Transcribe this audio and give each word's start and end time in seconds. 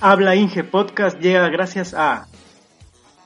Habla 0.00 0.34
Inge 0.36 0.62
Podcast 0.62 1.18
llega 1.20 1.48
gracias 1.48 1.94
a 1.94 2.26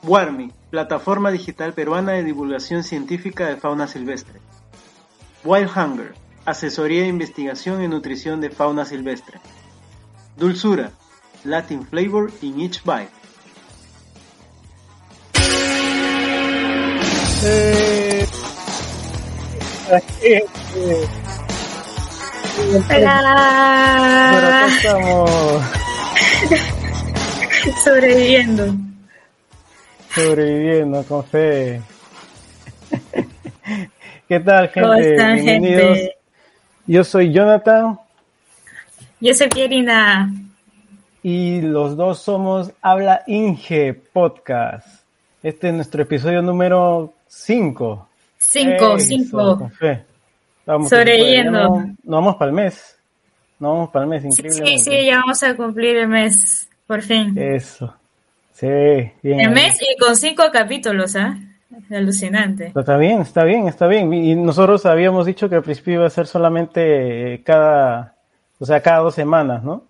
Warmi, 0.03 0.53
plataforma 0.69 1.29
digital 1.29 1.73
peruana 1.73 2.13
de 2.13 2.23
divulgación 2.23 2.83
científica 2.83 3.47
de 3.47 3.57
fauna 3.57 3.87
silvestre. 3.87 4.39
Wild 5.43 5.69
Hunger, 5.75 6.13
asesoría 6.45 7.01
de 7.01 7.07
investigación 7.07 7.83
y 7.83 7.89
nutrición 7.89 8.39
de 8.39 8.51
fauna 8.51 8.85
silvestre. 8.85 9.41
Dulzura, 10.37 10.91
Latin 11.43 11.85
flavor 11.85 12.31
in 12.41 12.61
each 12.61 12.81
bite. 12.83 13.11
Eh, 17.43 18.25
eh, 20.21 20.45
eh. 20.75 21.07
Hola. 22.89 24.67
Estamos 24.67 25.80
Sobreviviendo. 27.83 28.73
sobreviviendo 30.15 31.03
con 31.03 31.23
fe. 31.23 31.81
¿Qué 34.27 34.39
tal, 34.39 34.69
gente? 34.69 34.81
¿Cómo 34.81 34.93
están, 34.93 35.35
Bienvenidos. 35.35 35.97
gente? 35.97 36.15
Yo 36.87 37.03
soy 37.03 37.31
Jonathan 37.31 37.99
Yo 39.19 39.33
soy 39.33 39.47
Pierina. 39.49 40.33
y 41.23 41.61
los 41.61 41.95
dos 41.95 42.19
somos 42.21 42.71
Habla 42.81 43.23
Inge 43.27 43.93
Podcast. 43.93 44.87
Este 45.43 45.69
es 45.69 45.73
nuestro 45.73 46.01
episodio 46.03 46.41
número 46.41 47.13
5. 47.27 48.07
Cinco, 48.37 48.99
cinco. 48.99 49.57
Con 49.59 49.71
fe. 49.71 50.03
Vamos, 50.65 50.89
Sobreviviendo. 50.89 51.59
ya 51.59 51.67
Nos 51.67 51.85
nos 51.87 51.95
vamos 52.05 52.35
para 52.35 52.49
el 52.49 52.55
mes. 52.55 52.97
Vamos 53.61 53.89
para 53.91 54.03
el 54.05 54.09
mes, 54.09 54.25
increíble. 54.25 54.65
sí, 54.67 54.79
sí, 54.79 55.05
ya 55.05 55.17
vamos 55.19 55.41
a 55.43 55.55
cumplir 55.55 55.95
el 55.97 56.07
mes, 56.07 56.67
por 56.87 57.01
fin. 57.01 57.37
Eso. 57.37 57.95
Sí, 58.53 58.67
bien. 59.23 59.39
El 59.39 59.51
mes 59.51 59.77
y 59.81 59.97
con 59.97 60.15
cinco 60.15 60.43
capítulos, 60.51 61.15
¿ah? 61.15 61.37
Alucinante. 61.89 62.71
Pero 62.73 62.79
Está 62.81 62.97
bien, 62.97 63.21
está 63.21 63.43
bien, 63.43 63.67
está 63.67 63.87
bien. 63.87 64.13
Y 64.13 64.35
nosotros 64.35 64.85
habíamos 64.85 65.25
dicho 65.25 65.47
que 65.47 65.55
al 65.55 65.63
principio 65.63 65.93
iba 65.95 66.07
a 66.07 66.09
ser 66.09 66.27
solamente 66.27 67.35
eh, 67.35 67.43
cada, 67.43 68.15
o 68.59 68.65
sea, 68.65 68.81
cada 68.81 68.99
dos 68.99 69.15
semanas, 69.15 69.63
¿no? 69.63 69.83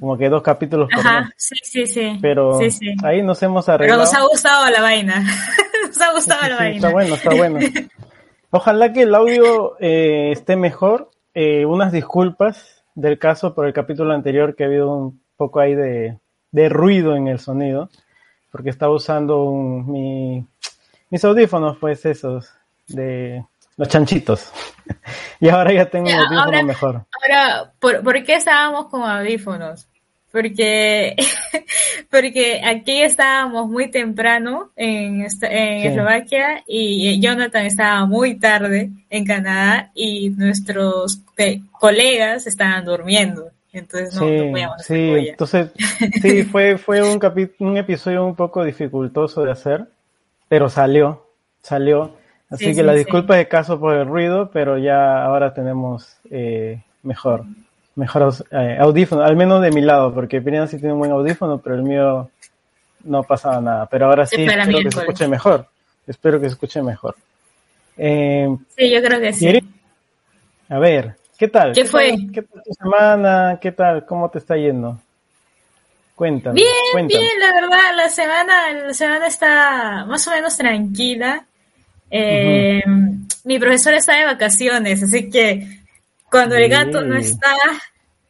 Como 0.00 0.16
que 0.18 0.28
dos 0.28 0.42
capítulos 0.42 0.88
por 0.92 1.00
Ajá, 1.06 1.20
mes. 1.22 1.30
sí, 1.36 1.54
sí, 1.62 1.86
sí. 1.86 2.18
Pero 2.20 2.58
sí, 2.58 2.70
sí. 2.70 2.94
ahí 3.04 3.22
nos 3.22 3.42
hemos 3.42 3.66
Pero 3.66 3.74
arreglado. 3.74 4.00
nos 4.02 4.14
ha 4.14 4.22
gustado 4.22 4.70
la 4.70 4.80
vaina. 4.82 5.22
nos 5.86 6.00
ha 6.00 6.12
gustado 6.12 6.42
Sí, 6.42 6.48
la 6.50 6.56
vaina. 6.56 6.76
está 6.76 6.90
bueno, 6.90 7.14
está 7.14 7.34
bueno. 7.34 7.58
Ojalá 8.50 8.92
que 8.92 9.02
el 9.02 9.14
audio 9.14 9.76
eh, 9.80 10.30
esté 10.32 10.56
mejor. 10.56 11.10
Eh, 11.34 11.64
unas 11.64 11.92
disculpas 11.92 12.81
del 12.94 13.18
caso 13.18 13.54
por 13.54 13.66
el 13.66 13.72
capítulo 13.72 14.12
anterior 14.12 14.54
que 14.54 14.64
ha 14.64 14.66
habido 14.66 14.90
un 14.94 15.22
poco 15.36 15.60
ahí 15.60 15.74
de, 15.74 16.18
de 16.50 16.68
ruido 16.68 17.16
en 17.16 17.28
el 17.28 17.38
sonido, 17.38 17.88
porque 18.50 18.70
estaba 18.70 18.94
usando 18.94 19.44
un- 19.44 19.90
mi, 19.90 20.46
mis 21.10 21.24
audífonos, 21.24 21.78
pues 21.78 22.04
esos, 22.06 22.52
de 22.88 23.44
los 23.76 23.88
chanchitos. 23.88 24.52
y 25.40 25.48
ahora 25.48 25.72
ya 25.72 25.86
tengo 25.86 26.08
un 26.08 26.14
audífono 26.14 26.40
ahora- 26.42 26.62
mejor. 26.62 27.04
Ahora, 27.22 27.72
¿por, 27.80 28.02
por 28.02 28.22
qué 28.24 28.34
estábamos 28.36 28.86
con 28.88 29.02
audífonos? 29.02 29.88
Porque, 30.32 31.14
porque 32.10 32.60
aquí 32.64 33.02
estábamos 33.02 33.68
muy 33.68 33.90
temprano 33.90 34.70
en, 34.76 35.22
esta- 35.22 35.48
en 35.48 35.82
Sí. 35.82 35.86
Eslovaquia 35.88 36.64
y 36.66 37.20
Jonathan 37.20 37.66
estaba 37.66 38.06
muy 38.06 38.38
tarde 38.38 38.90
en 39.10 39.24
Canadá 39.26 39.90
y 39.94 40.30
nuestros 40.30 41.20
colegas 41.78 42.46
estaban 42.46 42.84
durmiendo. 42.84 43.50
Entonces 43.74 44.14
no, 44.14 44.20
podíamos 44.20 44.76
hacer 44.80 44.96
sí, 44.96 45.10
bulla. 45.10 45.30
entonces 45.30 45.70
sí, 46.20 46.42
fue, 46.50 46.76
fue 46.76 47.02
un, 47.02 47.18
capi- 47.18 47.52
un 47.58 47.76
episodio 47.78 48.26
un 48.26 48.34
poco 48.36 48.64
dificultoso 48.64 49.42
de 49.44 49.52
hacer, 49.52 49.86
pero 50.48 50.68
salió, 50.68 51.26
salió. 51.62 52.14
Así 52.50 52.66
Sí, 52.66 52.74
que 52.76 52.82
sí. 52.86 52.98
disculpa 52.98 53.36
de 53.36 53.48
caso 53.48 53.80
por 53.80 53.94
el 53.96 54.06
ruido, 54.06 54.50
pero 54.52 54.76
ya 54.76 55.24
ahora 55.24 55.54
tenemos 55.54 56.18
eh, 56.30 56.82
mejor, 57.02 57.44
mejor 57.94 58.32
eh, 58.50 58.76
audífono, 58.80 59.22
al 59.22 59.36
menos 59.36 59.60
de 59.62 59.70
mi 59.70 59.80
lado, 59.82 60.14
porque 60.14 60.40
Pirina 60.40 60.66
sí 60.66 60.78
tiene 60.78 60.92
un 60.94 60.98
buen 61.00 61.10
audífono, 61.12 61.58
pero 61.58 61.76
el 61.76 61.82
mío 61.82 62.30
no 63.04 63.22
pasaba 63.22 63.60
nada. 63.60 63.86
Pero 63.86 64.06
ahora 64.06 64.26
sí, 64.26 64.42
Espera 64.42 64.62
espero 64.62 64.78
que 64.82 64.90
se 64.92 65.00
escuche 65.00 65.28
mejor. 65.28 65.66
Espero 66.06 66.40
que 66.40 66.46
se 66.46 66.52
escuche 66.52 66.82
mejor. 66.82 67.14
Eh, 67.96 68.48
Sí, 68.76 68.90
yo 68.90 69.02
creo 69.02 69.20
que 69.20 69.32
sí. 69.32 69.60
A 70.68 70.78
ver, 70.78 71.16
¿qué 71.38 71.48
tal? 71.48 71.72
¿Qué 71.72 71.84
fue? 71.84 72.10
tal- 72.10 72.30
¿Qué 72.32 72.42
tal 72.42 72.62
tu 72.62 72.72
semana? 72.74 73.58
¿Qué 73.60 73.72
tal? 73.72 74.06
¿Cómo 74.06 74.30
te 74.30 74.38
está 74.38 74.56
yendo? 74.56 74.98
Cuéntame. 76.14 76.54
Bien, 76.54 76.68
cuéntame. 76.92 77.20
bien, 77.20 77.40
la 77.40 77.52
verdad, 77.60 77.96
la 77.96 78.08
semana, 78.08 78.72
la 78.86 78.94
semana 78.94 79.26
está 79.26 80.04
más 80.06 80.26
o 80.28 80.30
menos 80.30 80.56
tranquila. 80.56 81.44
Eh, 82.10 82.82
Mi 83.44 83.58
profesor 83.58 83.94
está 83.94 84.16
de 84.16 84.24
vacaciones, 84.26 85.02
así 85.02 85.28
que 85.30 85.81
cuando 86.32 86.56
el 86.56 86.68
gato 86.68 87.02
no 87.02 87.16
está, 87.16 87.54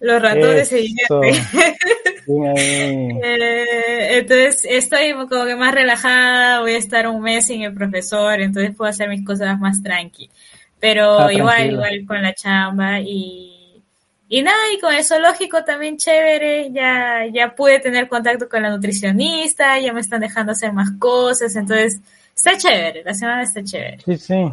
los 0.01 0.21
ratones 0.21 0.69
se 0.69 0.77
divierten. 0.77 1.35
Eh, 2.25 4.19
entonces 4.19 4.65
estoy 4.65 5.13
como 5.29 5.45
que 5.45 5.57
más 5.57 5.75
relajada, 5.75 6.61
voy 6.61 6.75
a 6.75 6.79
estar 6.79 7.09
un 7.09 7.21
mes 7.21 7.47
sin 7.47 7.63
el 7.63 7.75
profesor, 7.75 8.41
entonces 8.41 8.77
puedo 8.77 8.89
hacer 8.89 9.09
mis 9.09 9.27
cosas 9.27 9.59
más 9.59 9.83
tranqui. 9.83 10.31
Pero 10.79 11.19
Ah, 11.19 11.33
igual, 11.33 11.73
igual 11.73 12.07
con 12.07 12.23
la 12.23 12.33
chamba 12.33 13.01
y, 13.01 13.83
y 14.29 14.43
nada, 14.43 14.57
y 14.73 14.79
con 14.79 14.95
el 14.95 15.05
zoológico 15.05 15.65
también 15.65 15.97
chévere, 15.97 16.71
ya, 16.71 17.27
ya 17.27 17.57
pude 17.57 17.81
tener 17.81 18.07
contacto 18.07 18.49
con 18.49 18.63
la 18.63 18.71
nutricionista, 18.71 19.81
ya 19.81 19.93
me 19.93 20.01
están 20.01 20.21
dejando 20.21 20.53
hacer 20.53 20.73
más 20.73 20.91
cosas, 21.01 21.57
entonces 21.57 22.01
está 22.37 22.57
chévere, 22.57 23.03
la 23.03 23.15
semana 23.15 23.43
está 23.43 23.65
chévere. 23.65 23.99
Sí, 24.05 24.17
sí. 24.17 24.53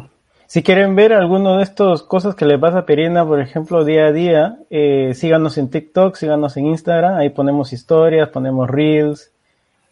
Si 0.50 0.64
quieren 0.64 0.96
ver 0.96 1.12
alguno 1.12 1.58
de 1.58 1.62
estos 1.62 2.02
cosas 2.02 2.34
que 2.34 2.44
le 2.44 2.58
pasa 2.58 2.78
a 2.78 2.84
Perina, 2.84 3.24
por 3.24 3.38
ejemplo, 3.40 3.84
día 3.84 4.06
a 4.06 4.12
día, 4.12 4.56
eh, 4.68 5.12
síganos 5.14 5.56
en 5.58 5.70
TikTok, 5.70 6.16
síganos 6.16 6.56
en 6.56 6.66
Instagram, 6.66 7.18
ahí 7.18 7.30
ponemos 7.30 7.72
historias, 7.72 8.30
ponemos 8.30 8.68
reels 8.68 9.30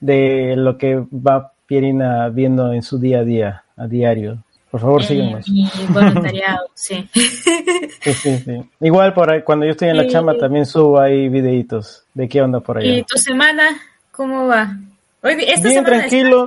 de 0.01 0.55
lo 0.57 0.77
que 0.77 0.97
va 1.13 1.53
Pierina 1.65 2.29
viendo 2.31 2.73
en 2.73 2.83
su 2.83 2.99
día 2.99 3.21
a 3.21 3.23
día, 3.23 3.63
a 3.77 3.87
diario. 3.87 4.43
Por 4.69 4.81
favor, 4.81 5.03
Eh, 5.03 5.05
síganos. 5.05 5.47
voluntariado, 5.91 6.67
sí. 6.75 7.09
Sí, 7.13 8.13
sí, 8.15 8.39
sí. 8.39 8.61
Igual 8.81 9.15
por 9.15 9.31
ahí, 9.31 9.43
cuando 9.43 9.65
yo 9.65 9.71
estoy 9.71 9.91
en 9.91 9.97
la 9.97 10.09
chamba 10.09 10.37
también 10.37 10.67
subo 10.67 10.99
ahí 10.99 11.29
videitos 11.29 12.05
de 12.15 12.29
qué 12.29 12.43
onda 12.43 12.59
por 12.59 12.79
allá. 12.79 12.97
¿Y 12.97 13.05
tu 13.05 13.17
semana 13.17 13.79
cómo 14.11 14.49
va? 14.49 14.77
Hoy, 15.23 15.37
di- 15.37 15.45
esta 15.45 15.69
Bien 15.69 15.85
semana 15.85 15.99
tranquilo. 15.99 16.47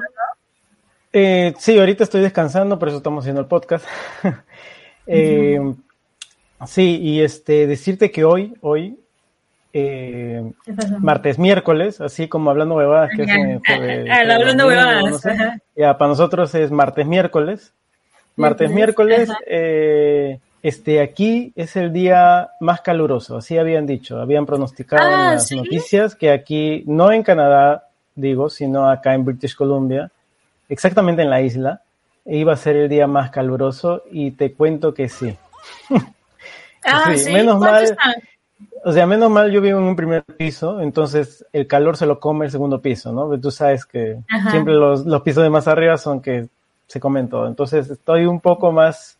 Eh, 1.14 1.54
sí, 1.58 1.78
ahorita 1.78 2.04
estoy 2.04 2.22
descansando, 2.22 2.80
por 2.80 2.88
eso 2.88 2.98
estamos 2.98 3.24
haciendo 3.24 3.42
el 3.42 3.48
podcast. 3.48 3.86
Eh, 5.08 5.60
Sí, 6.68 7.00
y 7.02 7.22
este 7.22 7.66
decirte 7.66 8.12
que 8.12 8.24
hoy, 8.24 8.54
hoy, 8.62 9.00
eh, 9.74 10.52
martes, 11.00 11.40
miércoles, 11.40 12.00
así 12.02 12.28
como 12.28 12.52
hablando 12.52 12.76
huevadas 12.76 13.10
que 13.16 13.24
ah, 13.24 13.78
el 13.78 14.32
hablando 14.32 14.68
huevadas, 14.68 15.04
no 15.10 15.18
sé. 15.18 15.32
ajá. 15.32 15.58
Ya, 15.76 15.98
para 15.98 16.10
nosotros 16.10 16.54
es 16.56 16.70
martes, 16.72 17.06
miércoles. 17.08 17.74
Martes, 18.36 18.72
Miércoles, 18.72 19.30
eh, 19.46 20.40
este, 20.64 21.02
aquí 21.02 21.52
es 21.56 21.76
el 21.76 21.92
día 21.92 22.50
más 22.60 22.82
caluroso, 22.82 23.38
así 23.38 23.58
habían 23.58 23.86
dicho, 23.86 24.20
habían 24.20 24.46
pronosticado 24.46 25.06
en 25.08 25.14
Ah, 25.14 25.34
las 25.34 25.48
¿sí? 25.48 25.58
noticias 25.58 26.16
que 26.16 26.32
aquí, 26.32 26.84
no 26.88 27.12
en 27.12 27.24
Canadá, 27.24 27.88
digo, 28.16 28.50
sino 28.50 28.90
acá 28.90 29.14
en 29.14 29.26
British 29.26 29.56
Columbia, 29.56 30.10
exactamente 30.72 31.22
en 31.22 31.30
la 31.30 31.42
isla, 31.42 31.82
iba 32.26 32.54
a 32.54 32.58
ser 32.58 32.76
el 32.78 32.90
día 32.90 33.06
más 33.06 33.30
caluroso 33.30 34.04
y 34.10 34.32
te 34.32 34.54
cuento 34.54 34.94
que 34.94 35.10
sí. 35.10 35.36
Ah, 36.84 37.12
Sí, 37.14 37.26
sí, 37.26 37.32
menos 37.32 37.60
¿cuánto 37.60 37.76
mal. 37.76 37.84
están? 37.84 38.14
O 38.84 38.92
sea, 38.92 39.06
menos 39.06 39.30
mal 39.30 39.52
yo 39.52 39.62
vivo 39.62 39.78
en 39.78 39.86
un 39.86 39.96
primer 39.96 40.24
piso, 40.24 40.82
entonces 40.82 41.46
el 41.54 41.68
calor 41.68 41.96
se 41.96 42.08
lo 42.08 42.20
come 42.20 42.46
el 42.46 42.52
segundo 42.52 42.82
piso, 42.82 43.12
¿no? 43.12 43.40
Tú 43.40 43.52
sabes 43.52 43.86
que 43.86 44.18
Ajá. 44.28 44.50
siempre 44.50 44.74
los, 44.74 45.06
los 45.06 45.22
pisos 45.22 45.44
de 45.44 45.52
más 45.52 45.68
arriba 45.68 46.00
son 46.00 46.22
que 46.22 46.48
se 46.88 47.00
comen 47.00 47.30
todo. 47.30 47.48
Entonces 47.48 47.88
estoy 47.92 48.26
un 48.26 48.40
poco 48.40 48.72
más 48.72 49.20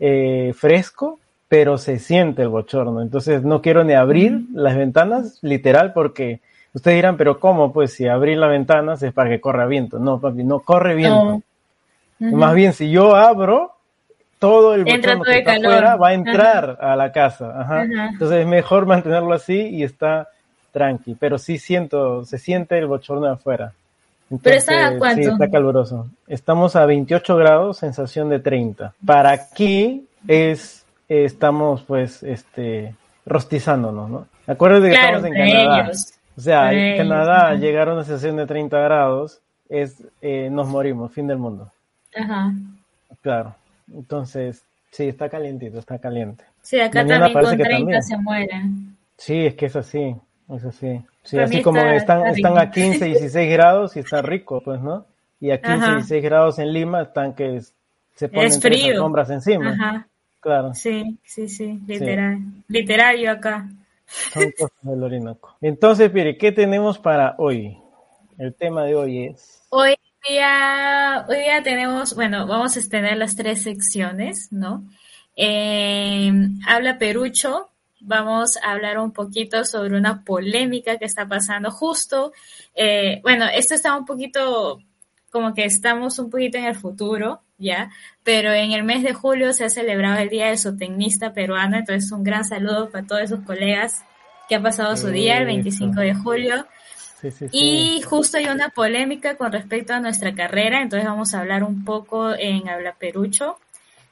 eh, 0.00 0.54
fresco, 0.56 1.18
pero 1.48 1.76
se 1.76 1.98
siente 1.98 2.40
el 2.40 2.48
bochorno. 2.48 3.02
Entonces 3.02 3.42
no 3.42 3.60
quiero 3.60 3.84
ni 3.84 3.92
abrir 3.92 4.44
las 4.54 4.76
ventanas, 4.76 5.38
literal, 5.42 5.92
porque 5.92 6.40
ustedes 6.72 6.96
dirán, 6.96 7.16
pero 7.16 7.38
¿cómo? 7.40 7.72
Pues 7.72 7.92
si 7.94 8.06
abrir 8.06 8.38
las 8.38 8.50
ventanas 8.50 9.02
es 9.02 9.12
para 9.12 9.30
que 9.30 9.40
corra 9.40 9.66
viento. 9.66 9.98
No, 9.98 10.20
papi, 10.20 10.44
no 10.44 10.60
corre 10.60 10.94
viento. 10.94 11.42
No. 12.18 12.36
Más 12.36 12.54
bien, 12.54 12.72
si 12.72 12.90
yo 12.90 13.14
abro, 13.14 13.72
todo 14.38 14.74
el 14.74 14.88
Entra 14.88 15.14
todo 15.14 15.24
que 15.24 15.30
el 15.32 15.38
está 15.38 15.52
calor. 15.54 15.72
afuera 15.72 15.96
va 15.96 16.08
a 16.08 16.14
entrar 16.14 16.78
a 16.80 16.96
la 16.96 17.12
casa. 17.12 17.50
Ajá. 17.60 17.82
Ajá. 17.82 18.08
Entonces 18.12 18.40
es 18.40 18.46
mejor 18.46 18.86
mantenerlo 18.86 19.32
así 19.34 19.56
y 19.68 19.82
está 19.84 20.28
tranqui. 20.72 21.14
Pero 21.14 21.38
sí 21.38 21.58
siento, 21.58 22.24
se 22.24 22.38
siente 22.38 22.78
el 22.78 22.86
bochorno 22.86 23.26
de 23.26 23.32
afuera. 23.32 23.72
¿Pero 24.42 24.56
está 24.56 24.72
a 24.72 24.76
Entonces, 24.92 24.98
cuánto? 24.98 25.22
Sí, 25.22 25.28
está 25.30 25.50
caluroso. 25.50 26.08
Estamos 26.26 26.76
a 26.76 26.84
28 26.86 27.36
grados, 27.36 27.78
sensación 27.78 28.28
de 28.28 28.40
30. 28.40 28.92
Para 29.06 29.30
aquí 29.30 30.06
es, 30.26 30.84
estamos 31.08 31.82
pues, 31.84 32.22
este, 32.22 32.94
rostizándonos, 33.24 34.10
¿no? 34.10 34.26
Acuérdate 34.46 34.88
que 34.90 34.94
Claro, 34.96 35.16
estamos 35.18 35.36
en 35.36 35.50
Canadá. 35.50 35.80
ellos. 35.84 36.12
O 36.38 36.40
sea, 36.40 36.72
en 36.72 36.96
Canadá 36.96 37.54
llegar 37.56 37.88
a 37.88 37.94
una 37.94 38.04
sensación 38.04 38.36
de 38.36 38.46
30 38.46 38.78
grados 38.78 39.40
es 39.68 40.02
eh, 40.22 40.48
nos 40.50 40.68
morimos, 40.68 41.12
fin 41.12 41.26
del 41.26 41.36
mundo. 41.38 41.70
Ajá. 42.16 42.52
Claro. 43.22 43.54
Entonces, 43.92 44.62
sí, 44.92 45.08
está 45.08 45.28
calientito, 45.28 45.78
está 45.80 45.98
caliente. 45.98 46.44
Sí, 46.62 46.78
acá 46.80 47.02
Mañana 47.02 47.26
también 47.26 47.44
con 47.44 47.56
que 47.56 47.64
30 47.64 47.78
también. 47.80 48.02
se 48.02 48.16
mueren. 48.18 48.96
Sí, 49.16 49.46
es 49.46 49.54
que 49.54 49.66
es 49.66 49.74
así, 49.76 50.14
es 50.54 50.64
así. 50.64 51.00
Sí, 51.24 51.36
Para 51.36 51.44
así 51.48 51.62
como 51.62 51.78
está- 51.80 51.94
están, 51.96 52.18
está 52.26 52.30
están 52.48 52.58
a 52.58 52.70
15, 52.70 53.04
16 53.06 53.52
grados 53.52 53.96
y 53.96 54.00
está 54.00 54.22
rico, 54.22 54.60
pues, 54.62 54.80
¿no? 54.80 55.06
Y 55.40 55.50
a 55.50 55.60
15, 55.60 55.72
Ajá. 55.74 55.94
16 55.96 56.22
grados 56.22 56.58
en 56.60 56.72
Lima 56.72 57.02
están 57.02 57.34
que 57.34 57.60
se 58.14 58.28
ponen 58.28 58.46
Es 58.46 58.60
frío. 58.60 58.92
alfombras 58.94 59.30
encima. 59.30 59.70
Ajá. 59.72 60.06
Claro, 60.40 60.72
Sí, 60.74 61.18
sí, 61.24 61.48
sí, 61.48 61.80
literal. 61.86 62.38
Literal 62.68 63.18
yo 63.18 63.32
acá. 63.32 63.68
Orinoco. 64.84 65.56
Entonces, 65.60 66.10
Piri, 66.10 66.38
¿qué 66.38 66.52
tenemos 66.52 66.98
para 66.98 67.34
hoy? 67.38 67.78
El 68.38 68.54
tema 68.54 68.84
de 68.84 68.94
hoy 68.94 69.26
es... 69.26 69.62
Hoy 69.70 69.96
día, 70.28 71.26
hoy 71.28 71.38
día 71.38 71.62
tenemos, 71.62 72.14
bueno, 72.14 72.46
vamos 72.46 72.76
a 72.76 72.88
tener 72.88 73.16
las 73.16 73.36
tres 73.36 73.62
secciones, 73.62 74.48
¿no? 74.52 74.84
Eh, 75.36 76.32
habla 76.66 76.98
Perucho, 76.98 77.70
vamos 78.00 78.56
a 78.56 78.72
hablar 78.72 78.98
un 78.98 79.12
poquito 79.12 79.64
sobre 79.64 79.96
una 79.96 80.24
polémica 80.24 80.98
que 80.98 81.04
está 81.04 81.26
pasando 81.26 81.70
justo. 81.70 82.32
eh, 82.74 83.20
bueno, 83.22 83.46
esto 83.52 83.74
está 83.74 83.96
un 83.96 84.04
poquito, 84.04 84.80
como 85.30 85.54
que 85.54 85.64
estamos 85.64 86.18
un 86.18 86.30
poquito 86.30 86.58
en 86.58 86.64
el 86.64 86.74
futuro, 86.76 87.42
¿ya? 87.58 87.90
Pero 88.24 88.52
en 88.52 88.72
el 88.72 88.82
mes 88.84 89.02
de 89.02 89.12
julio 89.12 89.52
se 89.52 89.64
ha 89.64 89.70
celebrado 89.70 90.18
el 90.18 90.28
Día 90.28 90.46
del 90.46 90.58
Zootecnista 90.58 91.32
peruano, 91.32 91.76
entonces 91.76 92.10
un 92.12 92.22
gran 92.24 92.44
saludo 92.44 92.90
para 92.90 93.06
todos 93.06 93.22
esos 93.22 93.40
colegas 93.40 94.04
que 94.48 94.54
ha 94.54 94.62
pasado 94.62 94.96
su 94.96 95.08
día, 95.08 95.36
el 95.38 95.44
25 95.46 96.00
de 96.00 96.14
julio. 96.14 96.66
Sí, 97.20 97.30
sí, 97.30 97.48
sí. 97.48 97.50
Y 97.52 98.02
justo 98.02 98.38
hay 98.38 98.46
una 98.46 98.68
polémica 98.70 99.36
con 99.36 99.52
respecto 99.52 99.92
a 99.92 100.00
nuestra 100.00 100.34
carrera, 100.34 100.80
entonces 100.80 101.06
vamos 101.08 101.34
a 101.34 101.40
hablar 101.40 101.64
un 101.64 101.84
poco 101.84 102.32
en 102.34 102.68
Habla 102.68 102.94
Perucho 102.98 103.58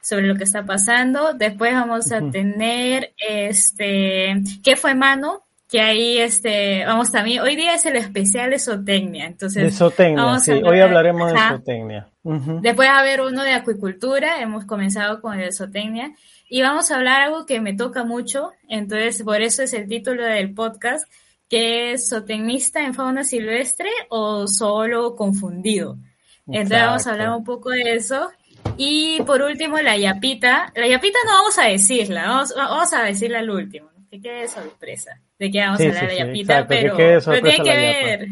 sobre 0.01 0.27
lo 0.27 0.35
que 0.35 0.43
está 0.43 0.63
pasando. 0.65 1.33
Después 1.33 1.73
vamos 1.73 2.11
a 2.11 2.19
tener 2.29 3.13
este 3.27 4.35
¿Qué 4.63 4.75
fue 4.75 4.93
mano? 4.93 5.43
Que 5.69 5.81
ahí 5.81 6.17
este 6.17 6.85
vamos 6.85 7.11
también, 7.11 7.41
hoy 7.41 7.55
día 7.57 7.73
es 7.75 7.85
el 7.85 7.95
especial 7.97 8.51
de 8.51 8.59
zootecnia, 8.59 9.25
entonces 9.25 9.63
De 9.63 9.71
zootecnia, 9.71 10.39
sí. 10.39 10.51
hablar- 10.51 10.71
Hoy 10.73 10.79
hablaremos 10.81 11.31
de 11.33 11.37
Ajá. 11.37 11.49
Después 12.61 12.89
va 12.89 12.95
a 12.97 12.99
haber 12.99 13.21
uno 13.21 13.43
de 13.43 13.51
acuicultura, 13.53 14.41
hemos 14.41 14.65
comenzado 14.65 15.21
con 15.21 15.39
el 15.39 15.53
zootecnia 15.53 16.11
y 16.49 16.61
vamos 16.61 16.91
a 16.91 16.95
hablar 16.97 17.21
algo 17.23 17.45
que 17.45 17.59
me 17.61 17.73
toca 17.73 18.03
mucho, 18.03 18.51
entonces 18.67 19.23
por 19.23 19.41
eso 19.41 19.63
es 19.63 19.73
el 19.73 19.87
título 19.87 20.23
del 20.23 20.53
podcast, 20.53 21.09
que 21.49 21.93
es 21.93 22.09
zootecnista 22.09 22.83
en 22.83 22.93
fauna 22.93 23.23
silvestre 23.23 23.89
o 24.09 24.47
solo 24.47 25.15
confundido. 25.15 25.97
Entonces 26.47 26.69
vamos 26.79 26.91
a 26.91 26.95
Exacto. 26.95 27.09
hablar 27.11 27.37
un 27.37 27.43
poco 27.43 27.69
de 27.71 27.95
eso. 27.95 28.29
Y 28.77 29.21
por 29.23 29.41
último, 29.41 29.77
la 29.79 29.97
yapita. 29.97 30.71
La 30.75 30.87
yapita 30.87 31.17
no 31.25 31.31
vamos 31.33 31.57
a 31.57 31.65
decirla, 31.65 32.27
vamos, 32.27 32.53
vamos 32.55 32.93
a 32.93 33.03
decirla 33.03 33.39
al 33.39 33.49
último, 33.49 33.89
que 34.11 34.19
quede 34.19 34.47
sorpresa 34.47 35.19
de 35.39 35.51
que 35.51 35.59
vamos 35.59 35.77
Sí, 35.79 35.85
a 35.85 35.87
hablar 35.89 36.03
sí, 36.03 36.09
de 36.09 36.15
sí, 36.21 36.27
yapita, 36.27 36.53
exacto, 36.53 36.73
que 36.73 36.81
pero, 36.81 36.97
quede 36.97 37.21
pero 37.21 37.41
tiene 37.41 37.57
que 37.57 37.63
yapa. 37.69 37.79
ver, 37.79 38.27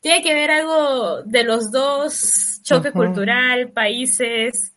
tiene 0.00 0.22
que 0.22 0.34
ver 0.34 0.50
algo 0.50 1.22
de 1.24 1.44
los 1.44 1.70
dos, 1.72 2.57
choque 2.68 2.88
Ujú. 2.90 2.98
cultural, 2.98 3.70
países, 3.72 4.74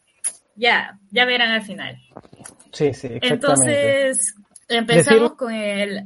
ya, 0.55 0.97
ya 1.11 1.25
verán 1.25 1.51
al 1.51 1.61
final. 1.61 1.97
Sí, 2.71 2.93
sí, 2.93 3.07
exactamente. 3.07 3.27
Entonces, 3.27 4.35
empezamos 4.69 5.31
Decir- 5.31 5.37
con 5.37 5.53
el... 5.53 6.05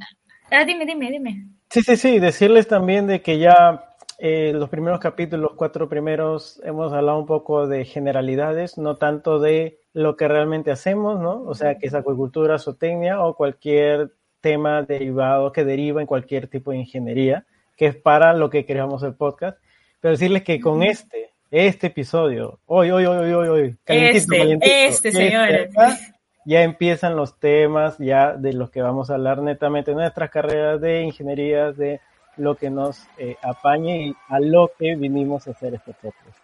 Ah, 0.52 0.64
dime, 0.66 0.86
dime, 0.86 1.12
dime. 1.12 1.48
Sí, 1.70 1.82
sí, 1.82 1.98
sí, 1.98 2.20
decirles 2.20 2.68
también 2.68 3.08
de 3.08 3.22
que 3.22 3.38
ya 3.40 3.84
eh, 4.18 4.54
los 4.54 4.70
primeros 4.70 5.00
capítulos, 5.00 5.50
los 5.50 5.58
cuatro 5.58 5.90
primeros, 5.90 6.62
hemos 6.64 6.94
hablado 6.94 7.20
un 7.20 7.26
poco 7.26 7.68
de 7.68 7.86
generalidades, 7.86 8.78
no 8.78 8.96
tanto 8.96 9.40
de 9.40 9.80
lo 9.94 10.16
que 10.16 10.28
realmente 10.28 10.72
hacemos, 10.72 11.20
¿no? 11.20 11.42
O 11.44 11.54
sea, 11.54 11.78
que 11.78 11.88
es 11.88 11.94
acuicultura, 11.94 12.60
zootecnia 12.60 13.22
o 13.22 13.36
cualquier 13.36 14.12
tema 14.42 14.84
derivado 14.84 15.52
que 15.52 15.66
deriva 15.66 16.02
en 16.02 16.08
cualquier 16.08 16.48
tipo 16.48 16.72
de 16.72 16.78
ingeniería, 16.78 17.46
que 17.76 17.88
es 17.88 17.96
para 17.96 18.34
lo 18.34 18.50
que 18.50 18.66
creamos 18.66 19.04
el 19.04 19.16
podcast. 19.16 19.58
Pero 20.00 20.12
decirles 20.12 20.44
que 20.44 20.60
con 20.60 20.84
este, 20.84 21.32
este 21.52 21.88
episodio, 21.88 22.60
hoy, 22.66 22.92
hoy, 22.92 23.06
hoy, 23.06 23.32
hoy, 23.32 23.48
hoy, 23.48 23.78
calientito, 23.84 24.18
Este, 24.18 24.38
calientito, 24.38 24.74
este, 24.74 25.12
señores. 25.12 25.70
acá, 25.78 25.98
ya 26.46 26.64
empiezan 26.64 27.16
los 27.16 27.40
temas 27.40 27.98
ya 27.98 28.34
de 28.34 28.54
los 28.54 28.70
que 28.70 28.82
vamos 28.82 29.10
a 29.10 29.16
hablar 29.16 29.42
netamente 29.42 29.94
nuestras 29.94 30.30
carreras 30.30 30.80
de 30.82 31.02
ingenierías, 31.02 31.78
de 31.78 32.02
lo 32.38 32.56
que 32.56 32.70
nos 32.70 33.08
eh, 33.18 33.38
apañe 33.42 34.08
y 34.08 34.16
a 34.28 34.40
lo 34.40 34.72
que 34.78 34.96
vinimos 34.96 35.48
a 35.48 35.52
hacer 35.52 35.74
este 35.74 35.94
podcast. 35.94 36.38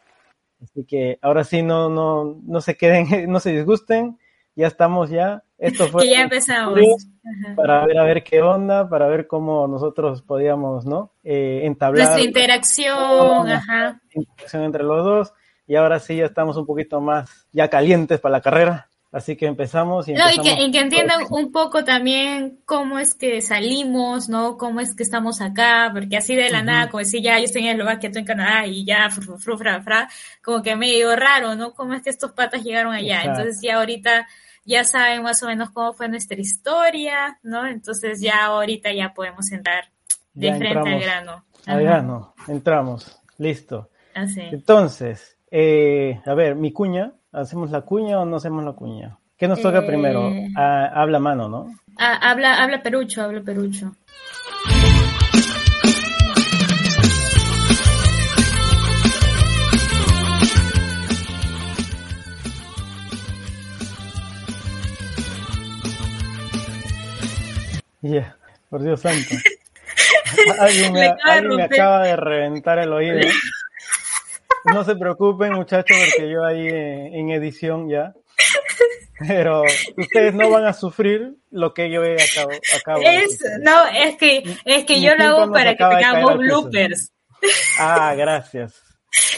Así 0.64 0.86
que 0.86 1.18
ahora 1.22 1.44
sí 1.44 1.64
no, 1.64 1.90
no, 1.90 2.40
no 2.44 2.62
se 2.62 2.78
queden, 2.78 3.06
no 3.32 3.40
se 3.40 3.52
disgusten, 3.52 4.18
ya 4.56 4.68
estamos 4.68 5.10
ya. 5.10 5.44
Esto 5.58 5.88
fue 5.88 6.04
Que 6.04 6.10
ya 6.12 6.22
empezamos. 6.22 6.80
Para 7.56 7.86
ver 7.86 7.98
a 7.98 8.04
ver 8.04 8.24
qué 8.24 8.42
onda, 8.42 8.90
para 8.90 9.08
ver 9.08 9.28
cómo 9.28 9.68
nosotros 9.68 10.22
podíamos, 10.22 10.86
¿no? 10.86 11.14
Eh, 11.24 11.62
entablar 11.64 12.06
Nuestra 12.06 12.24
interacción, 12.24 13.50
ajá. 13.50 14.02
interacción 14.14 14.64
entre 14.64 14.84
los 14.84 15.04
dos. 15.04 15.34
Y 15.68 15.76
ahora 15.76 16.00
sí 16.00 16.18
ya 16.18 16.26
estamos 16.26 16.58
un 16.58 16.66
poquito 16.66 17.00
más 17.00 17.48
ya 17.52 17.70
calientes 17.70 18.20
para 18.20 18.34
la 18.34 18.42
carrera. 18.42 18.90
Así 19.12 19.36
que 19.36 19.46
empezamos 19.46 20.08
y 20.08 20.14
No, 20.14 20.20
y 20.20 20.36
empezamos. 20.36 20.56
que, 20.56 20.64
y 20.64 20.72
que 20.72 20.80
entiendan 20.80 21.26
un 21.32 21.52
poco 21.52 21.84
también 21.84 22.60
cómo 22.64 22.98
es 22.98 23.14
que 23.14 23.42
salimos, 23.42 24.30
¿no? 24.30 24.58
Cómo 24.58 24.80
es 24.80 24.96
que 24.96 25.04
estamos 25.04 25.42
acá, 25.42 25.90
porque 25.94 26.16
así 26.16 26.34
de 26.34 26.50
la 26.50 26.64
nada, 26.64 26.90
como 26.90 27.00
decir, 27.00 27.22
ya 27.22 27.38
yo 27.38 27.44
estoy 27.44 27.64
en 27.64 27.72
Eslovaquia, 27.74 28.10
tú 28.10 28.20
en 28.20 28.26
Canadá, 28.26 28.66
y 28.68 28.86
ya, 28.86 29.10
fru, 29.10 29.38
fru, 29.38 29.58
fra, 29.58 29.82
fra, 29.82 30.10
como 30.42 30.64
que 30.64 30.78
medio 30.78 31.14
raro, 31.18 31.56
¿no? 31.56 31.74
Cómo 31.74 31.94
es 31.94 32.02
que 32.04 32.10
estos 32.10 32.32
patas 32.32 32.64
llegaron 32.64 32.94
allá. 32.94 33.18
Exacto. 33.18 33.42
Entonces 33.42 33.62
ya 33.62 33.76
ahorita 33.78 34.28
ya 34.64 34.84
saben 34.86 35.24
más 35.24 35.44
o 35.44 35.48
menos 35.48 35.72
cómo 35.72 35.92
fue 35.92 36.08
nuestra 36.08 36.40
historia, 36.40 37.38
¿no? 37.44 37.68
Entonces 37.68 38.22
ya 38.22 38.46
ahorita 38.46 38.94
ya 38.94 39.14
podemos 39.14 39.52
entrar 39.52 39.92
de 40.34 40.48
Ya 40.48 40.56
frente 40.56 40.90
al 40.90 41.00
grano. 41.02 41.46
Al 41.66 41.84
grano, 41.84 42.34
entramos, 42.48 43.20
listo. 43.38 43.90
Así. 44.14 44.42
Entonces, 44.42 45.38
eh, 45.50 46.22
a 46.26 46.34
ver, 46.34 46.56
mi 46.56 46.72
cuña, 46.72 47.12
¿hacemos 47.32 47.72
la 47.72 47.82
cuña 47.82 48.20
o 48.20 48.26
no 48.26 48.38
hacemos 48.38 48.64
la 48.64 48.74
cuña? 48.74 49.18
¿Qué 49.38 49.48
nos 49.48 49.62
toca 49.62 49.80
Eh. 49.80 49.88
primero? 49.88 50.32
Ah, 50.56 50.92
habla 50.94 51.20
mano, 51.20 51.50
¿no? 51.50 51.74
Ah, 51.98 52.18
habla, 52.30 52.62
habla 52.62 52.82
perucho, 52.84 53.24
habla 53.24 53.42
perucho. 53.42 53.92
Ya, 68.02 68.36
por 68.70 68.82
Dios 68.82 69.02
santo. 69.02 69.36
alguien 70.60 70.94
me, 70.94 71.16
alguien 71.24 71.56
me 71.56 71.64
acaba 71.64 72.04
de 72.04 72.16
reventar 72.16 72.80
el 72.80 72.92
oído. 72.94 73.20
No 74.66 74.84
se 74.84 74.96
preocupen, 74.96 75.54
muchachos, 75.54 75.98
porque 76.16 76.30
yo 76.32 76.44
ahí 76.46 76.68
eh, 76.68 77.10
en 77.20 77.32
edición 77.32 77.90
ya. 77.90 78.14
Pero 79.28 79.64
ustedes 79.98 80.34
no 80.34 80.50
van 80.50 80.66
a 80.66 80.74
sufrir 80.74 81.36
lo 81.52 81.74
que 81.74 81.92
yo 81.92 82.04
he 82.04 82.16
acabo, 82.16 82.52
acabo 82.80 83.00
de 83.02 83.18
Es, 83.18 83.40
no, 83.62 83.86
es 83.88 84.16
que, 84.18 84.44
es 84.66 84.86
que 84.86 84.94
mi 84.96 85.02
yo 85.02 85.16
lo 85.16 85.24
hago 85.26 85.52
para 85.52 85.76
que 85.76 85.84
tengamos 85.84 86.38
bloopers. 86.38 87.12
Ah, 87.80 88.14
gracias. 88.16 88.82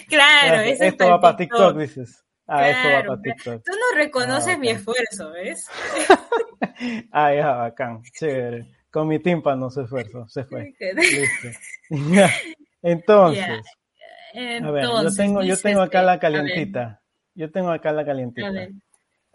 Claro, 0.08 0.48
Gracias. 0.58 0.76
eso 0.76 0.84
es 0.84 0.92
Esto 0.92 1.10
va 1.10 1.20
para 1.20 1.36
TikTok. 1.38 1.60
TikTok, 1.60 1.78
dices. 1.82 2.24
Ah, 2.48 2.70
esto 2.70 2.84
va 2.84 2.90
Claro, 2.90 3.08
para 3.08 3.22
TikTok. 3.22 3.64
Tú 3.66 3.72
no 3.72 3.98
reconoces 3.98 4.56
Ah, 4.56 4.58
mi 4.58 4.70
esfuerzo, 4.70 5.32
¿ves? 5.32 5.68
Ah, 7.12 7.34
ya, 7.34 7.52
bacán. 7.54 8.02
Chévere. 8.14 8.68
Con 8.92 9.08
mi 9.08 9.20
tímpano 9.20 9.70
se 9.70 9.84
esfuerzo, 9.84 10.28
se 10.28 10.44
fue. 10.44 10.74
Listo. 10.96 11.48
Entonces, 12.82 13.62
Entonces, 14.34 14.64
a 14.68 14.72
ver, 14.72 15.04
yo 15.04 15.16
tengo, 15.16 15.44
yo 15.44 15.58
tengo 15.58 15.82
acá 15.82 16.02
la 16.02 16.20
calientita. 16.20 17.02
Yo 17.36 17.52
tengo 17.52 17.72
acá 17.72 17.92
la 17.92 18.06
calientita. 18.06 18.48
A 18.48 18.52
ver. 18.52 18.70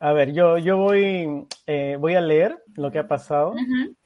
A 0.01 0.13
ver, 0.13 0.33
yo, 0.33 0.59
yo 0.59 0.77
voy, 0.77 1.47
eh, 1.67 1.97
voy 1.99 2.15
a 2.15 2.21
leer 2.21 2.63
lo 2.77 2.93
que 2.93 3.01
ha 3.01 3.09
pasado. 3.09 3.55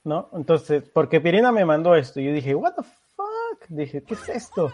¿no? 0.05 0.31
Entonces, 0.33 0.83
porque 0.93 1.21
Pirina 1.21 1.53
me 1.53 1.65
mandó 1.65 1.95
esto 1.95 2.21
yo 2.21 2.33
dije, 2.33 2.55
what 2.55 2.75
the 2.75 2.83
fuck? 2.83 3.69
Dije, 3.69 4.03
¿qué 4.03 4.15
es 4.15 4.29
esto? 4.29 4.71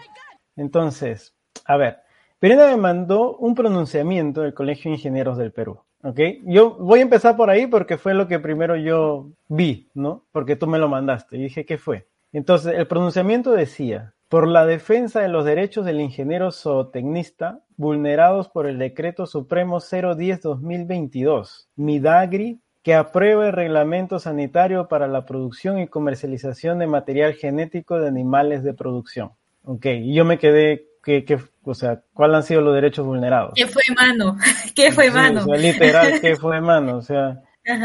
Entonces, 0.56 1.34
a 1.64 1.76
ver, 1.76 1.98
Pirina 2.38 2.68
me 2.68 2.76
mandó 2.76 3.36
un 3.36 3.54
pronunciamiento 3.54 4.42
del 4.42 4.54
Colegio 4.54 4.90
de 4.90 4.96
Ingenieros 4.96 5.36
del 5.38 5.52
Perú, 5.52 5.80
¿ok? 6.02 6.20
Yo 6.44 6.76
voy 6.76 7.00
a 7.00 7.02
empezar 7.02 7.36
por 7.36 7.50
ahí 7.50 7.66
porque 7.66 7.98
fue 7.98 8.14
lo 8.14 8.28
que 8.28 8.38
primero 8.38 8.76
yo 8.76 9.30
vi, 9.48 9.90
¿no? 9.94 10.24
Porque 10.32 10.56
tú 10.56 10.66
me 10.66 10.78
lo 10.78 10.88
mandaste 10.88 11.36
y 11.36 11.42
dije, 11.42 11.64
¿qué 11.66 11.78
fue? 11.78 12.08
Entonces, 12.32 12.74
el 12.74 12.86
pronunciamiento 12.86 13.52
decía, 13.52 14.14
por 14.28 14.46
la 14.46 14.66
defensa 14.66 15.20
de 15.20 15.28
los 15.28 15.44
derechos 15.44 15.84
del 15.84 16.00
ingeniero 16.00 16.52
zootecnista 16.52 17.60
vulnerados 17.76 18.48
por 18.48 18.66
el 18.66 18.78
Decreto 18.78 19.26
Supremo 19.26 19.78
010-2022, 19.80 21.68
Midagri 21.76 22.60
que 22.82 22.94
apruebe 22.94 23.48
el 23.48 23.52
reglamento 23.52 24.18
sanitario 24.18 24.88
para 24.88 25.08
la 25.08 25.26
producción 25.26 25.78
y 25.78 25.88
comercialización 25.88 26.78
de 26.78 26.86
material 26.86 27.34
genético 27.34 27.98
de 27.98 28.08
animales 28.08 28.62
de 28.62 28.72
producción. 28.72 29.32
Ok, 29.64 29.86
y 29.86 30.14
yo 30.14 30.24
me 30.24 30.38
quedé, 30.38 30.86
que, 31.04 31.24
que, 31.24 31.38
o 31.64 31.74
sea, 31.74 32.02
¿cuáles 32.14 32.36
han 32.36 32.42
sido 32.44 32.60
los 32.62 32.74
derechos 32.74 33.04
vulnerados? 33.04 33.52
¿Qué 33.54 33.66
fue 33.66 33.82
mano? 33.94 34.38
¿Qué 34.74 34.90
fue 34.92 35.10
mano? 35.10 35.42
Sí, 35.42 35.50
o 35.50 35.54
sea, 35.54 35.62
literal, 35.62 36.20
¿qué 36.20 36.36
fue 36.40 36.60
mano? 36.60 36.96
O 36.96 37.02
sea, 37.02 37.42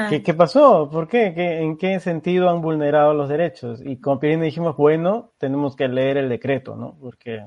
¿qué, 0.10 0.24
¿qué, 0.24 0.34
pasó? 0.34 0.90
¿Por 0.90 1.08
qué? 1.08 1.34
qué? 1.36 1.60
¿En 1.62 1.78
qué 1.78 2.00
sentido 2.00 2.50
han 2.50 2.62
vulnerado 2.62 3.14
los 3.14 3.30
derechos? 3.30 3.82
Y 3.84 3.98
como 4.00 4.20
Pirine 4.20 4.46
dijimos, 4.46 4.78
bueno, 4.78 5.32
tenemos 5.38 5.76
que 5.76 5.88
leer 5.88 6.18
el 6.18 6.30
decreto, 6.30 6.76
¿no? 6.76 6.98
Porque 7.00 7.44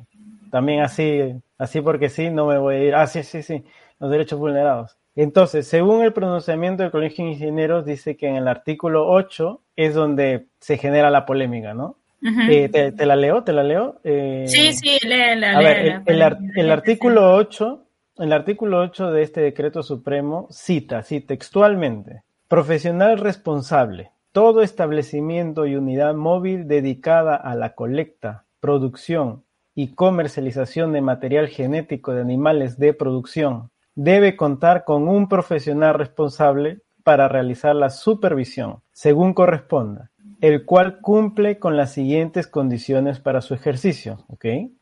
también 0.51 0.81
así, 0.81 1.35
así 1.59 1.81
porque 1.81 2.09
sí, 2.09 2.31
no 2.31 2.47
me 2.47 2.59
voy 2.59 2.75
a 2.77 2.85
ir, 2.85 2.95
ah, 2.95 3.07
sí, 3.07 3.23
sí, 3.23 3.43
sí, 3.43 3.65
los 3.99 4.11
derechos 4.11 4.39
vulnerados. 4.39 4.97
Entonces, 5.15 5.67
según 5.67 6.03
el 6.03 6.13
pronunciamiento 6.13 6.83
del 6.83 6.93
Colegio 6.93 7.25
de 7.25 7.33
Ingenieros, 7.33 7.87
dice 7.87 8.17
que 8.17 8.29
en 8.29 8.37
el 8.37 8.49
artículo 8.49 9.09
8 9.09 9.63
es 9.77 9.95
donde 9.95 10.49
se 10.61 10.77
genera 10.77 11.11
la 11.11 11.25
polémica, 11.25 11.73
¿no? 11.73 11.97
Uh 12.23 12.27
-huh. 12.29 12.51
eh, 12.51 12.69
¿te, 12.69 12.93
¿te, 12.93 13.07
la 13.07 13.17
leo? 13.17 13.43
¿Te 13.43 13.53
la 13.53 13.63
leo? 13.63 14.01
Eh, 14.05 14.45
sí, 14.47 14.73
sí, 14.75 14.99
léela. 15.07 15.57
A 15.57 15.61
ver, 15.61 15.79
el, 15.79 16.03
el, 16.07 16.23
el, 16.23 16.37
el 16.57 16.71
artículo 16.71 17.35
8, 17.35 17.87
el 18.19 18.33
artículo 18.33 18.81
8 18.81 19.11
de 19.11 19.23
este 19.23 19.41
decreto 19.41 19.83
supremo 19.83 20.49
cita, 20.51 20.99
así 20.99 21.21
textualmente, 21.21 22.23
profesional 22.49 23.19
responsable, 23.19 24.13
todo 24.31 24.63
establecimiento 24.63 25.67
y 25.67 25.75
unidad 25.75 26.15
móvil 26.15 26.69
dedicada 26.69 27.35
a 27.35 27.57
la 27.57 27.75
colecta, 27.75 28.45
producción 28.61 29.43
y 29.75 29.95
comercialización 29.95 30.93
de 30.93 31.01
material 31.01 31.49
genético 31.49 32.13
de 32.13 32.21
animales 32.21 32.79
de 32.79 32.95
producción 32.95 33.71
debe 33.97 34.37
contar 34.37 34.85
con 34.85 35.09
un 35.09 35.29
profesional 35.29 35.95
responsable 35.95 36.83
para 37.03 37.29
realizar 37.29 37.75
la 37.75 37.91
supervisión, 37.91 38.81
según 38.93 39.35
corresponda, 39.35 40.13
el 40.41 40.65
cual 40.65 41.01
cumple 41.01 41.59
con 41.59 41.77
las 41.77 41.93
siguientes 41.93 42.47
condiciones 42.47 43.19
para 43.19 43.41
su 43.41 43.55
ejercicio. 43.55 44.25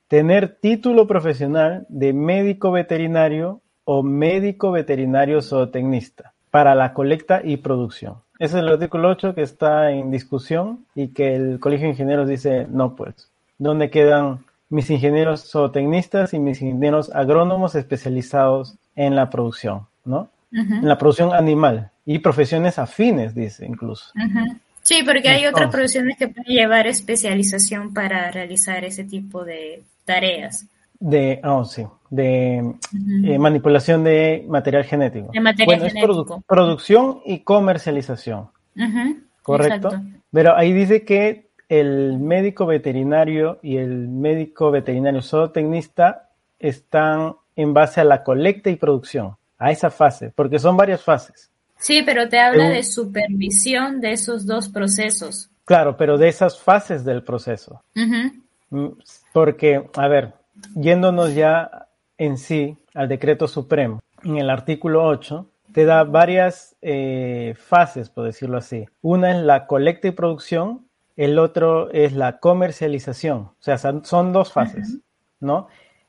Tener 0.09 0.59
título 0.61 1.07
profesional 1.07 1.87
de 1.89 2.13
médico 2.13 2.73
veterinario 2.73 3.63
o 3.85 4.03
médico 4.03 4.71
veterinario 4.71 5.41
zootecnista 5.41 6.34
para 6.55 6.77
la 6.77 6.93
colecta 6.93 7.41
y 7.43 7.57
producción. 7.57 8.19
Ese 8.39 8.59
es 8.59 8.63
el 8.63 8.69
artículo 8.69 9.09
8 9.09 9.35
que 9.35 9.43
está 9.43 9.91
en 9.91 10.13
discusión 10.13 10.87
y 10.95 11.09
que 11.09 11.35
el 11.35 11.59
Colegio 11.59 11.87
de 11.87 11.95
Ingenieros 11.95 12.29
dice, 12.29 12.69
no 12.71 12.95
pues, 12.95 13.29
¿dónde 13.59 13.91
quedan 13.91 14.45
mis 14.69 14.89
ingenieros 14.89 15.51
zootecnistas 15.51 16.33
y 16.33 16.39
mis 16.39 16.63
ingenieros 16.63 17.11
agrónomos 17.13 17.75
especializados 17.75 18.77
en 18.95 19.17
la 19.17 19.31
producción, 19.31 19.89
¿no? 20.05 20.29
Uh 20.53 20.59
-huh. 20.59 20.79
En 20.79 20.89
la 20.89 20.97
producción 20.97 21.35
animal 21.35 21.91
y 22.07 22.21
profesiones 22.21 22.79
afines, 22.79 23.35
dice 23.35 23.67
incluso. 23.67 24.13
Uh 24.15 24.21
-huh. 24.21 24.61
Sí, 24.83 25.03
porque 25.05 25.31
hay 25.31 25.39
Entonces, 25.39 25.55
otras 25.55 25.71
profesiones 25.73 26.17
que 26.17 26.29
pueden 26.29 26.55
llevar 26.55 26.87
especialización 26.87 27.93
para 27.93 28.31
realizar 28.31 28.85
ese 28.85 29.03
tipo 29.03 29.45
de 29.45 29.83
tareas. 30.05 30.67
De, 31.07 31.39
oh, 31.45 31.67
sí, 31.67 31.85
de 32.09 32.63
uh 32.63 32.97
-huh. 32.97 33.35
eh, 33.35 33.39
manipulación 33.39 34.05
de 34.05 34.43
material 34.49 34.85
genético. 34.85 35.31
De 35.33 35.41
material 35.41 35.67
bueno, 35.81 35.89
genético. 35.91 36.13
es 36.13 36.25
produ 36.25 36.43
producción 36.47 37.21
y 37.27 37.41
comercialización. 37.41 38.49
¿Correcto? 39.43 39.89
Exacto. 39.89 40.09
Pero 40.33 40.57
ahí 40.57 40.73
dice 40.73 41.05
que 41.05 41.51
el 41.69 42.19
médico 42.19 42.65
veterinario 42.65 43.59
y 43.63 43.77
el 43.77 44.09
médico 44.09 44.71
veterinario 44.71 45.21
zootecnista 45.21 46.31
están 46.59 47.35
en 47.55 47.75
base 47.75 48.01
a 48.01 48.05
la 48.05 48.23
colecta 48.23 48.71
y 48.71 48.77
producción, 48.77 49.37
a 49.59 49.71
esa 49.71 49.91
fase, 49.91 50.33
porque 50.35 50.59
son 50.59 50.75
varias 50.77 51.03
fases. 51.03 51.51
Sí, 51.77 52.03
pero 52.03 52.31
te 52.31 52.39
habla 52.41 52.71
de 52.71 52.83
supervisión 52.83 54.01
de 54.01 54.13
esos 54.13 54.47
dos 54.47 54.71
procesos. 54.71 55.51
Claro, 55.67 55.97
pero 55.99 56.17
de 56.17 56.29
esas 56.29 56.59
fases 56.59 57.05
del 57.05 57.23
proceso. 57.23 57.83
Uh 57.95 58.01
-huh. 58.01 58.97
Porque, 59.33 59.85
a 59.97 60.09
ver, 60.09 60.33
yéndonos 60.75 61.35
ya 61.35 61.89
en 62.19 62.39
sí 62.39 62.77
al 62.95 63.09
decreto 63.09 63.49
supremo, 63.49 64.01
en 64.23 64.39
el 64.39 64.51
artículo 64.51 65.05
8, 65.05 65.47
te 65.73 65.85
da 65.85 66.05
varias 66.05 66.77
eh, 66.83 67.55
fases, 67.57 68.09
por 68.09 68.25
decirlo 68.25 68.59
así. 68.59 68.87
Una 69.03 69.33
es 69.33 69.43
la 69.43 69.67
colecta 69.67 70.09
y 70.09 70.13
producción, 70.13 70.87
el 71.17 71.39
otro 71.39 71.91
es 71.91 72.13
la 72.13 72.39
comercialización. 72.39 73.39
O 73.39 73.57
sea, 73.59 73.79
son 73.79 74.33
dos 74.33 74.53
fases. 74.53 75.01
¿no? 75.41 75.69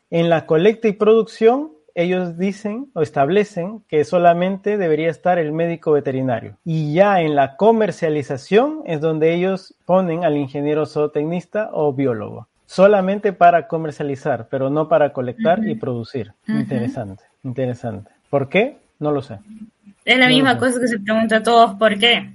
En 0.09 0.29
la 0.29 0.45
colecta 0.45 0.87
y 0.87 0.93
producción, 0.93 1.71
ellos 1.93 2.37
dicen 2.37 2.91
o 2.93 3.01
establecen 3.01 3.83
que 3.87 4.03
solamente 4.03 4.77
debería 4.77 5.09
estar 5.09 5.39
el 5.39 5.51
médico 5.51 5.91
veterinario. 5.91 6.57
Y 6.65 6.93
ya 6.93 7.21
en 7.21 7.35
la 7.35 7.55
comercialización 7.55 8.81
es 8.85 9.01
donde 9.01 9.33
ellos 9.33 9.75
ponen 9.85 10.25
al 10.25 10.37
ingeniero 10.37 10.85
zootecnista 10.85 11.69
o 11.73 11.93
biólogo. 11.93 12.49
Solamente 12.65 13.33
para 13.33 13.67
comercializar, 13.67 14.47
pero 14.49 14.69
no 14.69 14.87
para 14.87 15.13
colectar 15.13 15.59
uh 15.59 15.63
-huh. 15.63 15.71
y 15.71 15.75
producir. 15.75 16.33
Uh 16.47 16.51
-huh. 16.51 16.59
Interesante, 16.61 17.23
interesante. 17.43 18.11
¿Por 18.29 18.49
qué? 18.49 18.77
No 18.99 19.11
lo 19.11 19.21
sé. 19.21 19.39
Es 20.03 20.17
la 20.17 20.27
no 20.27 20.35
misma 20.35 20.57
cosa 20.57 20.79
que 20.79 20.87
se 20.87 20.99
pregunta 20.99 21.37
a 21.37 21.43
todos, 21.43 21.75
¿por 21.75 21.97
qué? 21.97 22.31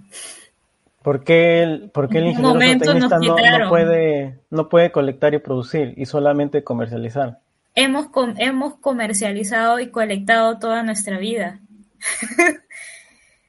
¿Por 1.02 1.24
qué 1.24 1.62
el, 1.62 1.90
por 1.90 2.08
qué 2.08 2.18
el 2.18 2.26
ingeniero 2.26 2.60
zootecnista 2.60 3.50
no, 3.50 3.58
no, 3.58 3.68
puede, 3.68 4.38
no 4.50 4.68
puede 4.68 4.92
colectar 4.92 5.32
y 5.34 5.38
producir 5.38 5.94
y 5.96 6.04
solamente 6.04 6.62
comercializar? 6.62 7.38
hemos, 7.74 8.08
com 8.08 8.34
hemos 8.38 8.76
comercializado 8.76 9.80
y 9.80 9.90
colectado 9.90 10.58
toda 10.58 10.82
nuestra 10.82 11.18
vida. 11.18 11.60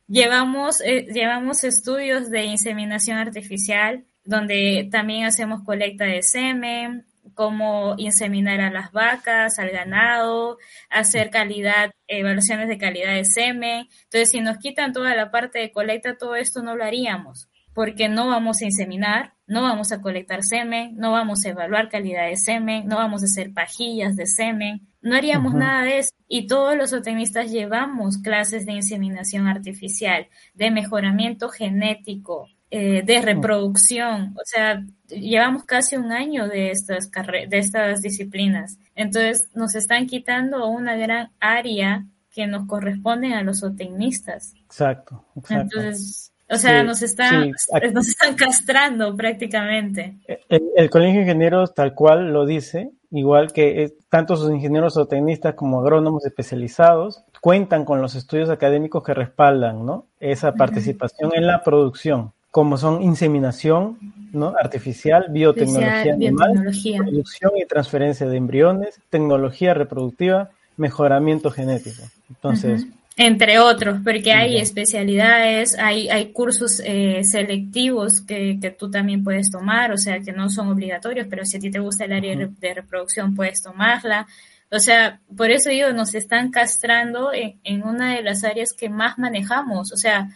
llevamos, 0.07 0.81
eh, 0.81 1.07
llevamos 1.13 1.63
estudios 1.63 2.29
de 2.29 2.43
inseminación 2.45 3.17
artificial, 3.17 4.05
donde 4.23 4.87
también 4.91 5.25
hacemos 5.25 5.63
colecta 5.63 6.05
de 6.05 6.21
semen, 6.23 7.05
cómo 7.33 7.95
inseminar 7.97 8.61
a 8.61 8.71
las 8.71 8.91
vacas, 8.91 9.59
al 9.59 9.69
ganado, 9.69 10.57
hacer 10.89 11.29
calidad, 11.29 11.91
evaluaciones 12.07 12.67
de 12.67 12.77
calidad 12.77 13.13
de 13.13 13.25
semen. 13.25 13.87
Entonces, 14.03 14.31
si 14.31 14.41
nos 14.41 14.57
quitan 14.57 14.93
toda 14.93 15.15
la 15.15 15.31
parte 15.31 15.59
de 15.59 15.71
colecta, 15.71 16.17
todo 16.17 16.35
esto 16.35 16.61
no 16.61 16.75
lo 16.75 16.83
haríamos, 16.83 17.49
porque 17.73 18.09
no 18.09 18.27
vamos 18.27 18.61
a 18.61 18.65
inseminar, 18.65 19.33
no 19.47 19.61
vamos 19.61 19.91
a 19.91 20.01
colectar 20.01 20.43
semen, 20.43 20.95
no 20.97 21.11
vamos 21.11 21.45
a 21.45 21.49
evaluar 21.49 21.89
calidad 21.89 22.27
de 22.27 22.37
semen, 22.37 22.87
no 22.87 22.97
vamos 22.97 23.21
a 23.21 23.25
hacer 23.25 23.53
pajillas 23.53 24.15
de 24.15 24.25
semen, 24.25 24.87
no 25.01 25.15
haríamos 25.15 25.53
uh 25.53 25.55
-huh. 25.55 25.59
nada 25.59 25.83
de 25.83 25.99
eso. 25.99 26.11
Y 26.27 26.47
todos 26.47 26.77
los 26.77 26.91
zootecnistas 26.91 27.51
llevamos 27.51 28.17
clases 28.19 28.65
de 28.65 28.73
inseminación 28.73 29.47
artificial, 29.47 30.27
de 30.53 30.71
mejoramiento 30.71 31.49
genético, 31.49 32.47
eh, 32.71 33.03
de 33.03 33.21
reproducción, 33.21 34.33
o 34.35 34.45
sea, 34.45 34.83
llevamos 35.07 35.65
casi 35.65 35.97
un 35.97 36.11
año 36.11 36.47
de 36.47 36.71
estas, 36.71 37.11
de 37.11 37.57
estas 37.57 38.01
disciplinas. 38.01 38.79
Entonces, 38.95 39.49
nos 39.53 39.75
están 39.75 40.07
quitando 40.07 40.67
una 40.67 40.95
gran 40.95 41.31
área 41.39 42.05
que 42.33 42.47
nos 42.47 42.65
corresponde 42.67 43.33
a 43.33 43.43
los 43.43 43.59
zootecnistas. 43.59 44.53
Exacto, 44.65 45.25
exacto. 45.35 45.79
Entonces, 45.79 46.31
o 46.49 46.55
sea, 46.55 46.81
sí, 46.81 46.87
nos, 46.87 47.01
están, 47.01 47.51
sí. 47.57 47.77
nos 47.93 48.07
están 48.07 48.35
castrando 48.35 49.15
prácticamente. 49.15 50.17
El, 50.49 50.63
el, 50.75 50.89
Colegio 50.89 51.15
de 51.15 51.21
Ingenieros 51.21 51.73
tal 51.73 51.93
cual 51.93 52.31
lo 52.31 52.45
dice, 52.45 52.91
igual 53.11 53.51
que 53.51 53.83
es, 53.83 53.93
tanto 54.09 54.35
sus 54.35 54.51
ingenieros 54.51 54.97
o 54.97 55.07
tecnistas 55.07 55.55
como 55.55 55.81
agrónomos 55.81 56.25
especializados 56.25 57.23
cuentan 57.41 57.85
con 57.85 58.01
los 58.01 58.15
estudios 58.15 58.49
académicos 58.49 59.03
que 59.03 59.13
respaldan 59.13 59.85
¿no? 59.85 60.07
esa 60.19 60.53
participación 60.53 61.29
uh 61.29 61.33
-huh. 61.33 61.37
en 61.37 61.47
la 61.47 61.63
producción, 61.63 62.33
como 62.51 62.77
son 62.77 63.01
inseminación 63.01 63.97
¿no? 64.33 64.53
artificial, 64.61 65.25
biotecnología, 65.29 66.15
biotecnología 66.15 66.97
animal, 66.97 67.05
producción 67.05 67.51
y 67.57 67.65
transferencia 67.65 68.27
de 68.27 68.37
embriones, 68.37 68.99
tecnología 69.09 69.73
reproductiva, 69.73 70.49
mejoramiento 70.77 71.49
genético. 71.49 72.03
Entonces, 72.29 72.83
uh 72.83 72.85
-huh 72.85 73.01
entre 73.17 73.59
otros, 73.59 73.99
porque 74.03 74.31
hay 74.31 74.57
especialidades, 74.57 75.77
hay, 75.77 76.09
hay 76.09 76.31
cursos 76.31 76.81
eh, 76.83 77.23
selectivos 77.23 78.21
que, 78.21 78.57
que, 78.59 78.71
tú 78.71 78.89
también 78.89 79.23
puedes 79.23 79.51
tomar, 79.51 79.91
o 79.91 79.97
sea, 79.97 80.21
que 80.21 80.31
no 80.31 80.49
son 80.49 80.69
obligatorios, 80.69 81.27
pero 81.29 81.45
si 81.45 81.57
a 81.57 81.59
ti 81.59 81.69
te 81.69 81.79
gusta 81.79 82.05
el 82.05 82.13
área 82.13 82.35
de 82.35 82.73
reproducción, 82.73 83.35
puedes 83.35 83.61
tomarla. 83.61 84.27
O 84.71 84.79
sea, 84.79 85.19
por 85.35 85.51
eso 85.51 85.69
digo, 85.69 85.91
nos 85.91 86.15
están 86.15 86.51
castrando 86.51 87.33
en, 87.33 87.59
en 87.63 87.83
una 87.83 88.15
de 88.15 88.23
las 88.23 88.45
áreas 88.45 88.71
que 88.73 88.89
más 88.89 89.19
manejamos. 89.19 89.91
O 89.91 89.97
sea, 89.97 90.29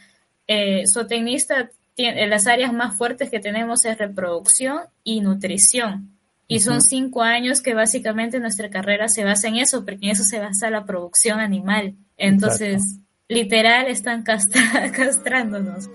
eh, 0.45 0.84
zootecnista, 0.86 1.69
las 1.98 2.48
áreas 2.48 2.74
más 2.74 2.98
fuertes 2.98 3.30
que 3.30 3.40
tenemos 3.40 3.86
es 3.86 3.98
reproducción 3.98 4.82
y 5.04 5.22
nutrición. 5.22 6.12
Y 6.48 6.60
son 6.60 6.82
cinco 6.82 7.24
años 7.24 7.62
que 7.62 7.74
básicamente 7.74 8.40
nuestra 8.40 8.70
carrera 8.70 9.08
se 9.08 9.24
basa 9.24 9.48
en 9.48 9.56
eso, 9.56 9.84
porque 9.84 10.06
en 10.06 10.12
eso 10.12 10.24
se 10.24 10.40
basa 10.40 10.70
la 10.70 10.86
producción 10.86 11.40
animal. 11.40 11.96
Entonces, 12.18 12.84
Exacto. 12.84 13.06
literal, 13.30 13.88
están 13.88 14.24
castra 14.24 14.62
castrándonos. 14.96 15.90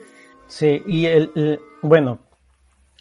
Sí, 0.49 0.83
y 0.87 1.07
el, 1.07 1.31
el, 1.37 1.61
bueno, 1.83 2.19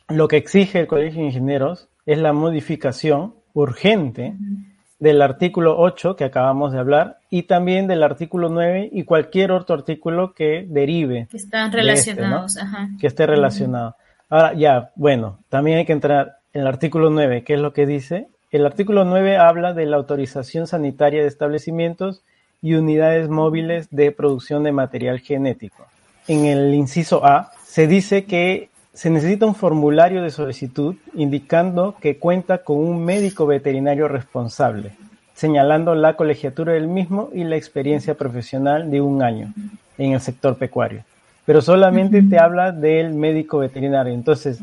lo 0.10 0.27
que 0.27 0.38
exige 0.38 0.79
el 0.79 0.88
Colegio 0.88 1.22
de 1.22 1.27
Ingenieros 1.27 1.89
es 2.06 2.20
la 2.20 2.34
modificación 2.34 3.36
urgente 3.53 4.36
uh 4.38 4.41
-huh. 4.41 4.68
Del 5.00 5.22
artículo 5.22 5.79
8 5.79 6.15
que 6.15 6.25
acabamos 6.25 6.74
de 6.74 6.79
hablar 6.79 7.20
y 7.29 7.44
también 7.44 7.88
del 7.88 8.03
artículo 8.03 8.50
9 8.50 8.89
y 8.91 9.03
cualquier 9.03 9.51
otro 9.51 9.75
artículo 9.75 10.34
que 10.34 10.65
derive. 10.68 11.27
Que 11.32 11.38
están 11.38 11.72
relacionados, 11.72 12.58
este, 12.58 12.68
ajá. 12.68 12.89
Que 13.00 13.08
esté 13.08 13.25
relacionado. 13.25 13.96
Ahora, 14.29 14.53
ya, 14.53 14.91
bueno, 14.96 15.39
también 15.50 15.79
hay 15.79 15.86
que 15.86 15.94
entrar 15.94 16.38
en 16.53 16.62
el 16.62 16.68
artículo 16.68 17.10
9, 17.10 17.44
¿qué 17.44 17.56
es 17.56 17.60
lo 17.60 17.74
que 17.74 17.86
dice? 17.86 18.27
El 18.51 18.65
artículo 18.65 19.06
9 19.06 19.38
habla 19.38 19.74
de 19.74 19.86
la 19.86 19.98
autorización 19.98 20.68
sanitaria 20.68 21.22
de 21.22 21.27
establecimientos 21.27 22.24
y 22.62 22.74
unidades 22.74 23.29
móviles 23.29 23.88
de 23.91 24.12
producción 24.12 24.63
de 24.63 24.72
material 24.72 25.20
genético. 25.20 25.86
En 26.27 26.46
el 26.46 26.74
inciso 26.74 27.25
A 27.25 27.51
se 27.63 27.88
dice 27.88 28.25
que 28.25 28.70
se 28.93 29.10
necesita 29.10 29.46
un 29.46 29.55
formulario 29.55 30.24
de 30.24 30.31
solicitud 30.31 30.96
indicando 31.13 31.96
que 32.01 32.17
cuenta 32.17 32.60
con 32.60 32.77
un 32.77 33.05
médico 33.05 33.46
veterinario 33.46 34.08
responsable, 34.08 34.93
señalando 35.34 35.96
la 35.96 36.15
colegiatura 36.15 36.74
del 36.74 36.88
mismo 36.88 37.29
y 37.34 37.43
la 37.43 37.55
experiencia 37.55 38.15
profesional 38.15 38.89
de 38.91 39.01
un 39.01 39.22
año 39.22 39.53
en 39.98 40.13
el 40.13 40.22
sector 40.22 40.58
pecuario. 40.58 41.03
Pero 41.46 41.62
solamente 41.62 42.22
te 42.22 42.39
habla 42.39 42.72
del 42.72 43.13
médico 43.13 43.60
veterinario. 43.60 44.13
Entonces, 44.13 44.60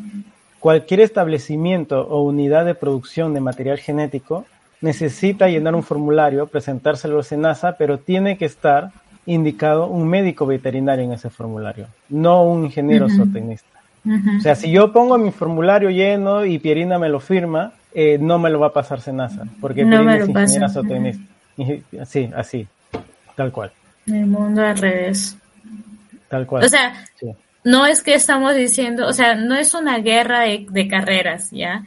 cualquier 0.60 1.00
establecimiento 1.00 2.06
o 2.06 2.22
unidad 2.22 2.64
de 2.64 2.74
producción 2.74 3.34
de 3.34 3.40
material 3.40 3.78
genético 3.78 4.44
necesita 4.80 5.48
llenar 5.48 5.74
un 5.74 5.82
formulario, 5.82 6.46
presentárselo 6.46 7.20
a 7.20 7.22
SENASA, 7.22 7.76
pero 7.76 7.98
tiene 7.98 8.36
que 8.36 8.44
estar 8.44 8.90
indicado 9.24 9.86
un 9.88 10.06
médico 10.06 10.46
veterinario 10.46 11.04
en 11.04 11.12
ese 11.12 11.30
formulario, 11.30 11.88
no 12.08 12.44
un 12.44 12.64
ingeniero 12.66 13.08
zootecnista. 13.08 13.75
O 14.38 14.40
sea, 14.40 14.54
si 14.54 14.70
yo 14.70 14.92
pongo 14.92 15.18
mi 15.18 15.32
formulario 15.32 15.90
lleno 15.90 16.44
y 16.44 16.58
Pierina 16.58 16.98
me 16.98 17.08
lo 17.08 17.18
firma, 17.18 17.72
eh, 17.92 18.18
no 18.20 18.38
me 18.38 18.50
lo 18.50 18.60
va 18.60 18.68
a 18.68 18.72
pasar 18.72 19.00
Senasa, 19.00 19.44
porque 19.60 19.84
Pierina 19.84 20.16
es 20.16 20.28
ingeniera 20.28 20.68
zootecnista. 20.68 21.24
Sí, 22.04 22.30
así, 22.36 22.68
tal 23.34 23.50
cual. 23.50 23.72
El 24.06 24.26
mundo 24.26 24.62
al 24.62 24.78
revés. 24.78 25.36
Tal 26.28 26.46
cual. 26.46 26.64
O 26.64 26.68
sea, 26.68 26.92
no 27.64 27.86
es 27.86 28.02
que 28.02 28.14
estamos 28.14 28.54
diciendo, 28.54 29.06
o 29.08 29.12
sea, 29.12 29.34
no 29.34 29.56
es 29.56 29.74
una 29.74 29.98
guerra 29.98 30.42
de, 30.42 30.88
carreras, 30.88 31.50
¿ya? 31.50 31.84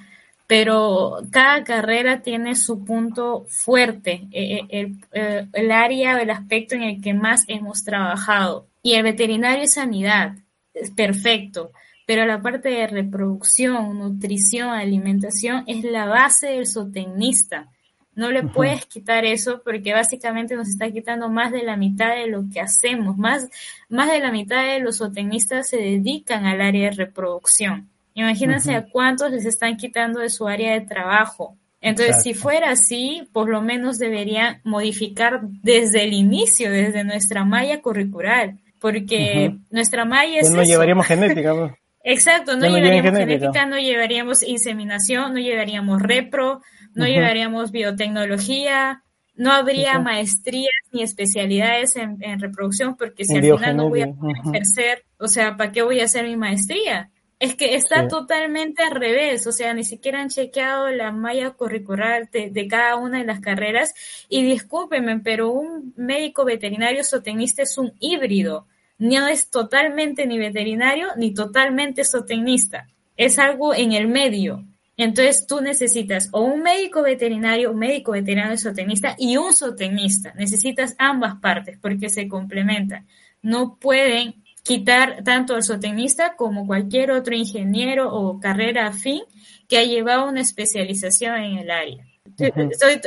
Pero 0.48 1.20
cada 1.30 1.64
carrera 1.64 2.22
tiene 2.22 2.56
su 2.56 2.84
punto 2.84 3.46
fuerte, 3.48 4.28
eh, 4.32 4.62
eh, 4.70 4.92
el, 5.12 5.50
el 5.54 5.72
área 5.72 6.16
o 6.16 6.18
el 6.18 6.32
aspecto 6.32 6.76
en 6.76 6.84
el 6.84 7.02
que 7.02 7.14
más 7.14 7.46
hemos 7.48 7.84
trabajado. 7.84 8.66
Y 8.82 8.96
el 8.96 9.04
veterinario 9.04 9.64
es 9.64 9.76
sanidad, 9.76 10.34
es 10.74 10.90
perfecto 10.90 11.72
pero 12.10 12.26
la 12.26 12.42
parte 12.42 12.70
de 12.70 12.88
reproducción, 12.88 14.00
nutrición, 14.00 14.70
alimentación 14.70 15.64
es 15.68 15.84
la 15.84 16.08
base 16.08 16.48
del 16.48 16.66
zootecnista. 16.66 17.68
No 18.16 18.32
le 18.32 18.42
puedes 18.42 18.88
quitar 18.88 19.26
eso 19.26 19.62
porque 19.64 19.94
básicamente 19.94 20.56
nos 20.56 20.70
está 20.70 20.90
quitando 20.90 21.30
más 21.30 21.52
de 21.52 21.62
la 21.62 21.78
mitad 21.78 22.16
de 22.16 22.26
lo 22.26 22.46
que 22.52 22.62
hacemos. 22.62 23.16
Más, 23.16 23.48
más 23.90 24.12
de 24.12 24.22
la 24.22 24.32
mitad 24.32 24.66
de 24.66 24.80
los 24.80 24.98
zootecnistas 24.98 25.70
se 25.70 25.78
dedican 25.78 26.48
al 26.48 26.62
área 26.62 26.90
de 26.90 26.96
reproducción. 26.96 27.88
Imagínense 28.16 28.74
a 28.74 28.88
cuántos 28.88 29.30
les 29.30 29.46
están 29.46 29.78
quitando 29.78 30.22
de 30.22 30.32
su 30.32 30.48
área 30.48 30.74
de 30.74 30.82
trabajo. 30.82 31.58
Entonces, 31.80 32.24
si 32.24 32.34
fuera 32.34 32.72
así, 32.72 33.30
por 33.34 33.50
lo 33.50 33.62
menos 33.62 34.00
deberían 34.00 34.62
modificar 34.64 35.42
desde 35.44 36.06
el 36.06 36.14
inicio, 36.14 36.72
desde 36.72 37.04
nuestra 37.04 37.46
malla 37.46 37.84
curricular, 37.84 38.56
porque 38.80 39.56
nuestra 39.70 40.06
malla 40.06 40.40
es... 40.40 40.50
no 40.50 40.64
llevaríamos 40.64 41.06
genética. 41.06 41.54
¿no? 41.54 41.78
Exacto, 42.04 42.56
no, 42.56 42.68
llevaríamos 42.68 43.20
genética. 43.20 43.66
no 43.66 43.78
llevaríamos 43.78 44.44
inseminación, 44.44 45.34
no 45.34 45.40
llevaríamos 45.40 46.02
repro, 46.02 46.62
no 46.96 47.06
llevaríamos 47.06 47.72
biotecnología, 47.72 49.04
no 49.36 49.52
habría 49.52 50.00
maestrías 50.00 50.74
ni 50.92 51.04
especialidades 51.04 51.96
en, 51.96 52.20
reproducción, 52.40 52.96
porque 52.96 53.26
si 53.26 53.38
al 53.38 53.44
final 53.44 53.78
no 53.78 53.90
voy 53.90 54.02
a 54.02 54.14
ejercer, 54.46 55.06
o 55.18 55.28
sea, 55.28 55.56
¿para 55.56 55.72
qué 55.72 55.82
voy 55.82 56.00
a 56.00 56.06
hacer 56.06 56.26
mi 56.26 56.36
maestría? 56.36 57.10
Es 57.40 57.56
que 57.56 57.76
está 57.76 58.10
totalmente 58.10 58.84
al 58.84 58.96
revés, 58.96 59.48
o 59.48 59.54
sea, 59.54 59.74
ni 59.74 59.86
siquiera 59.86 60.22
han 60.22 60.28
chequeado 60.28 60.90
la 60.90 61.14
malla 61.14 61.52
curricular 61.52 62.30
de, 62.30 62.50
de, 62.50 62.68
cada 62.68 62.98
una 62.98 63.20
de 63.20 63.24
las 63.24 63.40
carreras. 63.40 63.94
Y 64.28 64.44
discúlpenme, 64.44 65.20
pero 65.20 65.50
un 65.50 65.94
médico 65.96 66.44
veterinario 66.44 67.02
zootecnista 67.06 67.62
es 67.64 67.78
un 67.78 67.94
híbrido 68.02 68.68
no 69.00 69.28
es 69.28 69.50
totalmente 69.50 70.28
ni 70.28 70.38
veterinario 70.38 71.08
ni 71.18 71.34
totalmente 71.34 72.04
zootecnista. 72.04 72.88
Es 73.16 73.40
algo 73.40 73.74
en 73.74 73.94
el 73.94 74.08
medio. 74.08 74.66
Entonces 74.98 75.48
tú 75.48 75.62
necesitas 75.62 76.28
o 76.34 76.42
un 76.42 76.62
médico 76.62 77.02
veterinario, 77.02 77.74
médico 77.74 78.12
veterinario 78.12 78.58
zootecnista 78.58 79.16
y 79.18 79.38
un 79.38 79.54
zootecnista. 79.54 80.34
Necesitas 80.36 80.96
ambas 80.98 81.40
partes 81.40 81.78
porque 81.82 82.10
se 82.10 82.28
complementan. 82.28 83.08
No 83.42 83.78
pueden 83.78 84.44
quitar 84.64 85.24
tanto 85.24 85.56
al 85.56 85.64
zootecnista 85.64 86.36
como 86.36 86.68
cualquier 86.68 87.12
otro 87.12 87.34
ingeniero 87.34 88.14
o 88.14 88.42
carrera 88.42 88.88
afín 88.88 89.22
que 89.70 89.78
ha 89.78 89.84
llevado 89.86 90.28
una 90.28 90.42
especialización 90.42 91.36
en 91.38 91.58
el 91.60 91.72
área 91.72 92.09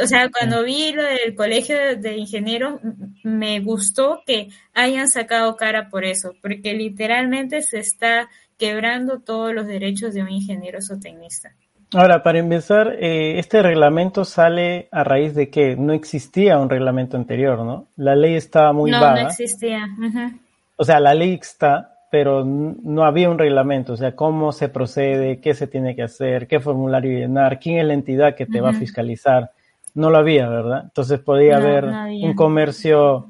o 0.03 0.07
sea, 0.07 0.31
cuando 0.31 0.63
vi 0.63 0.93
lo 0.93 1.03
del 1.03 1.35
colegio 1.35 1.77
de, 1.97 2.17
ingenieros, 2.17 2.81
me 3.23 3.61
gustó 3.61 4.23
que 4.27 4.49
hayan 4.75 5.09
sacado 5.09 5.57
cara 5.57 5.89
por 5.89 6.05
eso, 6.05 6.35
porque 6.41 6.75
literalmente 6.75 7.63
se 7.63 7.79
está 7.79 8.29
quebrando 8.59 9.21
todos 9.21 9.55
los 9.55 9.67
derechos 9.67 10.15
de 10.15 10.23
un 10.23 10.31
ingeniero 10.31 10.81
zootecnista. 10.81 11.53
Ahora, 11.95 12.23
para 12.23 12.39
empezar, 12.39 12.97
eh, 13.01 13.39
este 13.39 13.63
reglamento 13.63 14.25
sale 14.25 14.89
a 14.91 15.05
raíz 15.05 15.35
de 15.35 15.51
que 15.51 15.77
no 15.77 15.93
existía 15.93 16.59
un 16.59 16.71
reglamento 16.71 17.17
anterior, 17.17 17.59
¿no? 17.59 17.89
La 17.97 18.17
ley 18.17 18.35
estaba 18.35 18.73
muy 18.73 18.91
vaga. 18.91 19.15
No, 19.15 19.23
no 19.23 19.29
existía. 19.29 19.89
O 20.77 20.85
sea, 20.85 21.01
la 21.01 21.15
ley 21.15 21.39
está, 21.41 21.92
pero 22.13 22.45
no 22.45 23.07
había 23.07 23.31
un 23.31 23.39
reglamento, 23.39 23.95
o 23.95 23.97
sea, 23.97 24.15
cómo 24.15 24.53
se 24.53 24.69
procede, 24.69 25.41
qué 25.41 25.55
se 25.55 25.67
tiene 25.67 25.97
que 25.97 26.03
hacer, 26.03 26.47
qué 26.47 26.61
formulario 26.61 27.19
llenar, 27.19 27.59
quién 27.59 27.79
es 27.79 27.87
la 27.87 27.95
entidad 27.95 28.35
que 28.37 28.45
te 28.45 28.61
va 28.61 28.69
a 28.69 28.75
fiscalizar. 28.75 29.51
No 29.95 30.11
lo 30.11 30.19
había, 30.19 30.47
¿verdad? 30.47 30.83
Entonces 30.85 31.21
podía 31.21 31.57
haber 31.57 31.87
un 31.87 32.35
comercio 32.35 33.29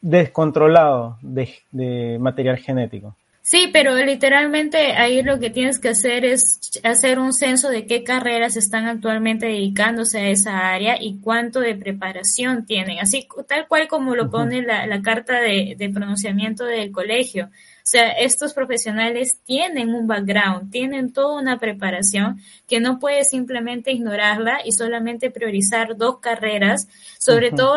descontrolado 0.00 1.18
de, 1.22 2.18
material 2.18 2.56
genético. 2.56 3.14
Sí, 3.42 3.70
pero 3.72 3.94
literalmente 3.94 4.94
ahí 4.96 5.22
lo 5.22 5.38
que 5.38 5.50
tienes 5.50 5.78
que 5.78 5.90
hacer 5.90 6.24
es 6.24 6.80
hacer 6.82 7.20
un 7.20 7.32
censo 7.32 7.68
de 7.68 7.86
qué 7.86 8.02
carreras 8.02 8.56
están 8.56 8.86
actualmente 8.86 9.46
dedicándose 9.46 10.18
a 10.18 10.28
esa 10.30 10.70
área 10.70 11.00
y 11.00 11.20
cuánto 11.20 11.60
de 11.60 11.76
preparación 11.76 12.66
tienen, 12.66 12.98
así 12.98 13.28
tal 13.46 13.68
cual 13.68 13.86
como 13.86 14.16
lo 14.16 14.28
pone 14.32 14.62
la, 14.62 15.00
carta 15.00 15.40
de, 15.40 15.76
de, 15.78 15.90
pronunciamiento 15.90 16.64
del 16.64 16.90
colegio. 16.90 17.50
O 17.86 17.88
sea, 17.88 18.08
estos 18.10 18.52
profesionales 18.52 19.38
tienen 19.44 19.94
un 19.94 20.08
background, 20.08 20.72
tienen 20.72 21.12
toda 21.12 21.40
una 21.40 21.60
preparación 21.60 22.40
que 22.66 22.80
no 22.80 22.98
puedes 22.98 23.28
simplemente 23.28 23.92
ignorarla 23.92 24.58
y 24.64 24.72
solamente 24.72 25.30
priorizar 25.30 25.96
dos 25.96 26.18
carreras. 26.18 26.88
Sobre 27.20 27.52
todo 27.52 27.76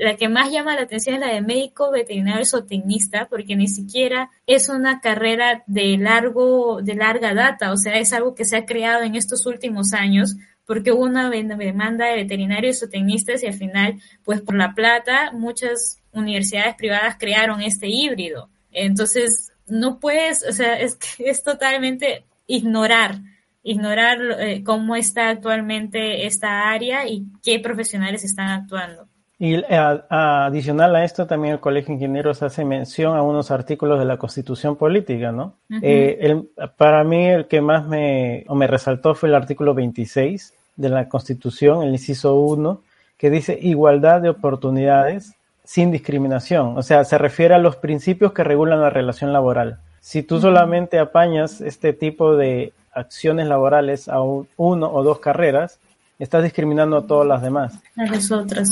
la, 0.00 0.16
que 0.16 0.30
más 0.30 0.50
llama 0.50 0.76
la 0.76 0.84
atención 0.84 1.16
es 1.16 1.20
la 1.20 1.34
de 1.34 1.42
médico 1.42 1.90
veterinario 1.90 2.46
zootecnista, 2.46 3.28
porque 3.28 3.54
ni 3.54 3.68
siquiera 3.68 4.30
es 4.46 4.70
una 4.70 5.02
carrera 5.02 5.62
de 5.66 5.98
largo, 5.98 6.80
de 6.80 6.94
larga 6.94 7.34
data. 7.34 7.70
O 7.70 7.76
sea, 7.76 7.98
es 7.98 8.14
algo 8.14 8.34
que 8.34 8.46
se 8.46 8.56
ha 8.56 8.64
creado 8.64 9.02
en 9.02 9.14
estos 9.14 9.44
últimos 9.44 9.92
años 9.92 10.36
porque 10.64 10.90
hubo 10.90 11.04
una 11.04 11.28
demanda 11.28 12.06
de 12.06 12.16
veterinarios 12.16 12.80
zootecnistas 12.80 13.42
y 13.42 13.46
al 13.48 13.52
final, 13.52 14.00
pues 14.24 14.40
por 14.40 14.54
la 14.54 14.74
plata, 14.74 15.32
muchas 15.32 15.98
universidades 16.12 16.76
privadas 16.76 17.16
crearon 17.18 17.60
este 17.60 17.88
híbrido. 17.88 18.48
Entonces, 18.74 19.52
no 19.66 19.98
puedes, 19.98 20.44
o 20.46 20.52
sea, 20.52 20.78
es 20.78 20.96
que 20.96 21.30
es 21.30 21.42
totalmente 21.42 22.24
ignorar, 22.46 23.20
ignorar 23.62 24.18
eh, 24.38 24.62
cómo 24.62 24.96
está 24.96 25.30
actualmente 25.30 26.26
esta 26.26 26.70
área 26.70 27.06
y 27.08 27.24
qué 27.42 27.58
profesionales 27.60 28.24
están 28.24 28.48
actuando. 28.48 29.08
Y 29.38 29.54
eh, 29.54 29.64
adicional 30.08 30.94
a 30.94 31.04
esto, 31.04 31.26
también 31.26 31.54
el 31.54 31.60
Colegio 31.60 31.88
de 31.88 31.94
Ingenieros 31.94 32.42
hace 32.42 32.64
mención 32.64 33.16
a 33.16 33.22
unos 33.22 33.50
artículos 33.50 33.98
de 33.98 34.04
la 34.04 34.16
Constitución 34.16 34.76
Política, 34.76 35.32
¿no? 35.32 35.56
Eh, 35.82 36.42
para 36.76 37.02
mí 37.02 37.26
el 37.26 37.46
que 37.46 37.60
más 37.60 37.86
me, 37.86 38.44
me 38.48 38.66
resaltó 38.66 39.14
fue 39.14 39.28
el 39.28 39.34
artículo 39.34 39.74
26 39.74 40.54
de 40.76 40.88
la 40.88 41.08
Constitución, 41.08 41.82
el 41.82 41.90
inciso 41.90 42.36
1, 42.36 42.80
que 43.18 43.30
dice 43.30 43.58
igualdad 43.60 44.20
de 44.20 44.28
oportunidades 44.28 45.34
sin 45.64 45.90
discriminación, 45.90 46.76
o 46.76 46.82
sea, 46.82 47.04
se 47.04 47.18
refiere 47.18 47.54
a 47.54 47.58
los 47.58 47.76
principios 47.76 48.32
que 48.32 48.44
regulan 48.44 48.80
la 48.80 48.90
relación 48.90 49.32
laboral. 49.32 49.78
Si 50.00 50.22
tú 50.22 50.40
solamente 50.40 50.98
apañas 50.98 51.60
este 51.62 51.94
tipo 51.94 52.36
de 52.36 52.72
acciones 52.92 53.46
laborales 53.48 54.08
a 54.08 54.20
uno 54.20 54.92
o 54.92 55.02
dos 55.02 55.18
carreras, 55.18 55.78
estás 56.18 56.42
discriminando 56.44 56.98
a 56.98 57.06
todas 57.06 57.26
las 57.26 57.42
demás. 57.42 57.80
A 57.96 58.04
las 58.04 58.30
otras. 58.30 58.68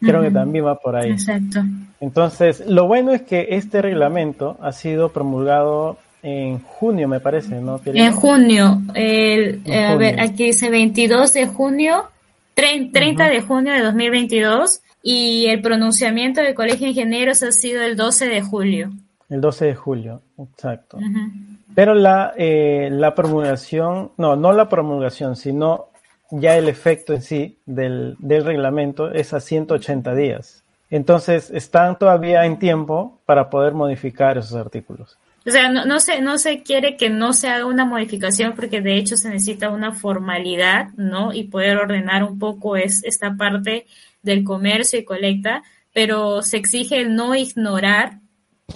Creo 0.00 0.22
que 0.22 0.30
también 0.30 0.64
va 0.64 0.76
por 0.76 0.96
ahí. 0.96 1.10
Exacto. 1.10 1.60
Entonces, 2.00 2.64
lo 2.66 2.86
bueno 2.86 3.12
es 3.12 3.22
que 3.22 3.48
este 3.50 3.82
reglamento 3.82 4.56
ha 4.62 4.72
sido 4.72 5.10
promulgado 5.10 5.98
en 6.22 6.60
junio, 6.60 7.08
me 7.08 7.18
parece, 7.18 7.60
¿no? 7.60 7.80
En 7.84 8.12
junio. 8.12 8.80
El, 8.94 9.62
A 9.66 9.96
ver, 9.96 10.20
aquí 10.20 10.44
dice 10.44 10.70
22 10.70 11.32
de 11.32 11.46
junio 11.48 12.04
30 12.54 13.28
de 13.28 13.40
junio 13.40 13.72
de 13.72 13.80
2022 13.80 14.82
y 15.02 15.46
el 15.46 15.60
pronunciamiento 15.60 16.40
del 16.40 16.54
Colegio 16.54 16.84
de 16.84 16.90
Ingenieros 16.90 17.42
ha 17.42 17.52
sido 17.52 17.82
el 17.82 17.96
12 17.96 18.28
de 18.28 18.42
julio. 18.42 18.90
El 19.28 19.40
12 19.40 19.66
de 19.66 19.74
julio, 19.74 20.22
exacto. 20.38 20.98
Pero 21.74 21.94
la, 21.94 22.34
eh, 22.36 22.88
la 22.92 23.14
promulgación, 23.14 24.12
no, 24.16 24.36
no 24.36 24.52
la 24.52 24.68
promulgación, 24.68 25.36
sino 25.36 25.88
ya 26.30 26.56
el 26.56 26.68
efecto 26.68 27.14
en 27.14 27.22
sí 27.22 27.58
del, 27.66 28.16
del 28.18 28.44
reglamento 28.44 29.10
es 29.10 29.32
a 29.32 29.40
180 29.40 30.14
días. 30.14 30.62
Entonces, 30.90 31.50
están 31.50 31.98
todavía 31.98 32.44
en 32.44 32.58
tiempo 32.58 33.18
para 33.24 33.48
poder 33.48 33.72
modificar 33.72 34.36
esos 34.36 34.54
artículos. 34.54 35.16
O 35.46 35.50
sea, 35.50 35.70
no, 35.70 35.86
no, 35.86 35.98
se, 35.98 36.20
no 36.20 36.38
se 36.38 36.62
quiere 36.62 36.96
que 36.96 37.10
no 37.10 37.32
se 37.32 37.48
haga 37.48 37.64
una 37.66 37.84
modificación 37.84 38.52
porque 38.54 38.80
de 38.80 38.96
hecho 38.96 39.16
se 39.16 39.30
necesita 39.30 39.70
una 39.70 39.92
formalidad, 39.92 40.90
¿no? 40.96 41.32
Y 41.32 41.44
poder 41.44 41.78
ordenar 41.78 42.22
un 42.22 42.38
poco 42.38 42.76
es 42.76 43.02
esta 43.04 43.34
parte 43.34 43.86
del 44.22 44.44
comercio 44.44 44.98
y 44.98 45.04
colecta, 45.04 45.62
pero 45.92 46.42
se 46.42 46.56
exige 46.56 47.04
no 47.04 47.34
ignorar 47.34 48.20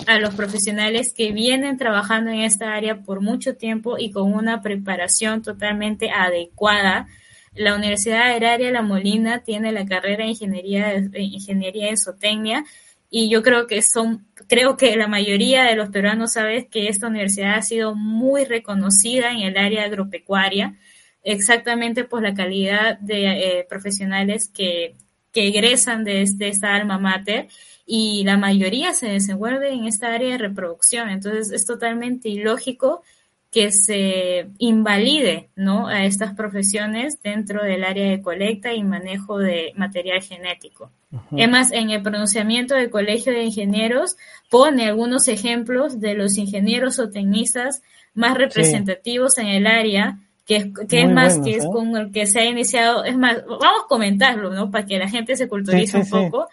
a 0.06 0.18
los 0.18 0.34
profesionales 0.34 1.14
que 1.14 1.32
vienen 1.32 1.78
trabajando 1.78 2.30
en 2.30 2.40
esta 2.40 2.74
área 2.74 3.02
por 3.02 3.20
mucho 3.20 3.56
tiempo 3.56 3.96
y 3.98 4.10
con 4.10 4.32
una 4.34 4.60
preparación 4.60 5.42
totalmente 5.42 6.10
adecuada. 6.10 7.06
La 7.54 7.74
Universidad 7.74 8.30
Agraria 8.32 8.70
La 8.70 8.82
Molina 8.82 9.42
tiene 9.42 9.72
la 9.72 9.86
carrera 9.86 10.24
de 10.24 10.30
Ingeniería, 10.30 11.00
de 11.00 11.22
Ingeniería 11.22 11.88
en 11.88 11.96
Zootecnia 11.96 12.64
y 13.08 13.30
yo 13.30 13.42
creo 13.42 13.66
que 13.66 13.80
son, 13.82 14.26
creo 14.48 14.76
que 14.76 14.96
la 14.96 15.06
mayoría 15.06 15.64
de 15.64 15.76
los 15.76 15.88
peruanos 15.88 16.32
saben 16.32 16.68
que 16.68 16.88
esta 16.88 17.06
universidad 17.06 17.54
ha 17.54 17.62
sido 17.62 17.94
muy 17.94 18.44
reconocida 18.44 19.30
en 19.30 19.38
el 19.38 19.56
área 19.56 19.84
agropecuaria, 19.84 20.76
exactamente 21.22 22.04
por 22.04 22.22
la 22.22 22.34
calidad 22.34 22.98
de 22.98 23.60
eh, 23.60 23.66
profesionales 23.68 24.50
que, 24.52 24.96
que 25.36 25.48
egresan 25.48 26.02
de, 26.02 26.24
de, 26.34 26.48
esta 26.48 26.74
alma 26.74 26.98
mater 26.98 27.48
y 27.84 28.24
la 28.24 28.38
mayoría 28.38 28.94
se 28.94 29.06
desenvuelve 29.06 29.70
en 29.70 29.84
esta 29.84 30.14
área 30.14 30.30
de 30.30 30.38
reproducción. 30.38 31.10
Entonces 31.10 31.52
es 31.52 31.66
totalmente 31.66 32.30
ilógico 32.30 33.02
que 33.50 33.70
se 33.70 34.48
invalide 34.56 35.50
¿no? 35.54 35.88
a 35.88 36.06
estas 36.06 36.34
profesiones 36.34 37.20
dentro 37.22 37.62
del 37.62 37.84
área 37.84 38.08
de 38.08 38.22
colecta 38.22 38.72
y 38.72 38.82
manejo 38.82 39.36
de 39.36 39.74
material 39.76 40.22
genético. 40.22 40.90
Además, 41.30 41.70
en 41.70 41.90
el 41.90 42.02
pronunciamiento 42.02 42.74
del 42.74 42.88
Colegio 42.88 43.34
de 43.34 43.44
Ingenieros 43.44 44.16
pone 44.48 44.86
algunos 44.86 45.28
ejemplos 45.28 46.00
de 46.00 46.14
los 46.14 46.38
ingenieros 46.38 46.98
o 46.98 47.10
tecnistas 47.10 47.82
más 48.14 48.38
representativos 48.38 49.36
en 49.36 49.48
el 49.48 49.66
área, 49.66 50.18
que 50.46 50.56
es, 50.56 50.66
que 50.88 51.02
es 51.02 51.10
más, 51.10 51.38
que 51.40 51.56
es 51.56 51.64
¿eh? 51.64 51.68
con 51.72 51.96
el 51.96 52.12
que 52.12 52.26
se 52.26 52.40
ha 52.40 52.44
iniciado, 52.44 53.04
es 53.04 53.18
más, 53.18 53.44
vamos 53.44 53.84
a 53.84 53.88
comentarlo, 53.88 54.50
¿no? 54.50 54.70
Para 54.70 54.86
que 54.86 54.98
la 54.98 55.08
gente 55.08 55.36
se 55.36 55.48
culturice 55.48 55.98
un 55.98 56.08
poco. 56.08 56.48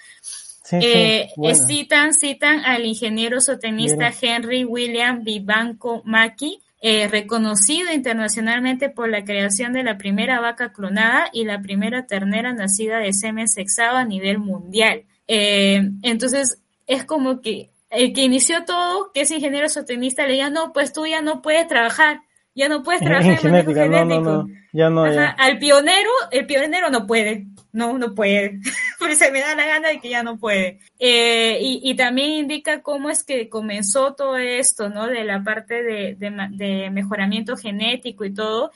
Eh, 0.71 1.29
citan, 1.67 2.13
citan 2.13 2.65
al 2.65 2.85
ingeniero 2.85 3.39
sotenista 3.39 4.11
Henry 4.19 4.63
William 4.65 5.23
Vivanco 5.23 6.01
Maki, 6.05 6.59
eh, 6.81 7.07
reconocido 7.07 7.93
internacionalmente 7.93 8.89
por 8.89 9.09
la 9.09 9.23
creación 9.23 9.73
de 9.73 9.83
la 9.83 9.97
primera 9.97 10.39
vaca 10.39 10.73
clonada 10.73 11.29
y 11.31 11.45
la 11.45 11.61
primera 11.61 12.07
ternera 12.07 12.53
nacida 12.53 12.97
de 12.97 13.13
semen 13.13 13.47
sexado 13.47 13.97
a 13.97 14.05
nivel 14.05 14.39
mundial. 14.39 15.03
Eh, 15.27 15.81
entonces, 16.01 16.57
es 16.87 17.05
como 17.05 17.41
que 17.41 17.69
el 17.89 18.11
que 18.13 18.23
inició 18.23 18.65
todo, 18.65 19.11
que 19.13 19.21
es 19.21 19.31
ingeniero 19.31 19.69
sotenista, 19.69 20.25
le 20.25 20.33
diga, 20.33 20.49
no, 20.49 20.73
pues 20.73 20.93
tú 20.93 21.05
ya 21.05 21.21
no 21.21 21.41
puedes 21.41 21.67
trabajar, 21.67 22.21
ya 22.55 22.69
no 22.69 22.83
puedes 22.83 23.01
trabajar 23.03 23.31
en, 23.31 23.37
genética, 23.37 23.87
no, 23.87 24.05
no, 24.05 24.21
no, 24.21 24.47
ya 24.71 24.89
no. 24.89 25.03
Al 25.03 25.59
pionero, 25.59 26.09
el 26.31 26.45
pionero 26.45 26.89
no 26.89 27.05
puede, 27.05 27.47
no, 27.71 27.97
no 27.97 28.13
puede, 28.13 28.59
porque 28.99 29.15
se 29.15 29.31
me 29.31 29.41
da 29.41 29.55
la 29.55 29.65
gana 29.65 29.89
de 29.89 29.99
que 29.99 30.09
ya 30.09 30.23
no 30.23 30.37
puede. 30.37 30.79
Eh, 30.99 31.59
y, 31.61 31.81
y, 31.83 31.95
también 31.95 32.31
indica 32.31 32.81
cómo 32.81 33.09
es 33.09 33.23
que 33.23 33.49
comenzó 33.49 34.13
todo 34.13 34.37
esto, 34.37 34.89
¿no? 34.89 35.07
De 35.07 35.23
la 35.23 35.43
parte 35.43 35.83
de, 35.83 36.15
de, 36.15 36.31
de 36.51 36.89
mejoramiento 36.89 37.57
genético 37.57 38.25
y 38.25 38.33
todo. 38.33 38.71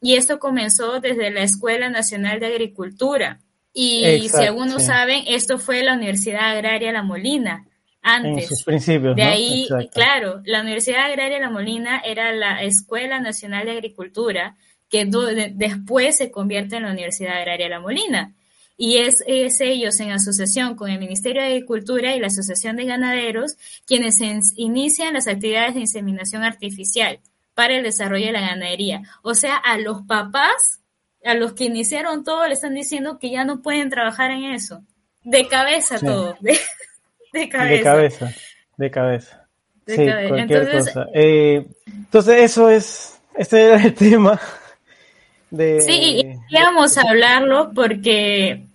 Y 0.00 0.16
esto 0.16 0.38
comenzó 0.38 1.00
desde 1.00 1.30
la 1.30 1.42
Escuela 1.42 1.88
Nacional 1.88 2.38
de 2.38 2.46
Agricultura. 2.46 3.40
Y 3.72 4.04
Exacto, 4.04 4.38
si 4.38 4.44
algunos 4.44 4.82
sí. 4.82 4.88
saben, 4.88 5.24
esto 5.26 5.58
fue 5.58 5.82
la 5.82 5.94
Universidad 5.94 6.50
Agraria 6.50 6.92
La 6.92 7.02
Molina 7.02 7.66
antes. 8.04 8.44
En 8.44 8.48
sus 8.48 8.62
principios. 8.62 9.16
De 9.16 9.22
ahí, 9.22 9.62
Exacto. 9.62 9.90
claro, 9.92 10.42
la 10.44 10.60
Universidad 10.60 11.06
Agraria 11.06 11.40
La 11.40 11.50
Molina 11.50 12.00
era 12.04 12.32
la 12.32 12.62
Escuela 12.62 13.18
Nacional 13.18 13.64
de 13.64 13.72
Agricultura 13.72 14.56
que 14.88 15.08
después 15.54 16.18
se 16.18 16.30
convierte 16.30 16.76
en 16.76 16.84
la 16.84 16.92
Universidad 16.92 17.38
Agraria 17.38 17.68
La 17.68 17.80
Molina. 17.80 18.34
Y 18.76 18.98
es, 18.98 19.24
es, 19.26 19.60
ellos 19.60 19.98
en 20.00 20.10
asociación 20.10 20.76
con 20.76 20.90
el 20.90 20.98
Ministerio 20.98 21.42
de 21.42 21.48
Agricultura 21.48 22.14
y 22.14 22.20
la 22.20 22.26
Asociación 22.26 22.76
de 22.76 22.84
Ganaderos 22.84 23.56
quienes 23.86 24.18
inician 24.56 25.14
las 25.14 25.26
actividades 25.26 25.74
de 25.74 25.80
inseminación 25.80 26.42
artificial 26.42 27.20
para 27.54 27.76
el 27.76 27.84
desarrollo 27.84 28.26
de 28.26 28.32
la 28.32 28.40
ganadería. 28.40 29.02
O 29.22 29.34
sea, 29.34 29.56
a 29.56 29.78
los 29.78 30.02
papás, 30.02 30.80
a 31.24 31.34
los 31.34 31.54
que 31.54 31.64
iniciaron 31.64 32.24
todo, 32.24 32.46
le 32.46 32.54
están 32.54 32.74
diciendo 32.74 33.18
que 33.18 33.30
ya 33.30 33.44
no 33.44 33.62
pueden 33.62 33.90
trabajar 33.90 34.30
en 34.32 34.44
eso. 34.44 34.82
De 35.22 35.48
cabeza 35.48 35.98
sí. 35.98 36.06
todo. 36.06 36.36
De, 37.34 37.48
cabeza. 37.48 37.74
De 37.74 37.82
cabeza. 37.82 38.34
De 38.76 38.90
cabeza. 38.90 39.48
De 39.86 39.96
sí, 39.96 40.06
cabeza. 40.06 40.28
cualquier 40.28 40.62
entonces, 40.62 40.94
cosa. 40.94 41.08
Eh, 41.12 41.66
entonces, 41.86 42.42
eso 42.42 42.70
es, 42.70 43.20
este 43.36 43.62
era 43.62 43.82
el 43.82 43.94
tema. 44.06 44.40
De... 45.50 45.80
Sí, 45.80 46.22
íbamos 46.48 46.96
a 46.96 47.02
hablarlo 47.02 47.72
porque, 47.74 48.68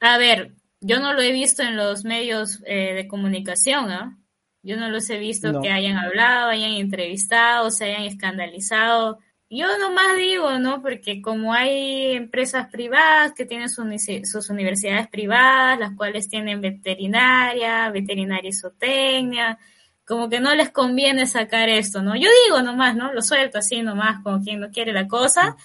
a 0.00 0.18
ver, 0.18 0.52
yo 0.80 0.98
no 0.98 1.12
lo 1.12 1.22
he 1.22 1.30
visto 1.30 1.62
en 1.62 1.76
los 1.76 2.04
medios 2.04 2.60
eh, 2.66 2.94
de 2.94 3.06
comunicación, 3.06 3.88
¿no? 3.88 4.18
Yo 4.64 4.76
no 4.76 4.88
los 4.88 5.08
he 5.10 5.18
visto 5.18 5.52
no. 5.52 5.60
que 5.60 5.70
hayan 5.70 5.96
hablado, 5.96 6.50
hayan 6.50 6.72
entrevistado, 6.72 7.70
se 7.70 7.84
hayan 7.84 8.02
escandalizado. 8.02 9.20
Yo 9.50 9.78
nomás 9.78 10.16
digo, 10.16 10.58
¿no? 10.58 10.82
Porque 10.82 11.20
como 11.22 11.52
hay 11.52 12.12
empresas 12.12 12.68
privadas 12.70 13.32
que 13.34 13.44
tienen 13.44 13.68
sus, 13.68 14.50
universidades 14.50 15.08
privadas, 15.08 15.78
las 15.78 15.94
cuales 15.96 16.28
tienen 16.28 16.60
veterinaria, 16.60 17.90
veterinaria 17.90 18.48
isotecnia, 18.48 19.58
como 20.06 20.28
que 20.28 20.40
no 20.40 20.54
les 20.54 20.70
conviene 20.70 21.26
sacar 21.26 21.68
esto, 21.68 22.02
¿no? 22.02 22.16
Yo 22.16 22.28
digo 22.46 22.62
nomás, 22.62 22.96
¿no? 22.96 23.12
Lo 23.12 23.22
suelto 23.22 23.58
así 23.58 23.82
nomás, 23.82 24.22
como 24.22 24.42
quien 24.42 24.60
no 24.60 24.70
quiere 24.70 24.92
la 24.92 25.06
cosa. 25.06 25.56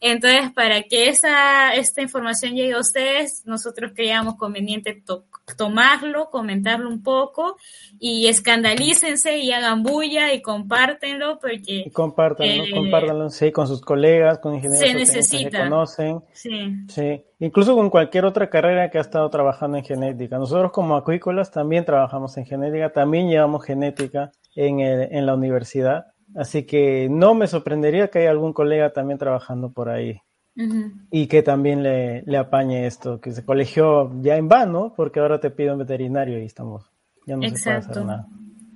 Entonces, 0.00 0.52
para 0.52 0.82
que 0.82 1.08
esa, 1.08 1.74
esta 1.74 2.02
información 2.02 2.54
llegue 2.54 2.74
a 2.74 2.80
ustedes, 2.80 3.42
nosotros 3.46 3.92
creíamos 3.94 4.36
conveniente 4.36 5.02
to 5.04 5.26
tomarlo, 5.56 6.30
comentarlo 6.30 6.88
un 6.88 7.02
poco 7.02 7.56
y 7.98 8.26
escandalícense 8.26 9.38
y 9.38 9.52
hagan 9.52 9.82
bulla 9.82 10.32
y 10.32 10.42
compártenlo 10.42 11.38
porque... 11.38 11.84
Y 11.86 11.90
compártanlo, 11.90 12.64
eh, 12.64 12.70
compártanlo, 12.72 13.30
sí, 13.30 13.52
con 13.52 13.66
sus 13.66 13.80
colegas, 13.80 14.38
con 14.38 14.54
ingenieros 14.54 14.88
se 14.88 14.94
necesita. 14.94 15.50
que 15.50 15.56
se 15.56 15.62
conocen. 15.62 16.20
Sí. 16.32 16.72
sí. 16.88 17.24
Incluso 17.40 17.74
con 17.74 17.90
cualquier 17.90 18.24
otra 18.24 18.50
carrera 18.50 18.90
que 18.90 18.98
ha 18.98 19.02
estado 19.02 19.28
trabajando 19.30 19.78
en 19.78 19.84
genética. 19.84 20.38
Nosotros 20.38 20.72
como 20.72 20.96
acuícolas 20.96 21.50
también 21.50 21.84
trabajamos 21.84 22.36
en 22.36 22.46
genética, 22.46 22.90
también 22.90 23.28
llevamos 23.28 23.64
genética 23.64 24.32
en, 24.54 24.80
el, 24.80 25.08
en 25.12 25.26
la 25.26 25.34
universidad. 25.34 26.06
Así 26.36 26.64
que 26.66 27.08
no 27.10 27.34
me 27.34 27.46
sorprendería 27.46 28.08
que 28.08 28.20
haya 28.20 28.30
algún 28.30 28.52
colega 28.52 28.92
también 28.92 29.18
trabajando 29.18 29.72
por 29.72 29.88
ahí. 29.88 30.20
Uh 30.58 30.62
-huh. 30.62 30.92
Y 31.12 31.28
que 31.28 31.42
también 31.42 31.84
le, 31.84 32.22
le, 32.22 32.36
apañe 32.36 32.86
esto, 32.86 33.20
que 33.20 33.30
se 33.30 33.44
colegió 33.44 34.10
ya 34.20 34.36
en 34.36 34.48
vano, 34.48 34.92
porque 34.96 35.20
ahora 35.20 35.38
te 35.38 35.50
pido 35.50 35.72
un 35.72 35.78
veterinario 35.78 36.38
y 36.42 36.46
estamos. 36.46 36.90
Ya 37.26 37.36
no 37.36 37.44
Exacto. 37.44 37.94
se 37.94 38.00
puede 38.00 38.00
hacer 38.00 38.04
nada. 38.04 38.26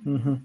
Uh 0.05 0.09
-huh. 0.09 0.41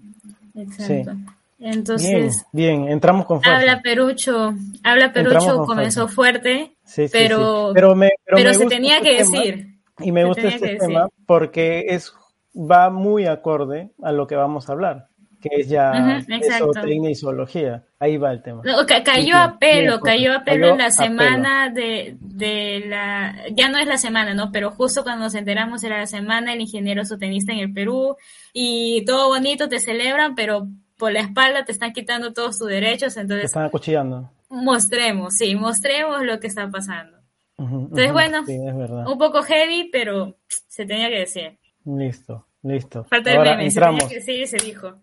Exacto. 0.55 1.13
Sí. 1.13 1.35
Entonces. 1.59 2.45
Bien, 2.51 2.81
bien, 2.81 2.91
entramos 2.91 3.25
con 3.25 3.41
fuerza. 3.41 3.57
Habla 3.59 3.81
Perucho, 3.81 4.53
habla 4.83 5.13
Perucho 5.13 5.65
comenzó 5.65 6.07
fuerza. 6.07 6.15
fuerte, 6.15 6.75
sí, 6.83 7.07
sí, 7.07 7.09
pero, 7.11 7.71
pero, 7.73 7.95
me, 7.95 8.09
pero, 8.25 8.37
pero 8.37 8.49
me 8.49 8.55
se 8.55 8.65
tenía 8.65 8.97
este 8.97 9.09
que 9.09 9.17
decir. 9.17 9.79
Y 9.99 10.11
me 10.11 10.25
gusta 10.25 10.47
este 10.47 10.75
tema 10.75 11.03
decir. 11.03 11.25
porque 11.25 11.85
es 11.89 12.13
va 12.53 12.89
muy 12.89 13.25
acorde 13.25 13.91
a 14.01 14.11
lo 14.11 14.27
que 14.27 14.35
vamos 14.35 14.69
a 14.69 14.73
hablar 14.73 15.09
que 15.41 15.49
es 15.61 15.69
ya 15.69 15.91
uh 15.91 16.25
-huh, 16.25 17.11
y 17.11 17.15
zoología. 17.15 17.83
Ahí 17.99 18.17
va 18.17 18.31
el 18.31 18.41
tema. 18.41 18.61
No, 18.63 18.85
ca 18.85 19.03
cayó 19.03 19.37
a 19.37 19.57
pelo, 19.57 19.99
cayó 19.99 20.33
a 20.33 20.43
pelo 20.43 20.61
cayó 20.61 20.73
en 20.73 20.77
la 20.79 20.91
semana 20.91 21.69
de, 21.69 22.17
de 22.19 22.83
la, 22.87 23.35
ya 23.51 23.69
no 23.69 23.77
es 23.77 23.87
la 23.87 23.97
semana, 23.97 24.33
¿no? 24.33 24.51
Pero 24.51 24.71
justo 24.71 25.03
cuando 25.03 25.25
nos 25.25 25.35
enteramos 25.35 25.83
era 25.83 25.97
la 25.97 26.07
semana 26.07 26.53
el 26.53 26.61
ingeniero 26.61 27.05
zootecnista 27.05 27.53
en 27.53 27.59
el 27.59 27.73
Perú 27.73 28.15
y 28.53 29.03
todo 29.05 29.29
bonito, 29.29 29.69
te 29.69 29.79
celebran, 29.79 30.35
pero 30.35 30.67
por 30.97 31.13
la 31.13 31.21
espalda 31.21 31.63
te 31.63 31.71
están 31.71 31.93
quitando 31.93 32.33
todos 32.33 32.59
tus 32.59 32.67
derechos, 32.67 33.15
entonces... 33.15 33.43
Te 33.43 33.47
están 33.47 33.65
acuchillando. 33.65 34.29
Mostremos, 34.49 35.35
sí, 35.35 35.55
mostremos 35.55 36.23
lo 36.23 36.39
que 36.39 36.47
está 36.47 36.69
pasando. 36.69 37.17
Uh 37.57 37.63
-huh, 37.63 37.81
entonces, 37.83 38.07
uh 38.07 38.09
-huh, 38.09 38.13
bueno, 38.13 38.45
sí, 38.45 38.57
un 38.57 39.17
poco 39.17 39.41
heavy, 39.43 39.89
pero 39.91 40.35
se 40.47 40.85
tenía 40.85 41.09
que 41.09 41.19
decir. 41.19 41.57
Listo. 41.85 42.45
Listo. 42.63 43.03
Falta 43.05 43.31
Ahora 43.31 43.51
meme, 43.51 43.65
entramos. 43.67 44.03
Se 44.03 44.07
tenía 44.09 44.09
que 44.09 44.33
decir, 44.33 44.47
se 44.47 44.57
dijo. 44.65 44.93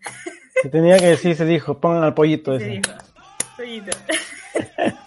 Se 0.61 0.69
tenía 0.69 0.99
que 0.99 1.05
decir, 1.07 1.35
se 1.35 1.45
dijo. 1.45 1.79
Pongan 1.79 2.03
al 2.03 2.13
pollito 2.13 2.57
se 2.57 2.65
ese. 2.65 2.69
Dijo. 2.73 2.91
Pollito. 3.57 3.97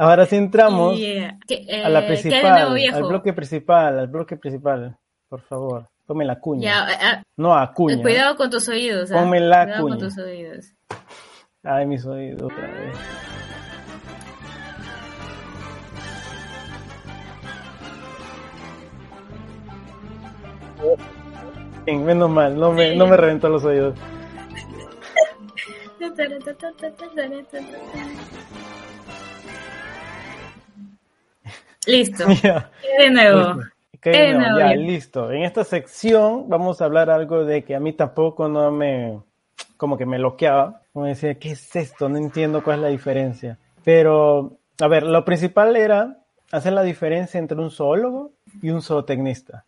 Ahora 0.00 0.26
sí 0.26 0.36
entramos 0.36 0.96
Y, 0.96 1.06
eh, 1.06 1.36
eh, 1.48 1.82
a 1.84 1.88
la 1.88 2.02
¿qué 2.02 2.06
hay 2.06 2.16
de 2.16 2.20
principal, 2.22 2.70
nuevo, 2.70 2.96
al 2.96 3.02
bloque 3.02 3.32
principal, 3.32 3.98
al 3.98 4.06
bloque 4.06 4.36
principal. 4.36 4.96
Por 5.28 5.40
favor, 5.42 5.88
tome 6.06 6.24
la 6.24 6.38
cuña. 6.38 6.62
Ya, 6.62 6.92
eh, 6.92 6.96
ah, 7.02 7.22
No 7.36 7.54
a 7.54 7.72
cuña. 7.72 8.00
cuidado 8.00 8.36
con 8.36 8.48
tus 8.48 8.68
oídos. 8.68 9.10
¿ah? 9.10 9.16
Ponme 9.16 9.40
la 9.40 9.64
Cuidado 9.64 9.82
con 9.82 9.90
cuña. 9.92 10.04
tus 10.04 10.18
oídos. 10.18 10.66
Ay, 11.64 11.86
mis 11.86 12.06
oídos 12.06 12.42
otra 12.42 12.66
vez. 12.68 12.96
Bien, 21.84 22.04
menos 22.04 22.30
mal, 22.30 22.58
no 22.58 22.72
me, 22.72 22.96
no 22.96 23.06
me 23.06 23.16
reventó 23.16 23.48
los 23.48 23.64
oídos. 23.64 23.98
Listo. 31.86 32.24
Ya. 32.42 32.70
De 32.98 33.10
nuevo. 33.10 33.62
No, 34.04 34.40
no, 34.40 34.58
ya, 34.58 34.74
listo. 34.74 35.32
En 35.32 35.42
esta 35.42 35.64
sección 35.64 36.48
vamos 36.48 36.80
a 36.80 36.84
hablar 36.84 37.10
algo 37.10 37.44
de 37.44 37.64
que 37.64 37.74
a 37.74 37.80
mí 37.80 37.92
tampoco 37.92 38.48
no 38.48 38.70
me, 38.70 39.18
como 39.76 39.98
que 39.98 40.06
me 40.06 40.18
bloqueaba. 40.18 40.82
Como 40.92 41.06
decía, 41.06 41.34
¿qué 41.34 41.52
es 41.52 41.74
esto? 41.74 42.08
No 42.08 42.16
entiendo 42.16 42.62
cuál 42.62 42.76
es 42.76 42.82
la 42.82 42.88
diferencia. 42.88 43.58
Pero, 43.84 44.58
a 44.80 44.88
ver, 44.88 45.02
lo 45.02 45.24
principal 45.24 45.76
era 45.76 46.18
hacer 46.52 46.72
la 46.72 46.82
diferencia 46.82 47.38
entre 47.38 47.58
un 47.58 47.70
zoólogo 47.70 48.32
y 48.62 48.70
un 48.70 48.82
zootecnista. 48.82 49.64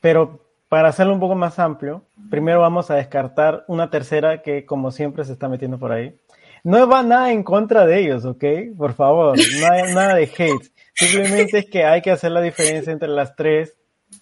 Pero 0.00 0.40
para 0.70 0.88
hacerlo 0.90 1.12
un 1.12 1.18
poco 1.18 1.34
más 1.34 1.58
amplio, 1.58 2.04
primero 2.30 2.60
vamos 2.60 2.92
a 2.92 2.94
descartar 2.94 3.64
una 3.66 3.90
tercera 3.90 4.40
que 4.40 4.64
como 4.64 4.92
siempre 4.92 5.24
se 5.24 5.32
está 5.32 5.48
metiendo 5.48 5.78
por 5.78 5.90
ahí. 5.90 6.14
No 6.62 6.88
va 6.88 7.02
nada 7.02 7.32
en 7.32 7.42
contra 7.42 7.86
de 7.86 7.98
ellos, 7.98 8.24
¿ok? 8.24 8.44
Por 8.78 8.94
favor, 8.94 9.36
no 9.36 9.72
hay 9.72 9.82
nada 9.94 10.14
de 10.14 10.22
hate. 10.22 10.70
Simplemente 10.94 11.58
es 11.58 11.66
que 11.66 11.84
hay 11.84 12.02
que 12.02 12.12
hacer 12.12 12.30
la 12.30 12.40
diferencia 12.40 12.92
entre 12.92 13.08
las 13.08 13.34
tres 13.34 13.74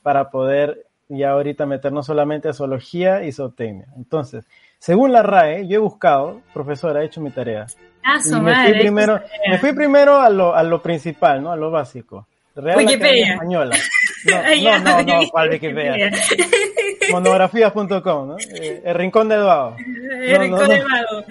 para 0.02 0.30
poder 0.30 0.86
ya 1.10 1.32
ahorita 1.32 1.66
meternos 1.66 2.06
solamente 2.06 2.48
a 2.48 2.54
zoología 2.54 3.24
y 3.24 3.32
zootecnia. 3.32 3.88
Entonces, 3.98 4.46
según 4.78 5.12
la 5.12 5.22
RAE, 5.22 5.68
yo 5.68 5.76
he 5.76 5.82
buscado, 5.82 6.40
profesora, 6.54 7.02
he 7.02 7.06
hecho 7.06 7.20
mi 7.20 7.30
tarea. 7.30 7.66
Ah, 8.02 8.20
su 8.22 8.40
me 8.40 8.54
fui 8.64 8.78
primero, 8.78 9.20
me 9.50 9.58
fui 9.58 9.74
primero 9.74 10.18
a 10.18 10.30
lo, 10.30 10.54
a 10.54 10.62
lo 10.62 10.80
principal, 10.80 11.42
¿no? 11.42 11.52
A 11.52 11.56
lo 11.56 11.70
básico. 11.70 12.26
Real 12.56 12.78
Wikipedia. 12.78 13.08
Academia 13.08 13.34
Española. 13.34 13.76
No, 14.24 14.78
no, 14.78 15.02
no, 15.02 15.02
no, 15.02 15.30
¿cuál 15.30 15.50
Wikipedia? 15.50 16.10
Monografías.com, 17.12 18.28
¿no? 18.28 18.36
Eh, 18.38 18.82
el 18.84 18.94
Rincón 18.94 19.28
de 19.28 19.36
Eduardo. 19.36 19.76
El 19.78 20.40
rincón 20.40 20.68
del 20.68 20.82
no. 20.82 20.88
mago. 20.88 21.24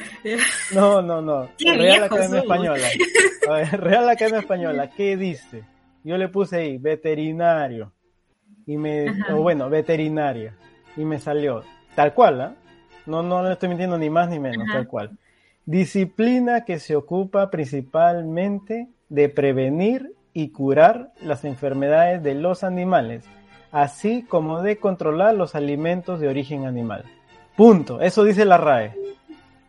No, 0.74 1.02
no, 1.02 1.22
no. 1.22 1.50
Real 1.60 2.04
Academia. 2.04 2.40
Española. 2.40 2.88
A 3.48 3.52
ver, 3.54 3.82
Real 3.82 4.10
Academia 4.10 4.40
Española, 4.40 4.90
¿qué 4.96 5.18
dice? 5.18 5.64
Yo 6.04 6.18
le 6.18 6.30
puse 6.30 6.58
ahí, 6.58 6.78
veterinario. 6.78 7.92
Y 8.66 8.78
me, 8.78 9.10
Ajá. 9.10 9.36
o 9.36 9.42
bueno, 9.42 9.70
veterinaria. 9.70 10.56
Y 10.96 11.06
me 11.06 11.20
salió, 11.20 11.64
tal 11.96 12.14
cual, 12.14 12.42
¿ah? 12.42 12.56
No, 13.06 13.24
no 13.24 13.44
le 13.44 13.54
estoy 13.54 13.70
mintiendo 13.70 13.98
ni 13.98 14.10
más 14.10 14.30
ni 14.30 14.40
menos, 14.40 14.66
Ajá. 14.68 14.80
tal 14.80 14.88
cual. 14.88 15.18
Disciplina 15.66 16.66
que 16.66 16.80
se 16.80 16.96
ocupa 16.96 17.50
principalmente 17.50 18.88
de 19.10 19.30
prevenir 19.30 20.17
y 20.38 20.50
curar 20.50 21.14
las 21.20 21.46
enfermedades 21.46 22.22
de 22.22 22.36
los 22.36 22.64
animales, 22.64 23.26
así 23.72 24.22
como 24.22 24.62
de 24.62 24.78
controlar 24.78 25.34
los 25.34 25.56
alimentos 25.56 26.20
de 26.20 26.28
origen 26.28 26.68
animal. 26.68 27.06
Punto. 27.56 28.02
Eso 28.02 28.24
dice 28.24 28.46
la 28.46 28.58
RAE. 28.58 28.94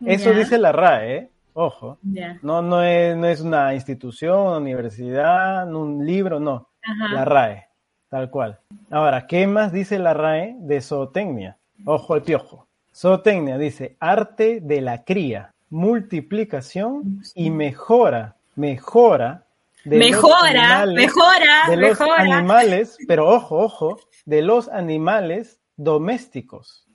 Eso 0.05 0.31
dice 0.35 0.59
la 0.59 0.73
RAE, 0.73 1.17
¿eh? 1.17 1.31
Ojo. 1.55 1.97
No, 2.43 2.61
no 2.61 2.83
es, 2.83 3.17
no 3.17 3.27
es 3.27 3.41
una 3.41 3.73
institución, 3.73 4.41
una 4.41 4.59
universidad, 4.59 5.75
un 5.75 6.05
libro, 6.05 6.39
no. 6.39 6.69
Ajá. 6.83 7.15
La 7.15 7.25
RAE, 7.25 7.69
tal 8.11 8.29
cual. 8.29 8.59
Ahora, 8.91 9.27
¿qué 9.27 9.47
más 9.47 9.73
dice 9.73 9.99
la 9.99 10.13
RAE 10.13 10.55
de 10.61 10.83
zootecnia? 10.83 11.57
Ojo 11.87 12.13
al 12.13 12.21
piojo. 12.25 12.67
Zootecnia 12.95 13.57
dice 13.57 13.97
arte 14.01 14.61
de 14.61 14.83
la 14.83 15.03
cría, 15.05 15.55
multiplicación 15.71 17.23
y 17.35 17.49
mejora, 17.49 18.37
mejora 18.55 19.45
de 19.89 19.99
Mejora, 19.99 20.83
animales- 20.83 20.95
mejora, 21.07 21.69
de 21.71 21.77
los 21.77 21.91
mejora. 22.01 22.23
animales, 22.23 22.99
pero 23.07 23.29
ojo, 23.29 23.59
ojo, 23.59 24.01
de 24.25 24.43
los 24.43 24.69
animales 24.69 25.61
domésticos. 25.77 26.87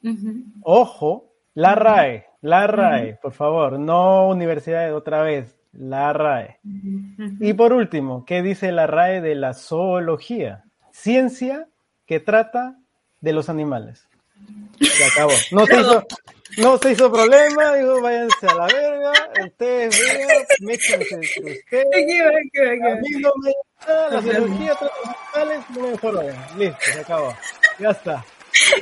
Ojo, 0.62 1.32
la 1.53 1.75
RAE, 1.75 2.25
la 2.41 2.67
RAE, 2.67 3.17
por 3.21 3.34
favor, 3.34 3.79
no 3.79 4.27
universidades 4.29 4.93
otra 4.93 5.21
vez, 5.23 5.56
la 5.71 6.13
RAE. 6.13 6.60
Y 7.39 7.53
por 7.53 7.73
último, 7.73 8.25
¿qué 8.25 8.41
dice 8.41 8.71
la 8.71 8.88
RAE 8.88 9.21
de 9.21 9.36
la 9.36 9.53
zoología? 9.53 10.63
Ciencia 10.91 11.67
que 12.06 12.19
trata 12.19 12.77
de 13.21 13.34
los 13.34 13.49
animales. 13.49 14.08
Se 14.82 15.06
acabó. 15.06 15.32
No 15.51 15.65
se 15.65 15.79
hizo, 15.79 16.03
no 16.58 16.78
se 16.78 16.92
hizo 16.92 17.12
problema, 17.12 17.74
digo, 17.76 18.02
váyanse 18.02 18.48
a 18.48 18.54
la 18.56 18.68
verga, 18.68 19.12
ustedes 19.46 20.00
vean, 20.00 20.46
métanse 20.62 21.16
entre 21.16 21.52
ustedes. 21.54 22.82
A 22.84 22.96
mí 22.96 23.10
no 23.20 23.32
me 23.42 23.52
gusta, 23.52 24.10
la 24.10 24.22
zoología 24.22 24.76
trata 24.76 24.94
de 25.39 25.46
los 25.46 25.56
animales, 25.56 25.70
no 25.70 25.88
me 25.88 25.98
jodan. 25.98 26.58
Listo, 26.58 26.78
se 26.94 27.00
acabó. 27.00 27.36
Ya 27.80 27.89
está. 27.89 28.26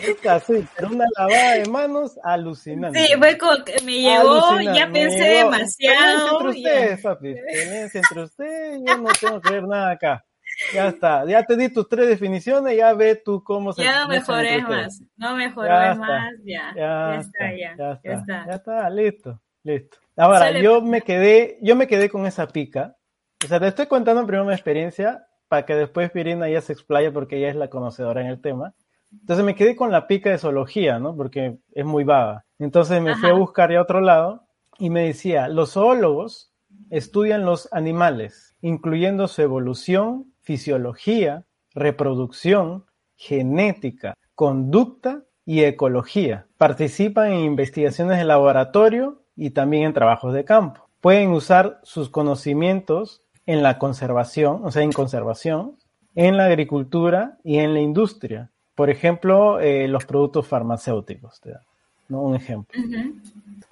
Ya 0.02 0.12
está, 0.12 0.40
sí, 0.42 0.68
pero 0.76 0.90
una 0.90 1.06
lavada 1.18 1.54
de 1.54 1.66
manos 1.70 2.20
alucinante. 2.24 3.06
Sí, 3.06 3.14
fue 3.18 3.38
como 3.38 3.64
que 3.64 3.82
me 3.84 3.94
llegó, 3.94 4.46
Alucinante, 4.46 4.80
ya 4.80 4.92
pensé 4.92 5.24
demasiado. 5.24 6.40
Peleense 6.40 6.50
entre 6.50 6.62
ya. 6.62 6.72
ustedes, 6.72 7.02
papi. 7.02 7.36
Peleense 7.36 7.98
entre 8.00 8.24
ustedes. 8.24 8.82
Yo 8.86 8.98
no 8.98 9.10
tengo 9.20 9.42
que 9.42 9.54
ver 9.54 9.64
nada 9.64 9.92
acá. 9.92 10.26
Ya 10.74 10.88
está. 10.88 11.26
Ya 11.26 11.44
te 11.46 11.56
di 11.58 11.70
tus 11.70 11.88
tres 11.90 12.08
definiciones. 12.08 12.78
Ya 12.78 12.94
ve 12.94 13.16
tú 13.16 13.44
cómo 13.44 13.74
se 13.74 13.84
Ya 13.84 14.02
no 14.04 14.08
mejores 14.10 14.64
más, 14.64 15.02
no 15.18 15.36
mejores 15.36 15.70
Ya 15.72 15.92
está. 15.92 15.98
más, 16.08 16.34
ya, 16.46 16.74
ya, 16.76 17.16
está, 17.20 17.56
ya, 17.56 17.76
ya 17.78 17.92
está. 17.94 18.02
ya 18.04 18.14
está. 18.14 18.46
Ya 18.48 18.54
está, 18.56 18.90
listo, 18.90 19.42
listo. 19.64 19.98
Ahora, 20.16 20.40
Sale- 20.40 20.62
yo 20.62 20.82
me 20.82 21.02
quedé, 21.02 21.58
yo 21.62 21.76
me 21.76 21.88
quedé 21.88 22.10
con 22.10 22.26
esa 22.26 22.48
pica. 22.48 22.96
O 23.44 23.48
sea, 23.48 23.60
te 23.60 23.68
estoy 23.68 23.88
contando 23.88 24.26
primero 24.26 24.46
mi 24.46 24.54
experiencia 24.54 25.26
para 25.48 25.66
que 25.66 25.76
después 25.76 26.12
Pirina 26.12 26.48
ya 26.48 26.62
se 26.62 26.74
explaya 26.74 27.12
porque 27.12 27.38
ella 27.38 27.50
es 27.50 27.56
la 27.56 27.70
conocedora 27.70 28.22
en 28.22 28.28
el 28.28 28.40
tema. 28.40 28.74
Entonces 29.12 29.44
me 29.44 29.56
quedé 29.56 29.76
con 29.76 29.92
la 29.92 30.08
pica 30.08 30.30
de 30.30 30.38
zoología, 30.38 31.00
¿no? 31.00 31.16
Porque 31.18 31.58
es 31.74 31.86
muy 31.86 32.04
vaga. 32.06 32.46
Entonces 32.60 33.02
me 33.02 33.16
fui 33.16 33.28
a 33.30 33.32
Ajá. 33.32 33.40
buscar 33.40 33.72
ya 33.72 33.80
a 33.80 33.82
otro 33.82 34.00
lado 34.00 34.48
y 34.78 34.90
me 34.90 35.04
decía, 35.08 35.50
los 35.50 35.74
zoólogos 35.74 36.54
estudian 36.90 37.44
los 37.46 37.68
animales, 37.74 38.56
incluyendo 38.62 39.28
su 39.28 39.42
evolución, 39.42 40.31
fisiología, 40.41 41.45
reproducción, 41.73 42.86
genética, 43.15 44.15
conducta 44.36 45.23
y 45.45 45.63
ecología. 45.63 46.47
Participan 46.58 47.32
en 47.32 47.39
investigaciones 47.41 48.17
de 48.17 48.25
laboratorio 48.25 49.21
y 49.36 49.51
también 49.51 49.84
en 49.84 49.93
trabajos 49.93 50.34
de 50.34 50.45
campo. 50.45 50.88
Pueden 51.01 51.32
usar 51.32 51.80
sus 51.84 52.10
conocimientos 52.10 53.21
en 53.45 53.63
la 53.63 53.77
conservación, 53.77 54.62
o 54.63 54.71
sea, 54.71 54.84
en 54.84 54.91
conservación, 54.91 55.77
en 56.15 56.38
la 56.38 56.45
agricultura 56.45 57.38
y 57.43 57.58
en 57.58 57.73
la 57.73 57.80
industria. 57.80 58.51
Por 58.75 58.89
ejemplo, 58.89 59.60
eh, 59.60 59.88
los 59.88 60.06
productos 60.06 60.47
farmacéuticos, 60.47 61.39
te 61.41 61.51
da, 61.51 61.62
¿no? 62.08 62.21
Un 62.21 62.36
ejemplo. 62.36 62.80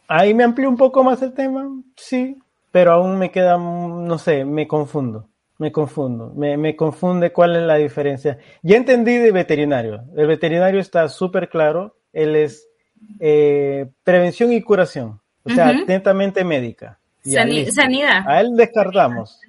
Ahí 0.08 0.34
me 0.34 0.44
amplió 0.44 0.70
un 0.70 0.78
poco 0.78 1.04
más 1.04 1.22
el 1.22 1.34
tema, 1.34 1.70
sí, 1.96 2.38
pero 2.72 2.92
aún 2.92 3.18
me 3.18 3.32
queda, 3.32 3.58
mm, 3.58 4.06
no 4.06 4.18
sé, 4.18 4.46
me 4.46 4.68
confundo, 4.68 5.29
me 5.60 5.72
confundo, 5.72 6.34
me, 6.36 6.58
me 6.58 6.76
confunde 6.76 7.32
cuál 7.32 7.56
es 7.56 7.62
la 7.64 7.76
diferencia. 7.76 8.40
Ya 8.64 8.78
entendí 8.78 9.18
de 9.18 9.32
veterinario, 9.32 10.06
el 10.16 10.26
veterinario 10.26 10.80
está 10.80 11.08
súper 11.10 11.50
claro, 11.50 11.96
él 12.12 12.36
es 12.36 12.68
eh, 13.20 13.88
prevención 14.04 14.52
y 14.52 14.62
curación, 14.62 15.20
o 15.44 15.50
sea, 15.50 15.72
Ujú. 15.72 15.86
netamente 15.86 16.44
médica. 16.44 16.98
Sanidad. 17.22 18.24
A 18.26 18.40
él 18.40 18.56
descartamos, 18.56 19.40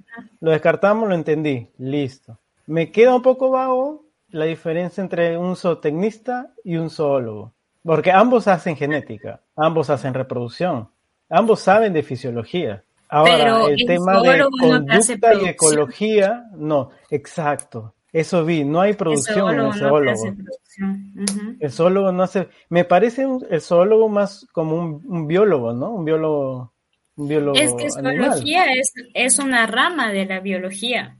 lo 0.40 0.50
descartamos, 0.50 1.08
lo 1.08 1.14
entendí, 1.14 1.68
listo. 1.78 2.36
Me 2.66 2.90
queda 2.90 3.14
un 3.14 3.22
poco 3.22 3.50
vago 3.50 4.04
la 4.30 4.44
diferencia 4.44 5.00
entre 5.02 5.38
un 5.38 5.56
zootecnista 5.56 6.52
y 6.64 6.76
un 6.76 6.90
zoólogo. 6.90 7.52
Porque 7.82 8.12
ambos 8.12 8.46
hacen 8.48 8.76
genética, 8.76 9.40
ambos 9.56 9.88
hacen 9.88 10.12
reproducción, 10.12 10.88
ambos 11.30 11.60
saben 11.60 11.92
de 11.92 12.02
fisiología. 12.02 12.82
Ahora, 13.10 13.36
Pero 13.36 13.68
el 13.68 13.80
el 13.80 13.86
tema 13.86 14.22
de 14.22 14.38
no 14.38 14.50
conducta 14.50 15.34
y 15.34 15.44
ecología, 15.46 16.44
no, 16.56 16.90
exacto. 17.10 17.94
Eso 18.12 18.44
vi, 18.44 18.64
no 18.64 18.80
hay 18.80 18.94
producción 18.94 19.52
en 19.54 19.60
el 19.66 19.72
zoólogo 19.72 20.26
no 20.26 20.34
producción. 20.36 21.12
Ujú. 21.16 21.56
El 21.60 21.70
zoólogo 21.70 22.12
no 22.12 22.22
hace, 22.24 22.48
me 22.68 22.84
parece 22.84 23.26
un- 23.26 23.44
el 23.50 23.60
zoólogo 23.60 24.08
más 24.08 24.46
como 24.52 24.76
un, 24.76 25.02
un 25.06 25.26
biólogo, 25.26 25.72
¿no? 25.72 25.90
Un 25.90 26.04
biólogo, 26.04 26.72
un 27.16 27.28
biólogo 27.28 27.58
Es 27.58 27.72
que 27.74 27.90
zoología 27.90 28.64
es, 28.72 28.92
es 29.14 29.38
una 29.38 29.66
rama 29.66 30.10
de 30.10 30.26
la 30.26 30.40
biología. 30.40 31.16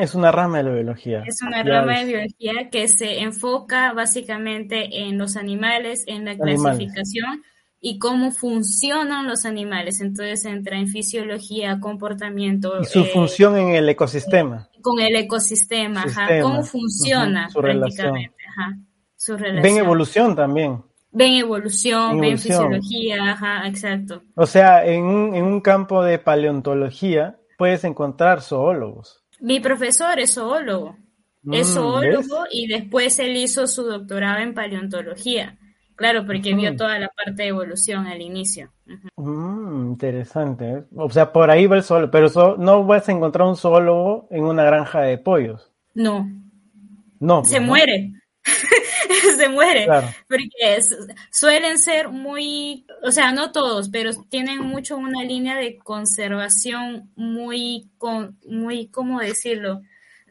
Es 0.00 0.14
una 0.14 0.32
rama 0.32 0.58
de 0.58 0.62
la 0.64 0.70
biología. 0.74 1.22
Es 1.26 1.42
una 1.42 1.62
Ya 1.64 1.70
rama 1.80 1.98
de 1.98 2.04
biología 2.06 2.70
que 2.70 2.88
se 2.88 3.20
enfoca 3.20 3.92
básicamente 3.92 5.02
en 5.02 5.18
los 5.18 5.36
animales, 5.36 6.04
en 6.06 6.24
la 6.24 6.30
Animales. 6.32 6.60
clasificación 6.62 7.42
y 7.80 7.98
cómo 7.98 8.32
funcionan 8.32 9.26
los 9.26 9.44
animales. 9.44 10.00
Entonces 10.00 10.44
entra 10.44 10.78
en 10.78 10.88
fisiología, 10.88 11.78
comportamiento. 11.80 12.80
Y 12.80 12.84
su 12.84 13.00
eh, 13.00 13.10
función 13.12 13.56
en 13.58 13.74
el 13.74 13.88
ecosistema. 13.88 14.68
Con 14.82 15.00
el 15.00 15.16
ecosistema, 15.16 16.02
ajá, 16.02 16.40
cómo 16.40 16.62
funciona 16.62 17.50
su 17.50 17.60
prácticamente. 17.60 18.34
Ajá, 18.48 18.78
su 19.16 19.36
relación. 19.36 19.62
Ven 19.62 19.76
evolución 19.76 20.36
también. 20.36 20.82
Ven 21.12 21.34
evolución, 21.34 22.12
En 22.12 22.20
ven 22.20 22.24
evolución. 22.32 22.72
fisiología, 22.72 23.32
ajá, 23.32 23.66
exacto. 23.68 24.22
O 24.34 24.46
sea, 24.46 24.84
en 24.84 25.04
un, 25.04 25.34
en 25.34 25.44
un 25.44 25.60
campo 25.60 26.02
de 26.04 26.18
paleontología 26.18 27.38
puedes 27.58 27.84
encontrar 27.84 28.42
zoólogos. 28.42 29.24
Mi 29.40 29.60
profesor 29.60 30.18
es 30.18 30.34
zoólogo. 30.34 30.96
es 31.52 31.68
Mm, 31.68 31.72
zoólogo 31.74 32.42
¿ves? 32.42 32.50
y 32.52 32.66
después 32.68 33.18
él 33.18 33.36
hizo 33.36 33.66
su 33.66 33.84
doctorado 33.84 34.40
en 34.40 34.54
paleontología. 34.54 35.58
Claro, 35.96 36.24
porque 36.26 36.54
vio 36.54 36.76
toda 36.76 36.98
la 36.98 37.08
parte 37.08 37.42
de 37.42 37.48
evolución 37.48 38.06
al 38.06 38.20
inicio. 38.20 38.70
Mm, 39.16 39.86
interesante. 39.92 40.70
¿eh? 40.70 40.82
O 40.94 41.08
sea, 41.10 41.32
por 41.32 41.50
ahí 41.50 41.66
va 41.66 41.76
el 41.76 41.82
zoólogo, 41.82 42.10
pero 42.10 42.28
zo- 42.28 42.56
no 42.58 42.84
vas 42.84 43.08
a 43.08 43.12
encontrar 43.12 43.48
un 43.48 43.56
zoólogo 43.56 44.28
en 44.30 44.44
una 44.44 44.62
granja 44.64 45.00
de 45.00 45.18
pollos. 45.18 45.72
No, 45.94 46.28
No. 47.18 47.42
se 47.44 47.60
¿no? 47.60 47.66
muere. 47.66 48.12
se 49.38 49.48
muere. 49.48 49.84
Claro. 49.86 50.08
Porque 50.28 50.78
suelen 51.32 51.78
ser 51.78 52.08
muy, 52.10 52.86
o 53.02 53.10
sea, 53.10 53.32
no 53.32 53.50
todos, 53.52 53.88
pero 53.88 54.10
tienen 54.28 54.60
mucho 54.60 54.96
una 54.96 55.24
línea 55.24 55.56
de 55.56 55.78
conservación 55.78 57.10
muy, 57.16 57.90
con, 57.98 58.38
muy, 58.46 58.88
¿cómo 58.88 59.20
decirlo? 59.20 59.80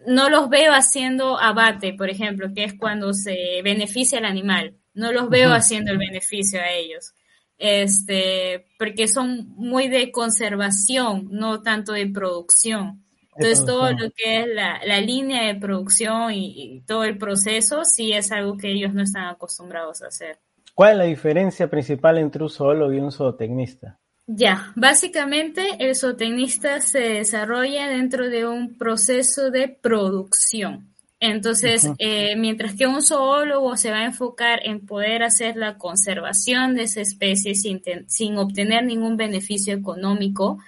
No 0.07 0.29
los 0.29 0.49
veo 0.49 0.73
haciendo 0.73 1.39
abate, 1.39 1.93
por 1.93 2.09
ejemplo, 2.09 2.49
que 2.53 2.63
es 2.65 2.73
cuando 2.75 3.13
se 3.13 3.61
beneficia 3.63 4.19
el 4.19 4.25
animal. 4.25 4.75
No 4.95 5.11
los 5.11 5.29
veo 5.29 5.51
haciendo 5.51 5.91
el 5.91 5.97
beneficio 5.97 6.59
a 6.59 6.71
ellos. 6.71 7.13
Este, 7.57 8.65
porque 8.79 9.07
son 9.07 9.49
muy 9.55 9.87
de 9.87 10.11
conservación, 10.11 11.27
no 11.31 11.61
tanto 11.61 11.93
de 11.93 12.07
producción. 12.07 13.03
Entonces, 13.37 13.65
todo 13.65 13.91
lo 13.91 14.09
que 14.15 14.41
es 14.41 14.47
la, 14.47 14.79
la 14.85 15.01
línea 15.01 15.43
de 15.43 15.59
producción 15.59 16.31
y, 16.31 16.77
y 16.77 16.81
todo 16.81 17.03
el 17.03 17.17
proceso, 17.17 17.83
sí 17.83 18.13
es 18.13 18.31
algo 18.31 18.57
que 18.57 18.71
ellos 18.71 18.93
no 18.93 19.03
están 19.03 19.25
acostumbrados 19.25 20.01
a 20.01 20.07
hacer. 20.07 20.39
¿Cuál 20.73 20.93
es 20.93 20.97
la 20.97 21.03
diferencia 21.05 21.69
principal 21.69 22.17
entre 22.17 22.43
un 22.43 22.49
zoólogo 22.49 22.93
y 22.93 22.99
un 22.99 23.11
zootecnista? 23.11 23.99
Ya, 24.27 24.73
básicamente 24.75 25.61
el 25.79 25.95
zootecnista 25.95 26.81
se 26.81 26.99
desarrolla 26.99 27.87
dentro 27.87 28.27
de 28.29 28.47
un 28.47 28.77
proceso 28.77 29.51
de 29.51 29.67
producción. 29.67 30.94
Entonces, 31.19 31.89
eh, 31.97 32.35
mientras 32.35 32.75
que 32.75 32.87
un 32.87 33.01
zoólogo 33.01 33.77
se 33.77 33.89
va 33.89 33.99
a 33.99 34.05
enfocar 34.05 34.59
en 34.63 34.85
poder 34.85 35.23
hacer 35.23 35.55
la 35.55 35.77
conservación 35.77 36.75
de 36.75 36.83
esa 36.83 37.01
especie 37.01 37.55
sin 37.55 38.37
obtener 38.37 38.83
ningún 38.83 39.17
beneficio 39.17 39.73
económico, 39.73 40.59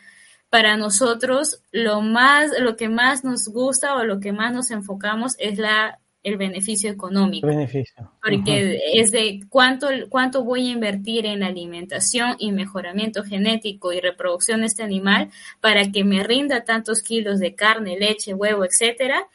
para 0.50 0.78
nosotros 0.78 1.62
lo 1.72 2.02
más, 2.02 2.52
lo 2.60 2.76
que 2.78 2.90
más 2.90 3.24
nos 3.24 3.48
gusta 3.50 3.96
o 3.96 4.04
lo 4.04 4.20
que 4.20 4.32
más 4.32 4.54
nos 4.54 4.72
enfocamos 4.72 5.36
es 5.40 5.58
la, 5.58 6.00
el 6.24 6.38
beneficio 6.38 6.90
económico. 6.90 7.48
Beneficio. 7.48 8.12
porque 8.24 8.80
es 8.94 9.12
de 9.12 9.42
cuánto, 9.50 9.88
cuánto 10.10 10.44
voy 10.44 10.70
a 10.70 10.72
invertir 10.72 11.26
en 11.26 11.44
alimentación 11.44 12.36
y 12.40 12.52
mejoramiento 12.52 13.24
genético 13.24 13.92
y 13.92 14.00
reproducción 14.00 14.62
de 14.62 14.68
este 14.68 14.84
animal 14.84 15.30
para 15.60 15.92
que 15.92 16.04
me 16.04 16.24
rinda 16.24 16.64
tantos 16.64 17.02
kilos 17.02 17.40
de 17.40 17.54
carne, 17.54 17.98
leche, 18.00 18.34
huevo, 18.34 18.64
etcétera, 18.64 19.28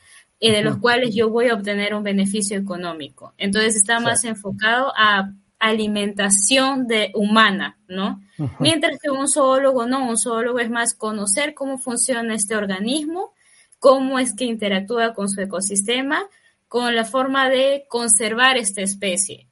y 0.45 0.51
de 0.51 0.63
los 0.63 0.79
cuales 0.79 1.15
yo 1.15 1.31
voy 1.31 1.51
a 1.51 1.55
obtener 1.55 1.95
un 1.95 2.03
beneficio 2.03 2.59
económico. 2.59 3.33
Entonces 3.39 3.77
está 3.77 4.01
más 4.01 4.25
enfocado 4.25 4.93
a 4.97 5.31
alimentación 5.61 6.89
de 6.89 7.13
humana, 7.15 7.79
¿no? 7.87 8.21
Mientras 8.59 8.99
que 9.01 9.09
un 9.09 9.29
zoólogo 9.29 9.87
no, 9.87 10.09
un 10.09 10.19
zoólogo 10.19 10.59
es 10.59 10.69
más 10.69 10.95
conocer 10.95 11.55
cómo 11.55 11.79
funciona 11.79 12.35
este 12.35 12.57
organismo, 12.57 13.33
cómo 13.79 14.19
es 14.19 14.35
que 14.35 14.45
interactúa 14.45 15.15
con 15.15 15.29
su 15.29 15.41
ecosistema, 15.41 16.27
con 16.67 16.93
la 16.97 17.05
forma 17.05 17.49
de 17.49 17.85
conservar 17.89 18.57
esta 18.57 18.83
especie. 18.83 19.47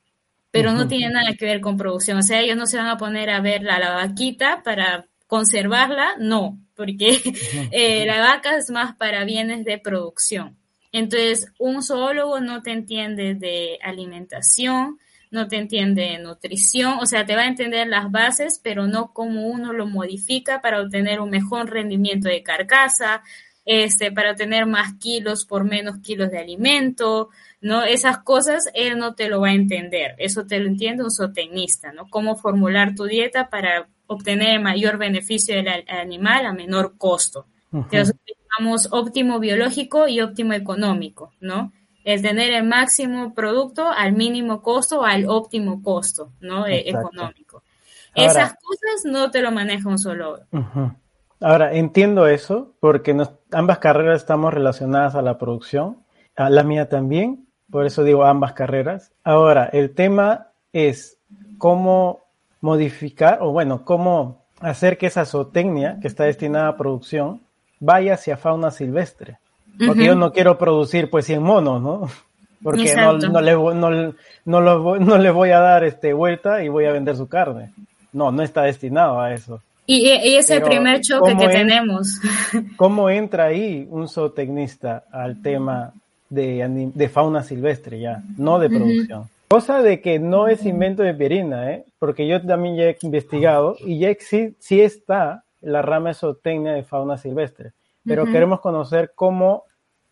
Pero 0.51 0.73
no 0.73 0.89
tiene 0.89 1.09
nada 1.13 1.35
que 1.39 1.45
ver 1.45 1.61
con 1.61 1.77
producción. 1.77 2.19
O 2.19 2.23
sea, 2.23 2.41
ellos 2.41 2.57
no 2.57 2.67
se 2.67 2.79
van 2.79 2.89
a 2.89 2.97
poner 2.97 3.31
a 3.31 3.41
ver 3.41 3.71
a 3.71 3.79
la 3.79 3.93
vaquita 3.93 4.65
para 4.65 5.07
conservarla, 5.29 6.17
no, 6.19 6.59
porque 6.75 7.21
eh, 7.71 8.05
la 8.07 8.21
vaca 8.21 8.57
es 8.57 8.71
más 8.71 8.97
para 8.97 9.23
bienes 9.23 9.65
de 9.65 9.79
producción. 9.79 10.59
Entonces, 10.93 11.53
un 11.59 11.83
zoólogo 11.83 12.41
no 12.41 12.63
te 12.63 12.73
entiende 12.73 13.35
de 13.35 13.79
alimentación, 13.83 14.99
no 15.31 15.47
te 15.47 15.57
entiende 15.57 16.03
de 16.03 16.19
nutrición, 16.19 16.99
o 17.01 17.07
sea, 17.07 17.25
te 17.25 17.37
va 17.37 17.43
a 17.43 17.49
entender 17.49 17.87
las 17.87 18.11
bases, 18.11 18.61
pero 18.63 18.87
no 18.87 19.13
cómo 19.13 19.47
uno 19.47 19.73
lo 19.73 19.87
modifica 19.87 20.61
para 20.61 20.81
obtener 20.81 21.21
un 21.21 21.31
mejor 21.31 21.71
rendimiento 21.71 22.29
de 22.29 22.43
carcasa, 22.43 23.23
este, 23.65 24.11
para 24.11 24.33
obtener 24.33 24.67
más 24.67 24.95
kilos 24.95 25.45
por 25.45 25.65
menos 25.65 25.99
kilos 25.99 26.31
de 26.31 26.39
alimento, 26.39 27.29
¿no? 27.61 27.85
Esas 27.85 28.19
cosas 28.19 28.69
él 28.75 28.99
no 28.99 29.15
te 29.15 29.29
lo 29.29 29.41
va 29.41 29.49
a 29.49 29.55
entender, 29.55 30.17
eso 30.19 30.47
te 30.47 30.59
lo 30.59 30.67
entiende 30.67 31.05
un 31.05 31.13
zootecnista, 31.13 31.93
¿no? 31.93 32.09
Cómo 32.09 32.35
formular 32.35 32.97
tu 32.97 33.05
dieta 33.05 33.49
para 33.49 33.89
obtener 34.09 34.57
el 34.57 34.61
mayor 34.61 34.99
beneficio 34.99 35.55
del 35.55 35.85
animal 35.87 36.47
a 36.47 36.53
menor 36.53 36.97
costo. 36.99 37.47
Nosotros 37.71 38.17
llamamos 38.59 38.89
óptimo 38.93 39.39
biológico 39.39 40.09
y 40.09 40.21
óptimo 40.21 40.53
económico, 40.55 41.33
¿no? 41.41 41.73
El 42.05 42.23
tener 42.23 42.53
el 42.53 42.65
máximo 42.65 43.35
producto 43.35 43.89
al 43.91 44.13
mínimo 44.13 44.63
costo 44.63 45.01
o 45.01 45.05
al 45.05 45.27
óptimo 45.29 45.83
costo, 45.83 46.33
¿no? 46.41 46.67
Exacto. 46.67 47.09
económico. 47.11 47.63
Ahora- 48.17 48.31
Esas 48.31 48.55
cosas 48.55 49.05
no 49.05 49.31
te 49.31 49.41
lo 49.43 49.53
maneja 49.53 49.89
un 49.89 49.99
solo. 49.99 50.41
Ujú. 50.51 50.93
Ahora, 51.41 51.75
entiendo 51.75 52.27
eso 52.27 52.73
porque 52.81 53.15
nos- 53.15 53.31
ambas 53.53 53.79
carreras 53.79 54.17
estamos 54.23 54.53
relacionadas 54.53 55.15
a 55.15 55.23
la 55.23 55.39
producción, 55.39 55.99
a 56.37 56.51
la 56.51 56.63
mía 56.65 56.89
también, 56.89 57.47
por 57.71 57.87
eso 57.87 58.03
digo 58.03 58.25
ambas 58.25 58.53
carreras. 58.55 59.13
Ahora, 59.23 59.67
el 59.73 59.95
tema 59.95 60.49
es 60.73 61.19
cómo 61.59 62.21
modificar, 62.61 63.39
o 63.43 63.53
bueno, 63.53 63.85
cómo 63.85 64.45
hacer 64.61 64.99
que 64.99 65.07
esa 65.07 65.25
zootecnia 65.25 65.99
que 66.01 66.09
está 66.09 66.25
destinada 66.25 66.69
a 66.69 66.77
producción 66.77 67.41
vaya 67.81 68.15
hacia 68.15 68.37
fauna 68.37 68.71
silvestre. 68.71 69.39
Porque 69.79 70.03
Ujú. 70.03 70.09
yo 70.09 70.15
no 70.15 70.33
quiero 70.33 70.59
producir 70.59 71.09
pues 71.11 71.25
100 71.27 71.43
monos, 71.43 71.83
¿no? 71.83 72.09
Porque 72.63 72.95
no, 72.95 73.15
no, 73.17 73.41
le, 73.41 73.53
no, 74.45 74.61
no, 74.61 74.83
voy- 74.83 75.01
no 75.01 75.17
le 75.17 75.31
voy 75.31 75.51
a 75.51 75.61
dar 75.61 75.83
este 75.83 76.13
vuelta 76.13 76.63
y 76.63 76.69
voy 76.69 76.85
a 76.85 76.93
vender 76.93 77.17
su 77.17 77.27
carne. 77.27 77.73
No, 78.13 78.31
no 78.31 78.43
está 78.43 78.63
destinado 78.63 79.19
a 79.21 79.33
eso. 79.33 79.63
Y, 79.87 80.07
y 80.09 80.37
es 80.37 80.51
el 80.51 80.63
primer 80.63 81.01
choque 81.01 81.31
¿cómo 81.33 81.39
que 81.41 81.47
es? 81.47 81.53
tenemos. 81.53 82.21
¿Cómo 82.77 83.09
entra 83.09 83.45
ahí 83.47 83.87
un 83.91 84.09
zootecnista 84.09 85.05
al 85.11 85.41
tema 85.41 85.93
de, 86.29 86.91
de 86.95 87.09
fauna 87.09 87.43
silvestre 87.43 87.99
ya, 87.99 88.23
no 88.37 88.59
de 88.59 88.69
producción? 88.69 89.25
Cosa 89.49 89.83
de 89.83 90.01
que 90.01 90.19
no 90.19 90.47
es 90.47 90.65
invento 90.67 91.03
de 91.03 91.15
Pierina, 91.15 91.73
¿eh? 91.73 91.85
porque 91.99 92.29
yo 92.29 92.41
también 92.43 92.77
ya 92.77 92.85
he 92.85 92.97
investigado 93.03 93.75
y 93.81 93.99
ya 93.99 94.11
exi- 94.11 94.55
sí 94.61 94.81
está 94.81 95.43
la 95.61 95.83
rama 95.83 96.11
de 96.11 96.15
zootecnia 96.15 96.73
de 96.73 96.83
fauna 96.83 97.17
silvestre, 97.17 97.73
pero 98.05 98.25
queremos 98.27 98.61
conocer 98.61 99.13
cómo 99.15 99.65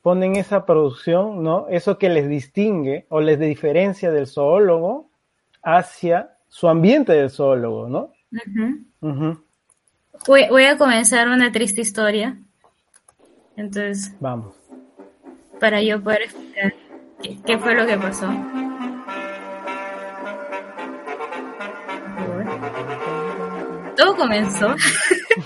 ponen 0.02 0.36
esa 0.36 0.64
producción, 0.64 1.42
¿no? 1.42 1.66
Eso 1.68 1.98
que 1.98 2.08
les 2.08 2.28
distingue 2.28 3.06
o 3.08 3.20
les 3.20 3.38
diferencia 3.38 4.10
del 4.10 4.26
zoólogo 4.26 5.10
hacia 5.62 6.36
su 6.48 6.68
ambiente 6.68 7.12
del 7.12 7.30
zoólogo, 7.30 7.88
¿no? 7.88 8.12
Ujú. 9.00 9.42
voy, 10.26 10.48
voy 10.48 10.64
a 10.64 10.76
comenzar 10.76 11.28
una 11.28 11.50
triste 11.50 11.80
historia. 11.80 12.38
Entonces, 13.56 14.14
Vamos. 14.20 14.54
para 15.58 15.82
yo 15.82 16.02
poder 16.02 16.22
explicar 16.22 16.74
qué, 17.22 17.38
qué 17.44 17.58
fue 17.58 17.74
lo 17.74 17.86
que 17.86 17.96
pasó. 17.96 18.28
Todo 23.98 24.16
comenzó. 24.16 24.74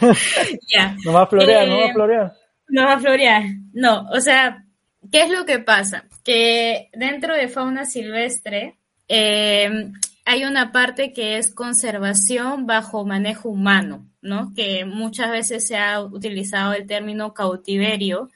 ya. 0.69 0.95
No 1.05 1.13
va 1.15 1.23
a 1.23 1.27
florear, 1.27 1.67
no 1.67 1.79
va 1.79 1.85
Eh, 1.87 1.91
a 1.91 1.93
florear. 1.95 2.33
No 2.69 2.85
va 2.85 2.93
a 2.95 3.01
florear. 3.01 3.43
No, 3.73 4.09
o 4.11 4.21
sea, 4.21 4.65
¿qué 5.11 5.23
es 5.23 5.31
lo 5.31 5.45
que 5.47 5.59
pasa? 5.59 6.05
Que 6.23 6.91
dentro 6.93 7.35
de 7.35 7.49
fauna 7.49 7.87
silvestre 7.87 8.77
eh, 9.09 9.91
hay 10.25 10.45
una 10.45 10.71
parte 10.71 11.13
que 11.13 11.39
es 11.39 11.55
conservación 11.55 12.67
bajo 12.67 13.05
manejo 13.05 13.49
humano, 13.49 14.07
¿no? 14.21 14.53
Que 14.55 14.85
muchas 14.85 15.31
veces 15.31 15.67
se 15.67 15.77
ha 15.79 16.01
utilizado 16.03 16.75
el 16.75 16.87
término 16.87 17.33
cautiverio 17.35 18.31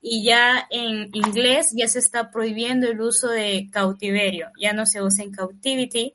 y 0.00 0.24
ya 0.24 0.66
en 0.70 1.10
inglés 1.12 1.72
ya 1.76 1.88
se 1.88 1.98
está 1.98 2.30
prohibiendo 2.30 2.88
el 2.88 3.00
uso 3.00 3.28
de 3.28 3.68
cautiverio, 3.70 4.48
ya 4.60 4.72
no 4.72 4.86
se 4.86 5.02
usa 5.02 5.24
en 5.24 5.32
captivity 5.32 6.14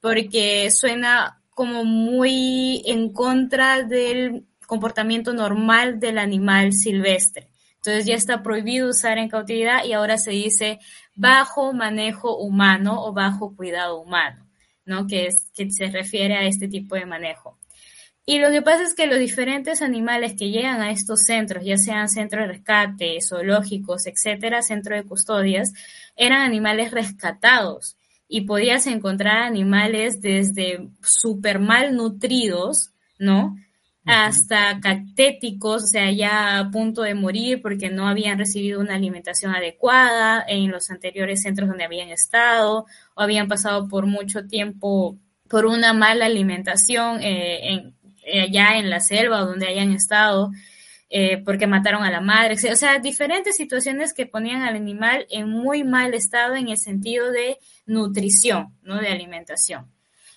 porque 0.00 0.70
suena 0.70 1.40
como 1.56 1.86
muy 1.86 2.82
en 2.84 3.14
contra 3.14 3.82
del 3.82 4.44
comportamiento 4.66 5.32
normal 5.32 5.98
del 5.98 6.18
animal 6.18 6.74
silvestre. 6.74 7.48
Entonces 7.76 8.04
ya 8.04 8.14
está 8.14 8.42
prohibido 8.42 8.90
usar 8.90 9.16
en 9.16 9.30
cautividad 9.30 9.82
y 9.82 9.94
ahora 9.94 10.18
se 10.18 10.32
dice 10.32 10.80
bajo 11.14 11.72
manejo 11.72 12.36
humano 12.36 13.02
o 13.02 13.14
bajo 13.14 13.56
cuidado 13.56 13.98
humano. 13.98 14.46
¿no? 14.84 15.06
Que, 15.06 15.28
es, 15.28 15.50
que 15.54 15.70
se 15.70 15.86
refiere 15.86 16.36
a 16.36 16.44
este 16.44 16.68
tipo 16.68 16.94
de 16.94 17.06
manejo. 17.06 17.58
Y 18.26 18.38
lo 18.38 18.50
que 18.50 18.60
pasa 18.60 18.82
es 18.82 18.94
que 18.94 19.06
los 19.06 19.18
diferentes 19.18 19.80
animales 19.80 20.34
que 20.36 20.50
llegan 20.50 20.82
a 20.82 20.90
estos 20.90 21.22
centros, 21.22 21.64
ya 21.64 21.78
sean 21.78 22.10
centros 22.10 22.46
de 22.46 22.52
rescate, 22.52 23.18
zoológicos, 23.26 24.06
etcétera, 24.06 24.60
centros 24.60 25.00
de 25.00 25.08
custodias, 25.08 25.72
eran 26.16 26.42
animales 26.42 26.90
rescatados 26.90 27.96
y 28.28 28.42
podías 28.42 28.86
encontrar 28.86 29.42
animales 29.42 30.20
desde 30.20 30.88
súper 31.02 31.58
mal 31.58 31.94
nutridos, 31.94 32.90
¿no? 33.18 33.56
hasta 34.06 34.78
cactéticos, 34.78 35.82
o 35.82 35.86
sea, 35.88 36.12
ya 36.12 36.60
a 36.60 36.70
punto 36.70 37.02
de 37.02 37.14
morir 37.14 37.60
porque 37.60 37.90
no 37.90 38.06
habían 38.06 38.38
recibido 38.38 38.80
una 38.80 38.94
alimentación 38.94 39.52
adecuada 39.52 40.44
en 40.46 40.70
los 40.70 40.90
anteriores 40.90 41.42
centros 41.42 41.68
donde 41.68 41.84
habían 41.84 42.10
estado 42.10 42.86
o 43.16 43.20
habían 43.20 43.48
pasado 43.48 43.88
por 43.88 44.06
mucho 44.06 44.46
tiempo 44.46 45.18
por 45.48 45.66
una 45.66 45.92
mala 45.92 46.26
alimentación 46.26 47.20
eh, 47.20 47.72
en, 47.72 47.94
eh, 48.24 48.42
allá 48.42 48.78
en 48.78 48.90
la 48.90 49.00
selva 49.00 49.42
o 49.42 49.46
donde 49.46 49.66
hayan 49.66 49.90
estado. 49.90 50.52
Eh, 51.08 51.40
porque 51.44 51.68
mataron 51.68 52.02
a 52.02 52.10
la 52.10 52.20
madre, 52.20 52.56
o 52.72 52.76
sea, 52.76 52.98
diferentes 52.98 53.56
situaciones 53.56 54.12
que 54.12 54.26
ponían 54.26 54.62
al 54.62 54.74
animal 54.74 55.24
en 55.30 55.48
muy 55.48 55.84
mal 55.84 56.14
estado 56.14 56.56
en 56.56 56.68
el 56.68 56.78
sentido 56.78 57.30
de 57.30 57.58
nutrición, 57.86 58.74
¿no? 58.82 59.00
De 59.00 59.06
alimentación. 59.06 59.86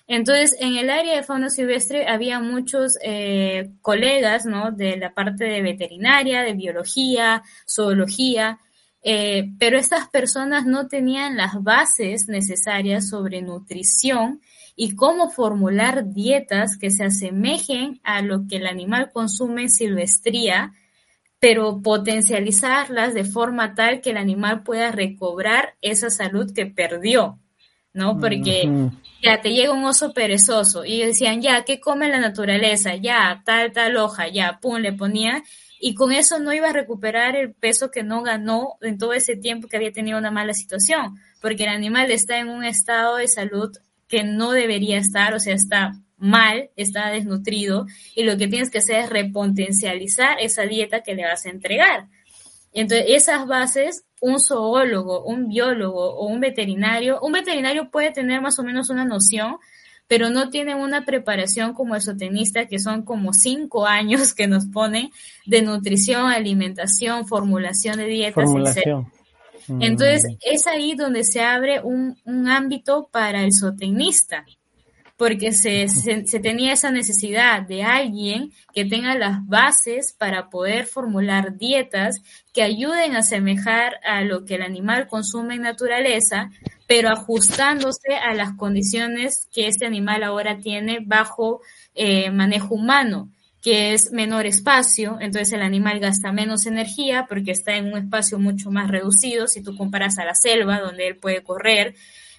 Entonces, 0.06 0.56
en 0.60 0.76
el 0.76 0.88
área 0.90 1.16
de 1.16 1.24
fauna 1.24 1.50
silvestre 1.50 2.06
había 2.06 2.38
muchos 2.38 2.98
eh, 3.02 3.70
colegas, 3.82 4.46
¿no? 4.46 4.70
De 4.70 4.96
la 4.96 5.12
parte 5.12 5.44
de 5.44 5.60
veterinaria, 5.60 6.42
de 6.42 6.52
biología, 6.52 7.42
zoología, 7.68 8.60
eh, 9.02 9.50
pero 9.58 9.78
estas 9.78 10.08
personas 10.08 10.66
no 10.66 10.86
tenían 10.86 11.36
las 11.36 11.62
bases 11.62 12.28
necesarias 12.28 13.08
sobre 13.08 13.40
nutrición 13.40 14.40
y 14.82 14.96
cómo 14.96 15.28
formular 15.28 16.14
dietas 16.14 16.78
que 16.78 16.90
se 16.90 17.04
asemejen 17.04 18.00
a 18.02 18.22
lo 18.22 18.46
que 18.48 18.56
el 18.56 18.66
animal 18.66 19.10
consume 19.12 19.64
en 19.64 19.70
silvestría, 19.70 20.72
pero 21.38 21.82
potencializarlas 21.82 23.12
de 23.12 23.24
forma 23.24 23.74
tal 23.74 24.00
que 24.00 24.08
el 24.08 24.16
animal 24.16 24.62
pueda 24.62 24.90
recobrar 24.90 25.74
esa 25.82 26.08
salud 26.08 26.54
que 26.54 26.64
perdió. 26.64 27.38
¿no? 27.92 28.18
Porque 28.18 28.70
ya 29.22 29.42
te 29.42 29.52
llega 29.52 29.74
un 29.74 29.84
oso 29.84 30.14
perezoso 30.14 30.86
y 30.86 31.00
decían, 31.04 31.42
ya, 31.42 31.62
¿qué 31.66 31.78
come 31.78 32.08
la 32.08 32.18
naturaleza? 32.18 32.96
Ya, 32.96 33.42
tal, 33.44 33.72
tal 33.72 33.98
hoja, 33.98 34.28
ya, 34.28 34.60
pum, 34.62 34.78
le 34.78 34.94
ponía. 34.94 35.42
Y 35.78 35.94
con 35.94 36.10
eso 36.10 36.38
no 36.38 36.54
iba 36.54 36.70
a 36.70 36.72
recuperar 36.72 37.36
el 37.36 37.52
peso 37.52 37.90
que 37.90 38.02
no 38.02 38.22
ganó 38.22 38.78
en 38.80 38.96
todo 38.96 39.12
ese 39.12 39.36
tiempo 39.36 39.68
que 39.68 39.76
había 39.76 39.92
tenido 39.92 40.16
una 40.16 40.30
mala 40.30 40.54
situación, 40.54 41.18
porque 41.42 41.64
el 41.64 41.68
animal 41.68 42.10
está 42.10 42.38
en 42.38 42.48
un 42.48 42.64
estado 42.64 43.16
de 43.16 43.28
salud 43.28 43.76
que 44.10 44.24
no 44.24 44.50
debería 44.50 44.98
estar, 44.98 45.32
o 45.32 45.40
sea, 45.40 45.54
está 45.54 45.92
mal, 46.18 46.68
está 46.76 47.08
desnutrido, 47.08 47.86
y 48.14 48.24
lo 48.24 48.36
que 48.36 48.48
tienes 48.48 48.68
que 48.68 48.78
hacer 48.78 48.96
es 48.96 49.08
repotencializar 49.08 50.38
esa 50.40 50.64
dieta 50.64 51.02
que 51.02 51.14
le 51.14 51.24
vas 51.24 51.46
a 51.46 51.50
entregar. 51.50 52.08
Entonces, 52.72 53.06
esas 53.08 53.46
bases, 53.46 54.04
un 54.20 54.38
zoólogo, 54.38 55.24
un 55.24 55.48
biólogo 55.48 56.14
o 56.14 56.26
un 56.26 56.40
veterinario, 56.40 57.20
un 57.22 57.32
veterinario 57.32 57.90
puede 57.90 58.12
tener 58.12 58.42
más 58.42 58.58
o 58.58 58.64
menos 58.64 58.90
una 58.90 59.04
noción, 59.04 59.56
pero 60.08 60.28
no 60.28 60.50
tiene 60.50 60.74
una 60.74 61.04
preparación 61.04 61.72
como 61.72 61.94
el 61.94 62.02
zootecnista, 62.02 62.66
que 62.66 62.80
son 62.80 63.04
como 63.04 63.32
cinco 63.32 63.86
años 63.86 64.34
que 64.34 64.48
nos 64.48 64.66
ponen 64.66 65.10
de 65.46 65.62
nutrición, 65.62 66.26
alimentación, 66.26 67.26
formulación 67.26 67.96
de 67.96 68.06
dietas, 68.06 68.50
etc. 68.50 69.06
Entonces, 69.68 70.24
mm. 70.24 70.36
es 70.42 70.66
ahí 70.66 70.94
donde 70.94 71.24
se 71.24 71.42
abre 71.42 71.80
un, 71.80 72.16
un 72.24 72.48
ámbito 72.48 73.08
para 73.12 73.42
el 73.42 73.50
zootecnista 73.52 74.44
porque 75.20 75.52
se, 75.52 75.86
se, 75.88 76.40
tenía 76.40 76.72
esa 76.72 76.90
necesidad 76.90 77.60
de 77.60 77.82
alguien 77.82 78.52
que 78.72 78.86
tenga 78.86 79.14
las 79.16 79.46
bases 79.46 80.14
para 80.18 80.48
poder 80.48 80.86
formular 80.86 81.58
dietas 81.58 82.22
que 82.54 82.62
ayuden 82.62 83.14
a 83.14 83.18
asemejar 83.18 84.00
a 84.02 84.22
lo 84.22 84.46
que 84.46 84.54
el 84.54 84.62
animal 84.62 85.08
consume 85.08 85.56
en 85.56 85.60
naturaleza, 85.60 86.50
pero 86.88 87.10
ajustándose 87.10 88.14
a 88.14 88.32
las 88.32 88.54
condiciones 88.56 89.46
que 89.52 89.66
este 89.66 89.84
animal 89.84 90.22
ahora 90.22 90.56
tiene 90.56 91.00
bajo 91.04 91.60
eh, 91.94 92.30
manejo 92.30 92.74
humano 92.74 93.30
que 93.62 93.92
es 93.92 94.10
menor 94.12 94.46
espacio, 94.46 95.18
entonces 95.20 95.52
el 95.52 95.60
animal 95.60 96.00
gasta 96.00 96.32
menos 96.32 96.66
energía 96.66 97.26
porque 97.28 97.50
está 97.50 97.76
en 97.76 97.92
un 97.92 97.98
espacio 97.98 98.38
mucho 98.38 98.70
más 98.70 98.90
reducido. 98.90 99.48
Si 99.48 99.62
tú 99.62 99.76
comparas 99.76 100.18
a 100.18 100.24
la 100.24 100.34
selva 100.34 100.80
donde 100.80 101.08
él 101.08 101.16
puede 101.16 101.42
correr, 101.42 101.94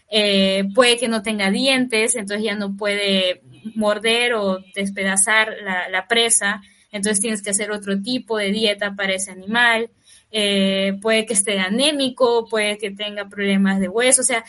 eh, 0.09 0.65
puede 0.73 0.97
que 0.97 1.07
no 1.07 1.21
tenga 1.21 1.51
dientes, 1.51 2.15
entonces 2.15 2.43
ya 2.43 2.55
no 2.55 2.75
puede 2.75 3.41
morder 3.75 4.33
o 4.33 4.59
despedazar 4.75 5.55
la, 5.63 6.07
presa, 6.07 6.61
entonces 6.91 7.21
tienes 7.21 7.43
que 7.43 7.51
hacer 7.51 7.71
otro 7.71 8.01
tipo 8.01 8.37
de 8.37 8.51
dieta 8.51 8.95
para 8.95 9.13
ese 9.13 9.31
animal. 9.31 9.91
Eh, 10.31 10.97
puede 11.01 11.25
que 11.25 11.33
esté 11.33 11.59
anémico, 11.59 12.47
puede 12.49 12.77
que 12.77 12.91
tenga 12.91 13.29
problemas 13.29 13.79
de 13.79 13.89
hueso, 13.89 14.21
o 14.21 14.25
sea, 14.25 14.43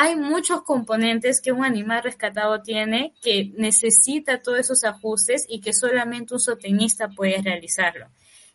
hay 0.00 0.14
muchos 0.14 0.62
componentes 0.62 1.40
que 1.40 1.50
un 1.50 1.64
animal 1.64 2.04
rescatado 2.04 2.62
tiene 2.62 3.14
que 3.20 3.52
necesita 3.56 4.40
todos 4.40 4.60
esos 4.60 4.84
ajustes 4.84 5.44
y 5.48 5.60
que 5.60 5.72
solamente 5.72 6.34
un 6.34 6.38
zootecnista 6.38 7.08
puede 7.08 7.42
realizarlo. 7.42 8.06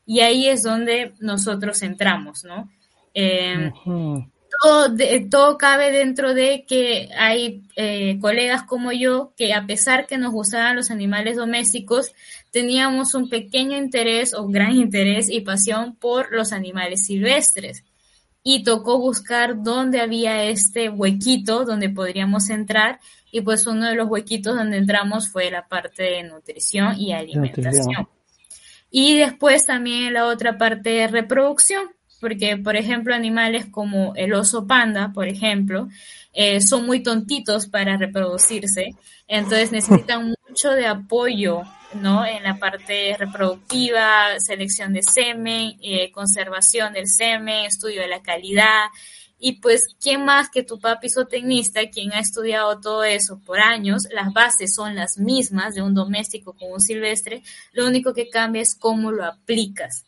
Y 0.06 0.22
ahí 0.22 0.48
es 0.48 0.64
donde 0.64 1.12
nosotros 1.20 1.82
entramos, 1.82 2.46
¿no? 2.46 2.72
Eh, 3.14 3.74
todo, 5.30 5.58
cabe 5.58 5.92
dentro 5.92 6.34
de 6.34 6.64
que 6.66 7.10
hay 7.18 7.64
eh, 7.76 8.18
colegas 8.22 8.64
como 8.64 8.94
yo 8.94 9.34
que 9.36 9.54
a 9.54 9.66
pesar 9.66 10.08
que 10.08 10.18
nos 10.18 10.32
gustaban 10.32 10.78
los 10.78 10.92
animales 10.92 11.36
domésticos, 11.36 12.14
teníamos 12.52 13.16
un 13.16 13.28
pequeño 13.28 13.78
interés 13.78 14.34
o 14.34 14.48
gran 14.48 14.78
interés 14.78 15.30
y 15.30 15.42
pasión 15.42 15.98
por 15.98 16.32
los 16.32 16.54
animales 16.54 17.06
silvestres. 17.06 17.84
Y 18.44 18.64
tocó 18.64 19.00
buscar 19.00 19.64
dónde 19.64 20.02
había 20.02 20.44
este 20.44 20.90
huequito 20.90 21.64
donde 21.64 21.90
podríamos 21.90 22.50
entrar 22.50 23.00
y 23.32 23.42
pues 23.42 23.66
uno 23.66 23.88
de 23.88 23.96
los 23.96 24.10
huequitos 24.10 24.56
donde 24.56 24.78
entramos 24.78 25.30
fue 25.30 25.50
la 25.50 25.68
parte 25.68 26.04
de 26.04 26.24
nutrición 26.24 27.00
y 27.00 27.14
alimentación. 27.14 28.08
Y 28.92 29.18
después 29.18 29.66
también 29.66 30.14
la 30.14 30.28
otra 30.28 30.58
parte 30.58 30.92
de 30.92 31.08
reproducción 31.08 31.88
porque, 32.24 32.56
por 32.56 32.78
ejemplo, 32.78 33.14
animales 33.14 33.66
como 33.70 34.16
el 34.16 34.34
oso 34.34 34.66
panda, 34.66 35.12
por 35.14 35.28
ejemplo, 35.28 35.90
eh, 36.32 36.62
son 36.62 36.86
muy 36.86 37.04
tontitos 37.04 37.68
para 37.68 37.98
reproducirse, 37.98 38.96
entonces 39.28 39.72
necesitan 39.74 40.34
mucho 40.48 40.72
de 40.72 40.88
apoyo, 40.88 41.64
¿no? 41.96 42.26
En 42.26 42.44
la 42.44 42.56
parte 42.60 43.18
reproductiva, 43.20 44.40
selección 44.40 44.94
de 44.94 45.04
semen, 45.04 45.78
eh, 45.82 46.14
conservación 46.14 46.94
del 46.94 47.10
semen, 47.10 47.66
estudio 47.66 48.00
de 48.00 48.08
la 48.08 48.22
calidad, 48.22 48.86
y 49.38 49.60
pues, 49.60 49.84
¿quién 50.02 50.24
más 50.24 50.50
que 50.50 50.64
tu 50.64 50.80
papi 50.80 51.10
zootecnista, 51.10 51.90
quien 51.90 52.14
ha 52.14 52.20
estudiado 52.20 52.80
todo 52.80 53.04
eso 53.04 53.42
por 53.46 53.60
años? 53.60 54.08
Las 54.14 54.32
bases 54.32 54.74
son 54.74 54.96
las 54.96 55.18
mismas 55.18 55.76
de 55.76 55.82
un 55.82 55.94
doméstico 55.94 56.54
con 56.54 56.72
un 56.72 56.80
silvestre, 56.80 57.44
lo 57.74 57.86
único 57.86 58.14
que 58.14 58.30
cambia 58.30 58.62
es 58.62 58.76
cómo 58.76 59.12
lo 59.12 59.26
aplicas. 59.26 60.06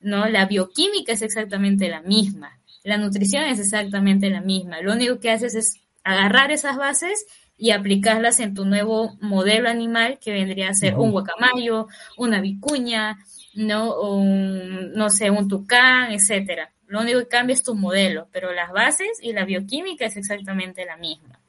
¿No? 0.00 0.28
La 0.28 0.46
bioquímica 0.46 1.12
es 1.12 1.22
exactamente 1.22 1.88
la 1.88 2.00
misma, 2.02 2.60
la 2.82 2.96
nutrición 2.96 3.44
es 3.44 3.58
exactamente 3.58 4.30
la 4.30 4.40
misma. 4.40 4.80
Lo 4.80 4.92
único 4.92 5.20
que 5.20 5.30
haces 5.30 5.54
es 5.54 5.80
agarrar 6.02 6.50
esas 6.50 6.76
bases 6.76 7.26
y 7.56 7.72
aplicarlas 7.72 8.40
en 8.40 8.54
tu 8.54 8.64
nuevo 8.64 9.18
modelo 9.20 9.68
animal 9.68 10.18
que 10.18 10.32
vendría 10.32 10.70
a 10.70 10.74
ser 10.74 10.94
un 10.96 11.10
guacamayo, 11.10 11.88
una 12.16 12.40
vicuña, 12.40 13.18
¿no? 13.54 14.00
un, 14.00 14.92
no 14.94 15.10
sé, 15.10 15.30
un 15.30 15.46
tucán, 15.46 16.12
etcétera. 16.12 16.72
Lo 16.86 17.00
único 17.00 17.18
que 17.20 17.28
cambia 17.28 17.52
es 17.52 17.62
tu 17.62 17.74
modelo, 17.74 18.28
pero 18.32 18.52
las 18.52 18.72
bases 18.72 19.18
y 19.20 19.34
la 19.34 19.44
bioquímica 19.44 20.06
es 20.06 20.16
exactamente 20.16 20.86
la 20.86 20.96
misma. 20.96 21.39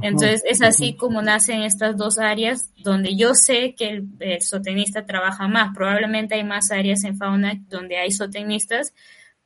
Entonces, 0.00 0.42
es 0.46 0.62
así 0.62 0.96
como 0.96 1.20
nacen 1.20 1.62
estas 1.62 1.96
dos 1.96 2.18
áreas 2.18 2.72
donde 2.82 3.14
yo 3.14 3.34
sé 3.34 3.74
que 3.74 3.88
el, 3.88 4.08
el, 4.20 5.06
trabaja 5.06 5.48
más. 5.48 5.74
Probablemente 5.74 6.34
hay 6.34 6.44
más 6.44 6.70
áreas 6.70 7.04
en 7.04 7.18
fauna 7.18 7.60
donde 7.68 7.98
hay 7.98 8.10
zootecnistas, 8.10 8.94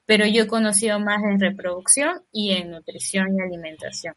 pero 0.04 0.24
yo 0.24 0.44
he 0.44 0.46
conocido 0.46 1.00
más 1.00 1.20
en 1.24 1.40
reproducción 1.40 2.22
y 2.30 2.52
en 2.52 2.70
nutrición 2.70 3.36
y 3.36 3.42
alimentación. 3.42 4.14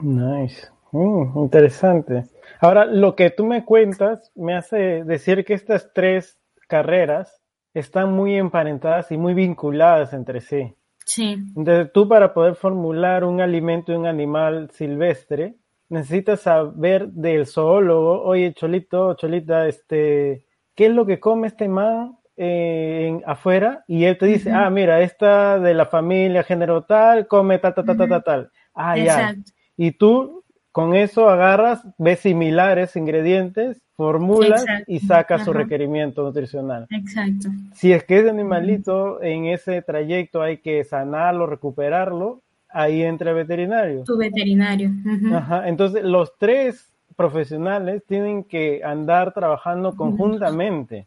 Nice. 0.00 0.68
Mm, 0.90 1.38
interesante. 1.38 2.24
Ahora, 2.60 2.84
lo 2.84 3.14
que 3.14 3.30
tú 3.30 3.46
me 3.46 3.64
cuentas 3.64 4.32
me 4.34 4.54
hace 4.54 5.04
decir 5.04 5.44
que 5.44 5.54
estas 5.54 5.92
tres 5.94 6.38
carreras 6.68 7.40
están 7.74 8.12
muy 8.12 8.36
emparentadas 8.36 9.10
y 9.12 9.16
muy 9.16 9.34
vinculadas 9.34 10.12
entre 10.12 10.40
sí. 10.40 10.74
Sí. 11.14 11.36
Entonces, 11.54 11.92
tú 11.92 12.08
para 12.08 12.32
poder 12.32 12.54
formular 12.54 13.22
un 13.24 13.42
alimento 13.42 13.92
de 13.92 13.98
un 13.98 14.06
animal 14.06 14.70
silvestre, 14.72 15.56
necesitas 15.90 16.40
saber 16.40 17.08
del 17.08 17.46
zoólogo, 17.46 18.22
oye, 18.22 18.54
Cholito, 18.54 19.12
Cholita, 19.12 19.68
este, 19.68 20.46
¿qué 20.74 20.86
es 20.86 20.92
lo 20.92 21.04
que 21.04 21.20
come 21.20 21.48
este 21.48 21.68
man 21.68 22.16
eh, 22.38 23.20
afuera? 23.26 23.84
Y 23.86 24.04
él 24.04 24.16
te 24.16 24.24
dice, 24.24 24.52
ah, 24.52 24.70
mira, 24.70 25.02
esta 25.02 25.58
de 25.58 25.74
la 25.74 25.84
familia 25.84 26.44
género 26.44 26.84
tal, 26.84 27.26
come 27.26 27.58
tal, 27.58 27.74
tal, 27.74 27.84
tal, 27.84 28.08
tal, 28.08 28.24
tal. 28.24 28.50
Ah, 28.74 28.96
ya. 28.96 29.36
Y 29.76 29.92
tú 29.92 30.41
con 30.72 30.94
eso 30.94 31.28
agarras, 31.28 31.86
ves 31.98 32.20
similares 32.20 32.96
ingredientes, 32.96 33.82
formulas 33.94 34.64
y 34.86 35.00
sacas 35.00 35.44
su 35.44 35.52
requerimiento 35.52 36.22
nutricional. 36.22 36.86
Exacto. 36.90 37.50
Si 37.74 37.92
es 37.92 38.04
que 38.04 38.20
ese 38.20 38.30
animalito 38.30 39.22
en 39.22 39.44
ese 39.46 39.82
trayecto 39.82 40.40
hay 40.40 40.58
que 40.58 40.82
sanarlo, 40.84 41.46
recuperarlo, 41.46 42.40
ahí 42.70 43.02
entra 43.02 43.30
el 43.30 43.36
veterinario. 43.36 44.04
Tu 44.04 44.16
veterinario. 44.16 44.90
Ajá. 45.34 45.68
Entonces, 45.68 46.02
los 46.04 46.32
tres 46.38 46.90
profesionales 47.16 48.02
tienen 48.06 48.44
que 48.44 48.80
andar 48.82 49.34
trabajando 49.34 49.94
conjuntamente. 49.94 51.06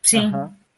Sí. 0.00 0.22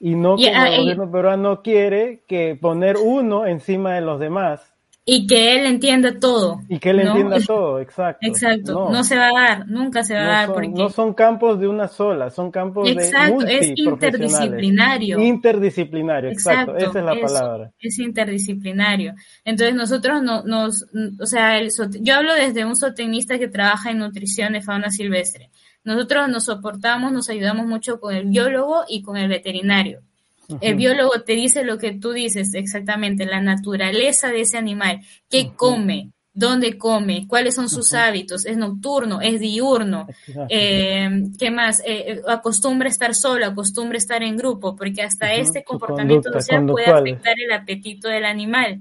Y 0.01 0.15
no 0.15 0.37
como 0.37 0.65
el 0.65 0.79
gobierno 0.79 1.11
peruano 1.11 1.61
quiere 1.63 2.23
que 2.27 2.57
poner 2.59 2.97
uno 2.97 3.45
encima 3.47 3.95
de 3.95 4.01
los 4.01 4.19
demás. 4.19 4.70
Y 5.05 5.27
que 5.27 5.57
él 5.57 5.67
entienda 5.67 6.19
todo. 6.21 6.61
Y 6.69 6.79
que 6.79 6.91
él 6.91 7.01
entienda 7.01 7.39
todo, 7.41 7.81
exacto. 7.81 8.27
Exacto, 8.27 8.91
no. 8.91 9.03
se 9.03 9.17
va 9.17 9.29
a 9.29 9.33
dar, 9.33 9.67
nunca 9.67 10.05
se 10.05 10.15
va 10.15 10.21
a 10.21 10.27
dar. 10.27 10.47
Son, 10.47 10.55
porque... 10.55 10.69
No 10.69 10.89
son 10.91 11.15
campos 11.15 11.59
de 11.59 11.69
una 11.69 11.89
sola, 11.89 12.31
son 12.31 12.51
campos 12.51 12.89
exacto, 12.89 13.45
de 13.45 13.59
es 13.59 13.73
interdisciplinario. 13.77 15.19
Interdisciplinario, 15.19 16.31
exacto, 16.31 16.77
esa 16.77 16.99
es 16.99 17.05
la 17.05 17.21
palabra. 17.21 17.73
Es 17.81 17.99
interdisciplinario. 17.99 19.15
Entonces 19.45 19.75
nosotros 19.75 20.23
no, 20.23 20.45
nos, 20.45 20.87
o 21.19 21.27
sea, 21.27 21.59
el, 21.59 21.71
yo 22.01 22.15
hablo 22.15 22.35
desde 22.35 22.67
un 22.67 22.77
zootecnista 22.77 23.39
que 23.39 23.49
trabaja 23.49 23.91
en 23.91 23.99
nutrición 23.99 24.53
de 24.53 24.61
fauna 24.61 24.91
silvestre. 24.91 25.51
Nosotros 25.83 26.29
nos 26.29 26.45
soportamos, 26.45 27.11
nos 27.11 27.31
ayudamos 27.31 27.67
mucho 27.67 28.01
con 28.01 28.15
el 28.15 28.27
biólogo 28.27 28.85
y 28.87 29.01
con 29.01 29.17
el 29.17 29.29
veterinario. 29.29 30.03
El 30.61 30.75
biólogo 30.75 31.23
te 31.23 31.35
dice 31.35 31.65
lo 31.65 31.79
que 31.79 31.93
tú 31.93 32.13
dices 32.13 32.55
exactamente, 32.55 33.27
la 33.27 33.41
naturaleza 33.41 34.29
de 34.29 34.43
ese 34.43 34.59
animal, 34.59 35.01
qué 35.29 35.53
come, 35.55 36.11
dónde 36.33 36.79
come, 36.79 37.27
cuáles 37.29 37.55
son 37.55 37.69
sus 37.69 37.93
hábitos, 37.95 38.47
es 38.47 38.57
nocturno, 38.57 39.21
es 39.21 39.41
diurno, 39.41 40.07
eh, 40.49 41.09
qué 41.39 41.51
más, 41.51 41.81
eh, 41.81 42.13
eh, 42.13 42.23
acostumbra 42.29 42.89
estar 42.89 43.15
solo, 43.15 43.47
acostumbra 43.47 43.99
estar 43.99 44.23
en 44.23 44.37
grupo, 44.37 44.77
porque 44.77 45.03
hasta 45.03 45.35
este 45.35 45.65
comportamiento 45.65 46.33
social 46.33 46.67
puede 46.67 46.87
afectar 46.87 47.35
el 47.39 47.53
apetito 47.53 48.09
del 48.09 48.25
animal. 48.25 48.81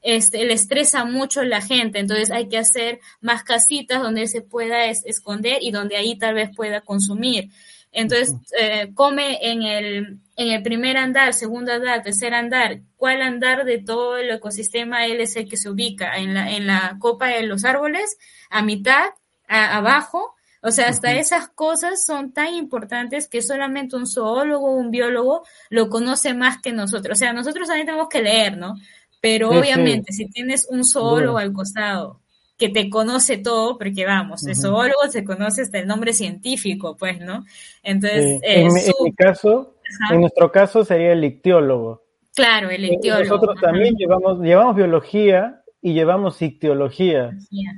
Este, 0.00 0.44
le 0.44 0.52
estresa 0.52 1.04
mucho 1.04 1.42
la 1.42 1.60
gente, 1.60 1.98
entonces 1.98 2.30
hay 2.30 2.48
que 2.48 2.58
hacer 2.58 3.00
más 3.20 3.42
casitas 3.42 4.00
donde 4.00 4.28
se 4.28 4.42
pueda 4.42 4.86
esconder 4.86 5.58
y 5.60 5.72
donde 5.72 5.96
ahí 5.96 6.16
tal 6.16 6.34
vez 6.34 6.50
pueda 6.54 6.80
consumir. 6.82 7.50
Entonces, 7.90 8.34
eh, 8.60 8.90
come 8.94 9.38
en 9.42 9.62
el, 9.62 10.18
en 10.38 10.52
el 10.52 10.62
primer 10.62 10.96
andar, 10.96 11.34
segundo 11.34 11.72
andar, 11.72 12.00
tercer 12.00 12.32
andar. 12.32 12.82
¿Cuál 12.96 13.22
andar 13.22 13.64
de 13.64 13.78
todo 13.78 14.16
el 14.16 14.30
ecosistema 14.30 15.04
él 15.04 15.20
es 15.20 15.34
el 15.34 15.48
que 15.48 15.56
se 15.56 15.68
ubica? 15.68 16.16
¿En 16.16 16.32
la, 16.32 16.52
en 16.52 16.68
la 16.68 16.96
copa 17.00 17.26
de 17.26 17.42
los 17.42 17.64
árboles? 17.64 18.16
¿A 18.48 18.62
mitad? 18.62 19.06
¿Abajo? 19.48 20.36
O 20.62 20.70
sea, 20.70 20.90
hasta 20.90 21.12
esas 21.12 21.48
cosas 21.48 22.04
son 22.04 22.32
tan 22.32 22.54
importantes 22.54 23.26
que 23.26 23.42
solamente 23.42 23.96
un 23.96 24.06
zoólogo 24.06 24.68
o 24.68 24.76
un 24.76 24.92
biólogo 24.92 25.42
lo 25.70 25.88
conoce 25.88 26.34
más 26.34 26.62
que 26.62 26.70
nosotros. 26.72 27.18
O 27.18 27.18
sea, 27.18 27.32
nosotros 27.32 27.66
también 27.66 27.86
tenemos 27.86 28.08
que 28.08 28.22
leer, 28.22 28.56
¿no? 28.56 28.74
Pero 29.20 29.50
obviamente, 29.50 30.12
si 30.12 30.26
tienes 30.26 30.68
un 30.70 30.84
zoólogo 30.84 31.38
al 31.38 31.52
costado 31.52 32.20
que 32.56 32.68
te 32.68 32.90
conoce 32.90 33.38
todo, 33.38 33.78
porque 33.78 34.04
vamos, 34.04 34.44
el 34.44 34.56
zoólogo 34.56 35.08
se 35.10 35.24
conoce 35.24 35.62
hasta 35.62 35.78
el 35.78 35.86
nombre 35.86 36.12
científico, 36.12 36.96
pues, 36.96 37.20
¿no? 37.20 37.44
Entonces, 37.84 38.40
en, 38.42 38.72
mi, 38.72 39.12
caso, 39.14 39.76
en 40.10 40.20
nuestro 40.20 40.50
caso 40.52 40.84
sería 40.84 41.12
el 41.12 41.24
ictiólogo. 41.24 42.04
Claro, 42.34 42.70
el 42.70 42.84
ictiólogo. 42.84 43.24
Nosotros 43.24 43.60
también 43.60 43.94
llevamos, 43.96 44.40
llevamos 44.40 44.76
biología 44.76 45.62
y 45.80 45.92
llevamos 45.92 46.40
ictiología, 46.42 47.30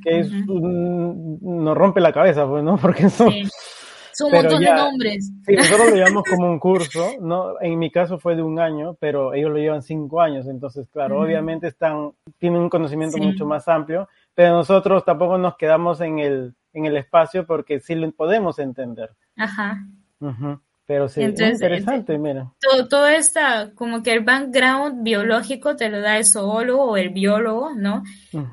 que 0.03 0.21
es 0.21 0.31
nos 0.33 1.77
rompe 1.77 2.01
la 2.01 2.13
cabeza, 2.13 2.47
pues, 2.47 2.65
¿no? 2.65 2.77
Porque 2.83 3.09
son... 3.09 3.33
Son 4.13 4.27
un 4.27 4.43
montón 4.43 4.61
de 4.61 4.75
nombres. 4.75 5.33
Sí, 5.47 5.55
nosotros 5.55 5.91
lo 5.91 5.97
llevamos 5.97 6.23
como 6.29 6.51
un 6.51 6.59
curso, 6.59 7.13
¿no? 7.21 7.61
En 7.61 7.79
mi 7.79 7.91
caso 7.91 8.19
fue 8.19 8.37
de 8.37 8.43
un 8.43 8.59
año, 8.59 8.95
pero 9.01 9.33
ellos 9.33 9.51
lo 9.51 9.57
llevan 9.57 9.83
cinco 9.83 10.21
años, 10.21 10.47
entonces, 10.47 10.89
claro, 10.91 11.21
obviamente 11.21 11.69
están, 11.69 12.13
tienen 12.39 12.61
un 12.61 12.69
conocimiento 12.69 13.19
mucho 13.19 13.47
más 13.47 13.67
amplio, 13.69 14.09
pero 14.35 14.55
nosotros 14.55 15.05
tampoco 15.05 15.39
nos 15.39 15.57
quedamos 15.57 16.01
en 16.01 16.19
el, 16.19 16.55
en 16.73 16.87
el 16.87 16.97
espacio 16.97 17.47
porque 17.47 17.81
sí 17.81 17.95
lo 17.95 18.11
podemos 18.13 18.59
entender. 18.59 19.11
Ajá. 19.37 19.87
Pero 20.91 21.09
sí, 21.09 21.23
interesante, 21.23 22.19
mira. 22.19 22.51
Todo, 22.61 22.89
todo 22.89 23.07
esta, 23.07 23.71
como 23.77 24.03
que 24.03 24.13
el 24.13 24.25
background 24.25 25.05
biológico 25.05 25.77
te 25.77 25.89
lo 25.89 26.01
da 26.01 26.19
el 26.19 26.25
zoólogo 26.25 26.83
o 26.83 26.97
el 26.97 27.11
biólogo, 27.11 27.77
¿no? 27.77 28.03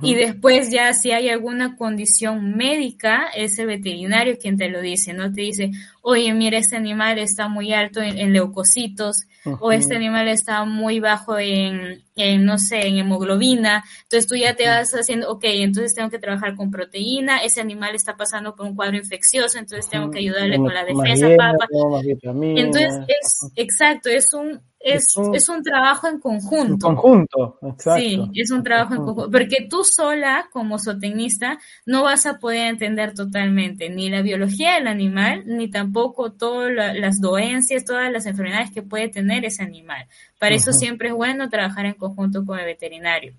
Y 0.04 0.14
después 0.14 0.70
ya 0.70 0.94
si 0.94 1.10
hay 1.10 1.30
alguna 1.30 1.76
condición 1.76 2.56
médica, 2.56 3.26
es 3.36 3.58
el 3.58 3.66
veterinario 3.66 4.38
quien 4.38 4.56
te 4.56 4.70
lo 4.70 4.82
dice, 4.82 5.14
¿no? 5.14 5.34
Te 5.34 5.42
dice, 5.42 5.72
oye, 6.10 6.34
mira, 6.34 6.58
este 6.58 6.78
animal 6.78 7.20
está 7.20 7.50
muy 7.50 7.74
alto 7.74 8.02
en, 8.02 8.32
leucocitos, 8.32 9.28
o 9.60 9.74
este 9.74 9.98
animal 9.98 10.30
está 10.30 10.64
muy 10.64 11.02
bajo 11.02 11.38
en, 11.38 12.02
en, 12.16 12.46
no 12.46 12.58
sé, 12.58 12.88
en 12.88 12.98
hemoglobina. 12.98 13.84
Entonces 14.04 14.26
tú 14.26 14.36
ya 14.38 14.56
te 14.56 14.68
vas 14.68 14.94
haciendo, 14.94 15.30
ok, 15.30 15.44
entonces 15.44 15.94
tengo 15.96 16.10
que 16.10 16.18
trabajar 16.18 16.56
con 16.56 16.72
proteína, 16.72 17.40
ese 17.40 17.60
animal 17.60 17.94
está 17.94 18.16
pasando 18.16 18.56
por 18.56 18.68
un 18.68 18.76
cuadro 18.78 18.96
infeccioso, 18.96 19.60
entonces 19.60 19.90
tengo 19.90 20.10
que 20.10 20.20
ayudarle 20.20 20.56
con 20.56 20.74
la 20.74 20.86
defensa, 20.86 21.28
papa. 21.36 21.68
Entonces 22.42 22.94
es, 23.10 23.52
exacto, 23.58 24.08
es 24.08 24.34
un, 24.34 24.62
es, 24.80 25.06
es, 25.34 25.50
un, 25.50 25.64
trabajo 25.64 26.08
en 26.08 26.20
conjunto. 26.20 26.90
En 26.90 26.96
conjunto, 26.96 27.60
exacto. 27.64 28.00
Sí, 28.00 28.22
es 28.36 28.52
un 28.52 28.64
trabajo 28.64 28.94
en 28.94 29.04
conjunto. 29.04 29.32
Porque 29.32 29.68
tú 29.70 29.84
sola, 29.84 30.48
como 30.52 30.78
zootecnista, 30.80 31.60
no 31.86 32.04
vas 32.04 32.26
a 32.26 32.38
poder 32.38 32.68
entender 32.68 33.14
totalmente 33.14 33.90
ni 33.90 34.10
la 34.10 34.22
biología 34.22 34.76
del 34.76 34.88
animal, 34.88 35.44
ni 35.46 35.70
tampoco 35.70 36.32
todas 36.32 36.72
las 36.96 37.20
doencias, 37.20 37.86
todas 37.86 38.12
las 38.12 38.26
enfermedades 38.26 38.72
que 38.72 38.84
puede 38.84 39.10
tener 39.10 39.46
ese 39.46 39.64
animal. 39.64 40.06
Para 40.40 40.56
eso 40.56 40.72
siempre 40.72 41.10
es 41.10 41.16
bueno 41.16 41.50
trabajar 41.50 41.86
en 41.86 41.94
conjunto 41.94 42.46
con 42.46 42.60
el 42.60 42.66
veterinario 42.66 43.34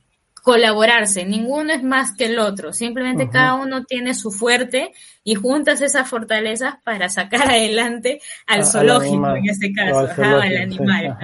colaborarse, 0.48 1.26
ninguno 1.26 1.74
es 1.74 1.82
más 1.82 2.16
que 2.16 2.24
el 2.24 2.38
otro, 2.38 2.72
simplemente 2.72 3.28
cada 3.28 3.56
uno 3.56 3.84
tiene 3.84 4.14
su 4.14 4.30
fuerte 4.30 4.92
y 5.22 5.34
juntas 5.34 5.82
esas 5.82 6.08
fortalezas 6.08 6.76
para 6.84 7.10
sacar 7.10 7.42
adelante 7.50 8.22
al 8.46 8.64
zoológico 8.64 9.36
en 9.36 9.46
este 9.46 9.70
caso, 9.74 10.08
al, 10.22 10.56
animal. 10.56 11.18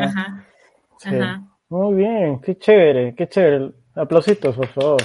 Muy 1.70 1.94
bien, 1.94 2.38
qué 2.42 2.58
chévere, 2.58 3.14
qué 3.16 3.26
chévere. 3.26 3.70
Aplausitos, 3.94 4.56
por 4.56 4.68
favor. 4.68 5.02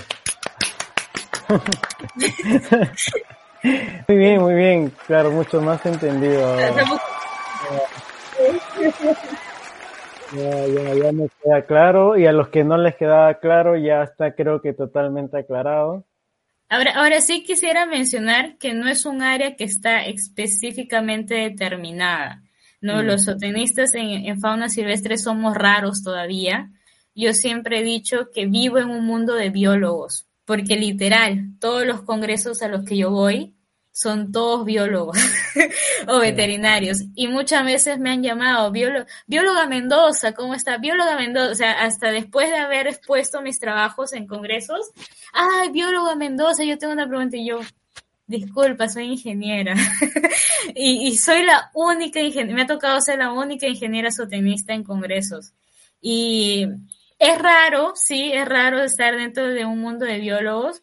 muy 4.10 4.18
bien, 4.18 4.42
muy 4.42 4.54
bien, 4.54 4.92
claro, 5.08 5.32
mucho 5.32 5.62
más 5.62 5.86
entendido. 5.86 6.58
Ya, 10.36 10.68
ya, 10.68 10.94
ya 10.94 11.12
me 11.12 11.28
queda 11.44 11.66
claro 11.66 12.18
y 12.18 12.28
a 12.28 12.32
los 12.32 12.50
que 12.50 12.64
no 12.64 12.78
les 12.78 12.96
quedaba 12.96 13.40
claro 13.40 13.76
ya 13.78 14.04
está 14.04 14.36
creo 14.36 14.62
que 14.62 14.74
totalmente 14.74 15.38
aclarado. 15.38 16.06
Ahora, 16.70 16.92
ahora 16.96 17.20
sí 17.22 17.44
quisiera 17.44 17.88
mencionar 17.88 18.58
que 18.58 18.74
no 18.74 18.88
es 18.88 19.06
un 19.06 19.24
área 19.24 19.56
que 19.56 19.64
está 19.64 20.06
específicamente 20.06 21.34
determinada. 21.34 22.44
¿no? 22.80 23.02
Mm. 23.02 23.06
Los 23.06 23.26
zootecnistas 23.26 23.96
en, 23.96 24.10
en 24.10 24.40
fauna 24.40 24.70
silvestre 24.70 25.18
somos 25.18 25.56
raros 25.56 26.04
todavía. 26.04 26.70
Yo 27.16 27.34
siempre 27.34 27.80
he 27.80 27.84
dicho 27.84 28.30
que 28.32 28.46
vivo 28.46 28.78
en 28.78 28.92
un 28.92 29.06
mundo 29.06 29.34
de 29.34 29.50
biólogos, 29.50 30.28
porque 30.46 30.76
literal, 30.76 31.54
todos 31.60 31.86
los 31.86 32.04
congresos 32.04 32.62
a 32.62 32.68
los 32.68 32.86
que 32.86 32.98
yo 32.98 33.10
voy, 33.10 33.56
son 33.92 34.32
todos 34.32 34.66
biólogos 34.66 35.18
o 36.08 36.20
veterinarios. 36.20 37.04
Y 37.16 37.28
muchas 37.28 37.66
veces 37.66 38.00
me 38.00 38.12
han 38.12 38.24
llamado, 38.24 38.72
bióloga 38.72 39.68
Mendoza, 39.68 40.34
¿cómo 40.34 40.54
está? 40.54 40.78
Bióloga 40.78 41.16
Mendoza, 41.18 41.52
o 41.52 41.56
sea, 41.56 41.72
hasta 41.84 42.12
después 42.12 42.50
de 42.50 42.58
haber 42.58 42.88
expuesto 42.88 43.42
mis 43.42 43.60
trabajos 43.60 44.14
en 44.14 44.28
congresos, 44.28 44.92
ay, 45.34 45.70
bióloga 45.72 46.16
Mendoza, 46.16 46.64
yo 46.64 46.78
tengo 46.78 46.94
una 46.94 47.08
pregunta 47.08 47.38
y 47.38 47.48
yo, 47.48 47.60
disculpa, 48.30 48.88
soy 48.88 49.06
ingeniera. 49.06 49.76
y, 50.76 51.18
soy 51.18 51.44
la 51.44 51.72
única 51.74 52.22
ingeniera, 52.22 52.56
me 52.56 52.62
ha 52.62 52.68
tocado 52.68 53.02
ser 53.02 53.20
la 53.20 53.32
única 53.34 53.68
ingeniera 53.68 54.12
zootecnista 54.12 54.74
en 54.74 54.84
congresos. 54.84 55.54
Y 56.00 56.68
es 57.18 57.38
raro, 57.38 57.94
sí, 57.96 58.32
es 58.32 58.48
raro 58.48 58.82
estar 58.84 59.18
dentro 59.18 59.48
de 59.48 59.66
un 59.66 59.80
mundo 59.80 60.06
de 60.06 60.20
biólogos, 60.20 60.82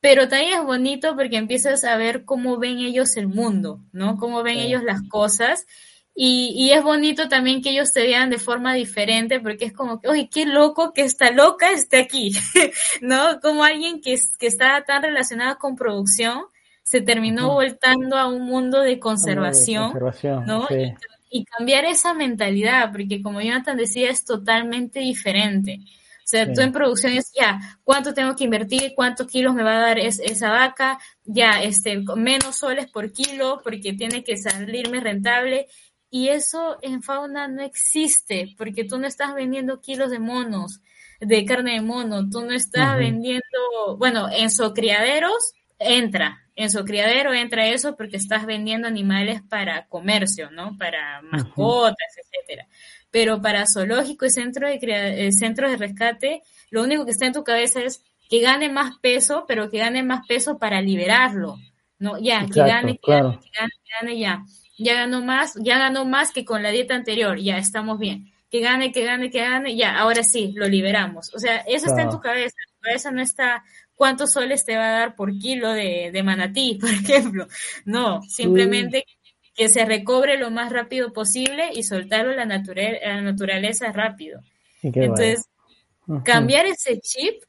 pero 0.00 0.28
también 0.28 0.58
es 0.58 0.64
bonito 0.64 1.14
porque 1.14 1.36
empiezas 1.36 1.84
a 1.84 1.96
ver 1.96 2.24
cómo 2.24 2.58
ven 2.58 2.78
ellos 2.78 3.16
el 3.16 3.28
mundo, 3.28 3.80
¿no? 3.92 4.16
Cómo 4.16 4.42
ven 4.42 4.58
ellos 4.58 4.82
las 4.82 5.02
cosas. 5.08 5.66
Y, 6.14 6.52
y, 6.56 6.72
es 6.72 6.82
bonito 6.82 7.28
también 7.28 7.62
que 7.62 7.70
ellos 7.70 7.90
se 7.90 8.02
vean 8.02 8.30
de 8.30 8.38
forma 8.38 8.74
diferente 8.74 9.40
porque 9.40 9.66
es 9.66 9.72
como 9.72 10.00
que, 10.00 10.08
oye, 10.08 10.28
qué 10.30 10.44
loco 10.44 10.92
que 10.92 11.02
esta 11.02 11.30
loca 11.30 11.70
esté 11.70 11.98
aquí, 11.98 12.32
¿no? 13.00 13.40
Como 13.40 13.62
alguien 13.62 14.00
que, 14.00 14.16
que 14.38 14.46
está 14.46 14.82
tan 14.84 15.02
relacionado 15.02 15.56
con 15.58 15.76
producción 15.76 16.42
se 16.82 17.00
terminó 17.00 17.52
voltando 17.52 18.16
a 18.16 18.26
un 18.26 18.42
mundo 18.42 18.80
de 18.80 18.98
conservación, 18.98 19.92
¿no? 20.46 20.66
Y, 20.70 20.94
y, 21.30 21.44
cambiar 21.44 21.84
esa 21.84 22.14
mentalidad, 22.14 22.90
porque 22.90 23.22
como 23.22 23.40
Jonathan 23.40 23.76
decía, 23.76 24.10
es 24.10 24.24
totalmente 24.24 24.98
diferente. 24.98 25.78
O 26.30 26.36
sea, 26.36 26.52
tú 26.52 26.60
en 26.60 26.70
producción 26.70 27.12
es 27.14 27.32
ya, 27.32 27.58
¿cuánto 27.82 28.14
tengo 28.14 28.36
que 28.36 28.44
invertir? 28.44 28.92
¿Cuántos 28.94 29.26
kilos 29.26 29.52
me 29.52 29.64
va 29.64 29.78
a 29.78 29.80
dar 29.80 29.98
esa 29.98 30.50
vaca? 30.50 30.96
Ya, 31.24 31.60
este, 31.60 32.00
menos 32.14 32.54
soles 32.54 32.88
por 32.88 33.10
kilo 33.10 33.60
porque 33.64 33.94
tiene 33.94 34.22
que 34.22 34.36
salirme 34.36 35.00
rentable. 35.00 35.66
Y 36.08 36.28
eso 36.28 36.78
en 36.82 37.02
fauna 37.02 37.48
no 37.48 37.64
existe 37.64 38.54
porque 38.56 38.84
tú 38.84 38.96
no 38.98 39.08
estás 39.08 39.34
vendiendo 39.34 39.80
kilos 39.80 40.12
de 40.12 40.20
monos, 40.20 40.80
de 41.18 41.44
carne 41.44 41.72
de 41.72 41.80
mono, 41.80 42.30
tú 42.30 42.42
no 42.42 42.52
estás 42.52 42.96
vendiendo, 42.96 43.96
bueno, 43.98 44.28
en 44.30 44.50
criaderos 44.72 45.52
entra, 45.80 46.46
en 46.54 46.70
su 46.70 46.84
criadero 46.84 47.32
entra 47.32 47.66
eso 47.66 47.96
porque 47.96 48.18
estás 48.18 48.46
vendiendo 48.46 48.86
animales 48.86 49.42
para 49.48 49.88
comercio, 49.88 50.52
¿no? 50.52 50.78
Para 50.78 51.22
mascotas, 51.22 51.96
etcétera. 52.16 52.68
Pero 53.10 53.42
para 53.42 53.66
zoológico 53.66 54.26
y 54.26 54.30
centro 54.30 54.68
de 54.68 54.78
eh, 54.82 55.32
centros 55.32 55.70
de 55.70 55.76
rescate, 55.76 56.42
lo 56.70 56.82
único 56.82 57.04
que 57.04 57.10
está 57.10 57.26
en 57.26 57.32
tu 57.32 57.44
cabeza 57.44 57.80
es 57.82 58.02
que 58.28 58.40
gane 58.40 58.68
más 58.68 58.98
peso, 58.98 59.44
pero 59.48 59.68
que 59.68 59.78
gane 59.78 60.02
más 60.04 60.26
peso 60.26 60.58
para 60.58 60.80
liberarlo, 60.80 61.58
¿no? 61.98 62.18
Ya, 62.18 62.46
que, 62.46 62.60
gane, 62.60 62.98
que, 62.98 63.10
gane, 63.12 63.38
que 63.40 63.50
gane, 63.58 63.72
que 63.84 63.90
gane, 64.00 64.18
ya. 64.18 64.44
Ya 64.78 64.94
ganó 64.94 65.20
más, 65.20 65.54
ya 65.60 65.78
ganó 65.78 66.04
más 66.06 66.32
que 66.32 66.44
con 66.44 66.62
la 66.62 66.70
dieta 66.70 66.94
anterior, 66.94 67.38
ya 67.38 67.58
estamos 67.58 67.98
bien. 67.98 68.32
Que 68.48 68.60
gane, 68.60 68.92
que 68.92 69.04
gane, 69.04 69.30
que 69.30 69.40
gane, 69.40 69.76
ya, 69.76 69.98
ahora 69.98 70.22
sí, 70.22 70.52
lo 70.54 70.68
liberamos. 70.68 71.34
O 71.34 71.38
sea, 71.38 71.56
eso 71.66 71.86
está 71.86 72.02
en 72.02 72.10
tu 72.10 72.20
cabeza, 72.20 72.56
tu 72.74 72.80
cabeza 72.80 73.10
no 73.10 73.20
está 73.20 73.64
cuántos 74.00 74.32
soles 74.32 74.64
te 74.64 74.78
va 74.78 74.86
a 74.86 74.98
dar 75.00 75.14
por 75.14 75.36
kilo 75.36 75.70
de, 75.72 76.22
manatí, 76.24 76.76
por 76.80 76.88
ejemplo. 76.88 77.46
No, 77.84 78.22
simplemente 78.22 79.04
que 79.60 79.68
se 79.68 79.84
recobre 79.84 80.38
lo 80.38 80.50
más 80.50 80.72
rápido 80.72 81.12
posible 81.12 81.68
y 81.74 81.82
soltarlo 81.82 82.32
a 82.32 82.34
la, 82.34 82.46
la 82.46 83.20
naturaleza 83.20 83.92
rápido. 83.92 84.40
Entonces, 84.82 85.50
cambiar 86.24 86.64
ese 86.64 86.98
chip 86.98 87.42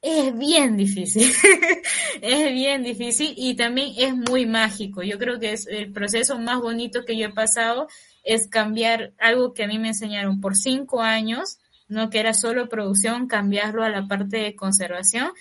es 0.00 0.38
bien 0.38 0.76
difícil, 0.76 1.28
es 2.22 2.52
bien 2.52 2.84
difícil 2.84 3.34
y 3.36 3.56
también 3.56 3.92
es 3.98 4.14
muy 4.14 4.46
mágico. 4.46 5.02
Yo 5.02 5.18
creo 5.18 5.40
que 5.40 5.52
es 5.52 5.66
el 5.66 5.90
proceso 5.90 6.38
más 6.38 6.60
bonito 6.60 7.04
que 7.04 7.16
yo 7.16 7.26
he 7.26 7.32
pasado 7.32 7.88
es 8.22 8.46
cambiar 8.46 9.12
algo 9.18 9.52
que 9.52 9.64
a 9.64 9.66
mí 9.66 9.80
me 9.80 9.88
enseñaron 9.88 10.40
por 10.40 10.54
cinco 10.54 11.02
años, 11.02 11.58
no 11.88 12.08
que 12.08 12.20
era 12.20 12.34
solo 12.34 12.68
producción, 12.68 13.26
cambiarlo 13.26 13.82
a 13.82 13.88
la 13.88 14.06
parte 14.06 14.36
de 14.36 14.54
conservación 14.54 15.32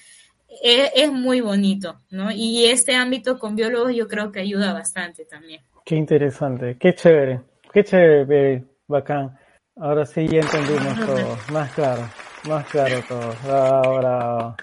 es, 0.63 1.11
muy 1.11 1.41
bonito, 1.41 2.01
¿no? 2.09 2.31
Y 2.31 2.65
este 2.65 2.95
ámbito 2.95 3.37
con 3.37 3.55
biólogos 3.55 3.95
yo 3.95 4.07
creo 4.07 4.31
que 4.31 4.39
ayuda 4.39 4.73
bastante 4.73 5.25
también. 5.25 5.61
Qué 5.87 5.95
interesante, 5.95 6.75
qué 6.77 6.93
chévere, 6.93 7.39
qué 7.71 7.81
chévere, 7.81 8.65
bacán. 8.89 9.39
Ahora 9.77 10.05
sí 10.05 10.27
ya 10.27 10.41
entendimos 10.41 10.99
todo, 11.05 11.37
más 11.53 11.71
claro, 11.71 12.09
más 12.45 12.67
claro 12.67 13.01
todo. 13.07 13.33
Ahora... 13.49 14.55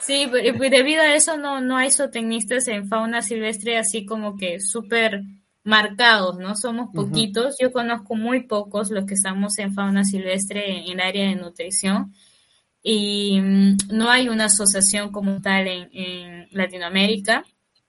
Sí, 0.00 0.26
pues 0.30 0.70
debido 0.70 1.02
a 1.02 1.14
eso 1.14 1.36
no, 1.36 1.60
no 1.60 1.76
hay 1.76 1.90
zootecnistas 1.90 2.68
en 2.68 2.88
fauna 2.88 3.20
silvestre 3.20 3.76
así 3.76 4.06
como 4.06 4.38
que 4.38 4.60
súper 4.60 5.20
marcados, 5.62 6.38
¿no? 6.38 6.56
Somos 6.56 6.88
poquitos. 6.94 7.56
Yo 7.60 7.70
conozco 7.70 8.14
muy 8.14 8.44
pocos 8.44 8.90
los 8.90 9.04
que 9.04 9.14
estamos 9.14 9.58
en 9.58 9.74
fauna 9.74 10.04
silvestre 10.04 10.78
en 10.78 10.92
el 10.92 11.00
área 11.00 11.28
de 11.28 11.36
nutrición. 11.36 12.14
Y 12.82 13.40
mm, 13.42 13.76
no 13.92 14.10
hay 14.10 14.30
una 14.30 14.46
asociación 14.46 15.12
como 15.12 15.40
tal 15.42 15.66
en, 15.66 16.48
Latinoamérica, 16.50 17.44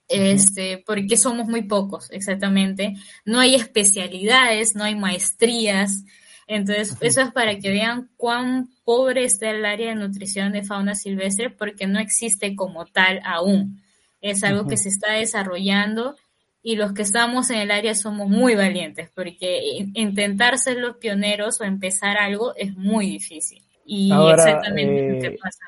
este, 0.08 0.82
porque 0.86 1.16
somos 1.16 1.46
muy 1.46 1.62
pocos, 1.62 2.10
exactamente. 2.10 2.94
No 3.24 3.40
hay 3.40 3.54
especialidades, 3.54 4.76
no 4.76 4.84
hay 4.84 4.94
maestrías. 4.94 6.04
Entonces, 6.46 6.96
eso 7.00 7.22
es 7.22 7.32
para 7.32 7.58
que 7.58 7.70
vean 7.70 8.10
cuán 8.16 8.68
pobre 8.84 9.24
está 9.24 9.50
el 9.50 9.64
área 9.64 9.88
de 9.88 9.96
nutrición 9.96 10.52
de 10.52 10.62
fauna 10.62 10.94
silvestre, 10.94 11.50
porque 11.50 11.86
no 11.86 11.98
existe 11.98 12.54
como 12.54 12.86
tal 12.86 13.20
aún. 13.24 13.82
Es 14.20 14.44
algo 14.44 14.66
que 14.66 14.76
se 14.76 14.88
está 14.88 15.12
desarrollando 15.12 16.16
y 16.62 16.76
los 16.76 16.92
que 16.94 17.02
estamos 17.02 17.50
en 17.50 17.58
el 17.58 17.70
área 17.70 17.94
somos 17.94 18.28
muy 18.28 18.56
valientes, 18.56 19.10
porque 19.14 19.86
intentar 19.94 20.58
ser 20.58 20.78
los 20.78 20.96
pioneros 20.96 21.60
o 21.60 21.64
empezar 21.64 22.16
algo 22.18 22.54
es 22.56 22.76
muy 22.76 23.06
difícil. 23.06 23.62
Y 23.84 24.10
exactamente 24.12 25.18
qué 25.20 25.26
eh, 25.28 25.38
pasa 25.40 25.60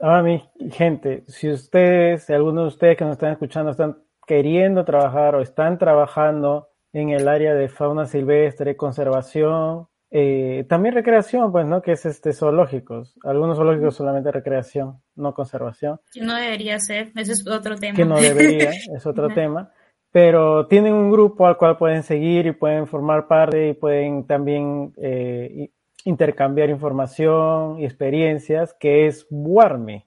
ahora. 0.00 0.22
Mi 0.22 0.42
gente, 0.70 1.24
si 1.26 1.50
ustedes, 1.50 2.24
si 2.24 2.32
algunos 2.32 2.64
de 2.64 2.68
ustedes 2.68 2.96
que 2.96 3.04
nos 3.04 3.12
están 3.12 3.32
escuchando 3.32 3.70
están 3.70 3.98
queriendo 4.26 4.84
trabajar 4.84 5.34
o 5.34 5.40
están 5.40 5.78
trabajando 5.78 6.68
en 6.92 7.10
el 7.10 7.28
área 7.28 7.54
de 7.54 7.68
fauna 7.68 8.06
silvestre, 8.06 8.76
conservación, 8.76 9.88
eh, 10.10 10.66
también 10.68 10.94
recreación, 10.94 11.52
pues, 11.52 11.66
¿no? 11.66 11.82
Que 11.82 11.92
es 11.92 12.04
este 12.04 12.32
zoológicos. 12.32 13.14
Algunos 13.22 13.56
zoológicos 13.56 13.94
solamente 13.94 14.32
recreación, 14.32 15.00
no 15.14 15.34
conservación. 15.34 16.00
Que 16.12 16.20
no 16.20 16.34
debería 16.34 16.78
ser, 16.80 17.12
eso 17.14 17.32
es 17.32 17.46
otro 17.46 17.76
tema. 17.76 17.96
Que 17.96 18.04
no 18.04 18.20
debería, 18.20 18.70
es 18.70 19.06
otro 19.06 19.28
tema. 19.28 19.70
Pero 20.12 20.66
tienen 20.66 20.94
un 20.94 21.12
grupo 21.12 21.46
al 21.46 21.56
cual 21.56 21.76
pueden 21.76 22.02
seguir 22.02 22.46
y 22.46 22.52
pueden 22.52 22.88
formar 22.88 23.28
parte 23.28 23.68
y 23.68 23.74
pueden 23.74 24.26
también 24.26 24.92
eh, 24.96 25.70
intercambiar 26.04 26.70
información 26.70 27.80
y 27.80 27.84
experiencias, 27.84 28.74
que 28.78 29.06
es 29.06 29.26
Warmi. 29.30 30.04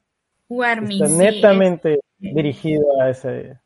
Warmi, 0.49 1.01
Está 1.01 1.07
netamente 1.07 1.99
dirigido 2.17 3.01
a 3.01 3.09
ese. 3.09 3.59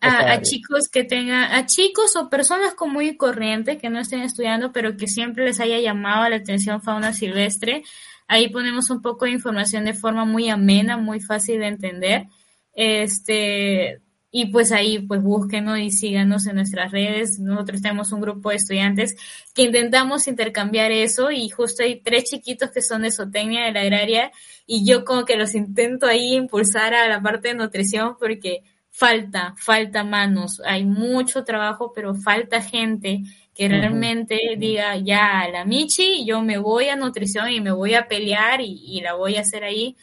A, 0.00 0.40
chicos 0.42 0.88
que 0.88 1.02
tengan, 1.02 1.52
a 1.52 1.66
chicos 1.66 2.14
o 2.14 2.28
personas 2.30 2.74
común 2.74 3.02
y 3.02 3.16
corriente 3.16 3.78
que 3.78 3.90
no 3.90 3.98
estén 3.98 4.20
estudiando, 4.20 4.72
pero 4.72 4.96
que 4.96 5.08
siempre 5.08 5.44
les 5.44 5.58
haya 5.58 5.80
llamado 5.80 6.28
la 6.28 6.36
atención 6.36 6.80
fauna 6.80 7.12
silvestre. 7.12 7.82
Ahí 8.28 8.48
ponemos 8.48 8.90
un 8.90 9.02
poco 9.02 9.24
de 9.24 9.32
información 9.32 9.84
de 9.84 9.94
forma 9.94 10.24
muy 10.24 10.48
amena, 10.48 10.96
muy 10.96 11.20
fácil 11.20 11.60
de 11.60 11.66
entender. 11.66 12.26
Este, 12.74 14.00
y 14.38 14.44
pues 14.48 14.70
ahí 14.70 14.98
pues 14.98 15.22
búsquenos 15.22 15.78
y 15.78 15.90
síganos 15.90 16.46
en 16.46 16.56
nuestras 16.56 16.92
redes. 16.92 17.38
Nosotros 17.38 17.80
tenemos 17.80 18.12
un 18.12 18.20
grupo 18.20 18.50
de 18.50 18.56
estudiantes 18.56 19.16
que 19.54 19.62
intentamos 19.62 20.28
intercambiar 20.28 20.92
eso 20.92 21.30
y 21.30 21.48
justo 21.48 21.82
hay 21.82 22.02
tres 22.02 22.24
chiquitos 22.24 22.70
que 22.70 22.82
son 22.82 23.00
de 23.00 23.10
zootecnia 23.10 23.64
de 23.64 23.72
la 23.72 23.80
agraria 23.80 24.30
y 24.66 24.84
yo 24.84 25.06
como 25.06 25.24
que 25.24 25.36
los 25.36 25.54
intento 25.54 26.06
ahí 26.06 26.34
impulsar 26.34 26.92
a 26.92 27.08
la 27.08 27.22
parte 27.22 27.48
de 27.48 27.54
nutrición 27.54 28.18
porque 28.20 28.62
falta, 28.90 29.54
falta 29.56 30.04
manos, 30.04 30.60
hay 30.66 30.84
mucho 30.84 31.42
trabajo, 31.42 31.94
pero 31.94 32.14
falta 32.14 32.60
gente 32.60 33.22
que 33.54 33.70
realmente 33.70 34.38
diga, 34.58 34.98
ya, 34.98 35.48
la 35.50 35.64
Michi, 35.64 36.26
yo 36.26 36.42
me 36.42 36.58
voy 36.58 36.90
a 36.90 36.96
nutrición 36.96 37.48
y 37.50 37.62
me 37.62 37.72
voy 37.72 37.94
a 37.94 38.06
pelear 38.06 38.60
y, 38.60 38.82
y 38.84 39.00
la 39.00 39.14
voy 39.14 39.36
a 39.36 39.40
hacer 39.40 39.64
ahí 39.64 39.96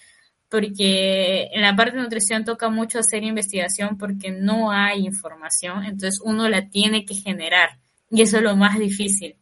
porque 0.54 1.50
en 1.52 1.64
la 1.64 1.76
parte 1.76 1.98
de 1.98 2.04
nutrición 2.04 2.46
toca 2.46 2.70
mucho 2.70 3.00
hacer 3.00 3.24
investigación 3.24 3.98
porque 3.98 4.30
no 4.30 4.70
hay 4.70 5.04
información, 5.04 5.84
entonces 5.84 6.22
uno 6.24 6.48
la 6.48 6.70
tiene 6.70 7.06
que 7.06 7.16
generar 7.16 7.70
y 8.12 8.22
eso 8.22 8.38
es 8.38 8.44
lo 8.44 8.56
más 8.56 8.78
difícil, 8.78 9.36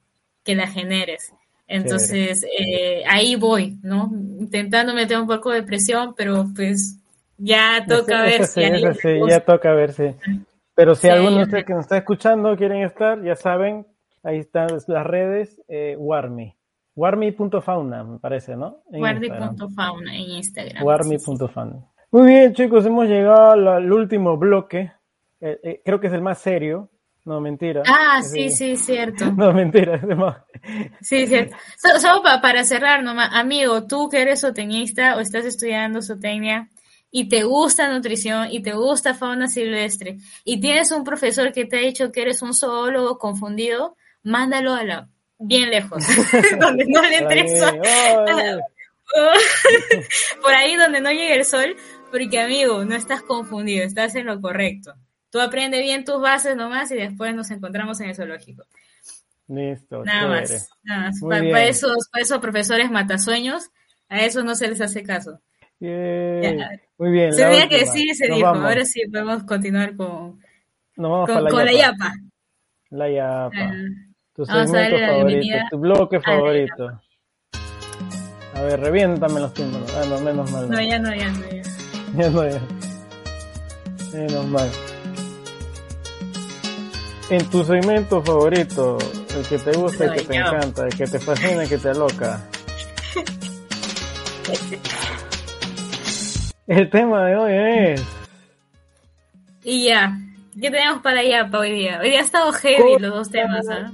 que 0.46 0.56
la 0.56 0.68
generes. 0.68 1.34
Entonces 1.68 2.46
eh, 2.58 3.04
ahí 3.06 3.36
voy, 3.36 3.78
¿no? 3.84 4.10
Intentando 4.40 4.94
meter 4.94 5.20
un 5.20 5.28
poco 5.28 5.52
de 5.52 5.64
presión, 5.64 6.14
pero 6.16 6.46
pues 6.56 6.98
ya 7.38 7.86
toca 7.86 8.22
ver 8.24 8.46
si 8.46 8.62
sí, 9.02 9.20
ya 9.28 9.42
toca 9.42 9.74
ver 9.74 9.92
si. 9.92 10.16
Pero 10.74 10.96
si 10.96 11.10
alguno 11.10 11.40
de 11.40 11.44
ustedes 11.44 11.66
que 11.66 11.74
nos 11.74 11.82
está 11.82 11.98
escuchando 11.98 12.56
quieren 12.56 12.84
estar, 12.84 13.22
ya 13.22 13.36
saben, 13.36 13.86
ahí 14.24 14.38
están 14.38 14.70
las 14.88 15.06
redes, 15.06 15.62
eh, 15.68 15.98
Warmi. 15.98 16.56
Warmi.fauna, 16.96 18.04
me 18.04 18.20
parece, 18.20 18.56
¿no? 18.56 18.84
Warmi.fauna 18.88 20.16
en 20.16 20.22
Instagram. 20.22 20.84
Warmi.fauna. 20.84 21.88
Muy 22.12 22.28
bien, 22.28 22.54
chicos, 22.54 22.86
hemos 22.86 23.08
llegado 23.08 23.52
al, 23.52 23.92
último 23.92 24.38
bloque. 24.38 24.92
Eh, 25.40 25.60
eh, 25.64 25.82
creo 25.84 26.00
que 26.00 26.08
es 26.08 26.14
el 26.14 26.22
más 26.22 26.40
serio. 26.40 26.90
No, 27.24 27.40
mentira. 27.40 27.84
Ah, 27.86 28.22
sí, 28.22 28.50
sí, 28.50 28.76
cierto. 28.76 29.32
No, 29.38 29.54
mentira. 29.54 29.96
Es 29.96 30.18
más... 30.18 30.38
Sí, 31.02 31.28
cierto. 31.28 31.56
Solo 31.78 32.22
para 32.24 32.64
cerrar 32.64 33.04
nomás, 33.04 33.30
amigo, 33.34 33.88
tú 33.88 34.10
que 34.10 34.22
eres 34.22 34.42
zootecnista 34.42 35.16
o 35.16 35.20
estás 35.20 35.46
estudiando 35.46 36.02
zootecnia 36.02 36.70
y 37.12 37.30
te 37.30 37.44
gusta 37.44 37.92
nutrición 37.92 38.48
y 38.52 38.62
te 38.62 38.74
gusta 38.74 39.14
fauna 39.14 39.48
silvestre 39.48 40.18
y 40.44 40.60
tienes 40.60 40.92
un 40.92 41.04
profesor 41.04 41.52
que 41.52 41.66
te 41.66 41.78
ha 41.78 41.82
dicho 41.82 42.12
que 42.12 42.24
eres 42.24 42.42
un 42.42 42.54
zoólogo 42.54 43.18
confundido, 43.18 43.96
mándalo 44.24 44.74
a 44.74 44.84
la 44.84 45.10
bien 45.42 45.70
lejos, 45.70 46.04
donde 46.60 46.86
no 46.88 47.02
le 47.02 47.18
entre 47.18 47.60
sol. 47.60 47.82
Por 50.42 50.54
ahí 50.54 50.76
donde 50.76 51.02
no 51.02 51.12
llegue 51.12 51.36
el 51.36 51.46
sol, 51.46 51.76
porque 52.12 52.40
amigo, 52.40 52.86
no 52.86 52.96
estás 52.96 53.22
confundido, 53.22 53.84
estás 53.84 54.16
en 54.16 54.26
lo 54.26 54.40
correcto. 54.40 54.94
Tú 55.30 55.42
aprende 55.42 55.82
bien 55.82 56.06
tus 56.06 56.22
bases 56.22 56.56
nomás 56.56 56.92
y 56.92 56.96
después 56.96 57.36
nos 57.36 57.52
encontramos 57.52 58.00
en 58.02 58.10
el 58.10 58.16
zoológico. 58.16 58.64
Listo. 59.48 60.04
Nada 60.04 60.28
más. 60.28 60.70
Nada 60.84 61.02
más. 61.08 61.20
Para, 61.22 61.64
esos, 61.66 62.10
esos 62.18 62.40
profesores 62.40 62.90
matasueños, 62.90 63.70
a 64.08 64.22
esos 64.22 64.46
no 64.46 64.56
se 64.56 64.70
les 64.70 64.80
hace 64.80 65.04
caso. 65.04 65.42
Muy 65.82 67.12
bien. 67.12 67.34
Se 67.34 67.44
tenía 67.44 67.68
que 67.68 67.80
decir 67.80 68.16
se 68.16 68.28
dijo. 68.28 68.48
Ahora 68.48 68.86
sí 68.86 69.02
podemos 69.12 69.44
continuar 69.44 69.96
con, 69.96 70.40
con, 70.96 71.66
la, 71.66 71.74
yapa. 71.74 72.14
La 72.92 73.10
yapa. 73.10 73.74
Tu 74.34 74.46
segmento 74.46 74.98
favorito, 74.98 75.58
tu 75.70 75.78
bloque 75.78 76.20
favorito. 76.22 76.88
A 76.88 78.60
A 78.60 78.64
ver, 78.64 78.80
reviéntame 78.80 79.40
los 79.42 79.54
tímpanos. 79.54 79.94
Ah, 79.96 80.06
no, 80.08 80.22
menos 80.22 80.52
mal. 80.52 80.70
No, 80.70 80.82
ya 80.82 81.00
no, 81.00 81.14
ya 81.16 81.30
no, 81.32 81.50
ya. 81.50 81.62
Ya 82.18 82.30
no, 82.30 82.48
ya. 82.48 82.62
Menos 84.14 84.46
mal. 84.48 84.70
En 87.30 87.50
tu 87.50 87.64
segmento 87.64 88.22
favorito, 88.22 88.98
el 89.36 89.48
que 89.48 89.58
te 89.58 89.72
gusta, 89.72 90.06
el 90.06 90.14
que 90.14 90.22
te 90.22 90.36
encanta, 90.36 90.86
el 90.86 90.96
que 90.96 91.08
te 91.08 91.20
fascina, 91.20 91.64
el 91.64 91.70
que 91.70 91.78
te 91.78 91.90
aloca. 91.90 92.42
El 96.68 96.90
tema 96.90 97.26
de 97.26 97.36
hoy 97.36 97.52
es 97.54 98.04
Y 99.64 99.86
ya. 99.88 100.18
¿Qué 100.54 100.70
tenemos 100.70 101.02
para 101.02 101.20
allá 101.20 101.50
para 101.50 101.64
hoy 101.64 101.72
día? 101.72 102.00
Hoy 102.02 102.12
día 102.12 102.20
ha 102.20 102.24
estado 102.24 102.52
heavy 102.54 102.98
los 103.00 103.14
dos 103.14 103.30
temas, 103.30 103.68
¿ah? 103.70 103.92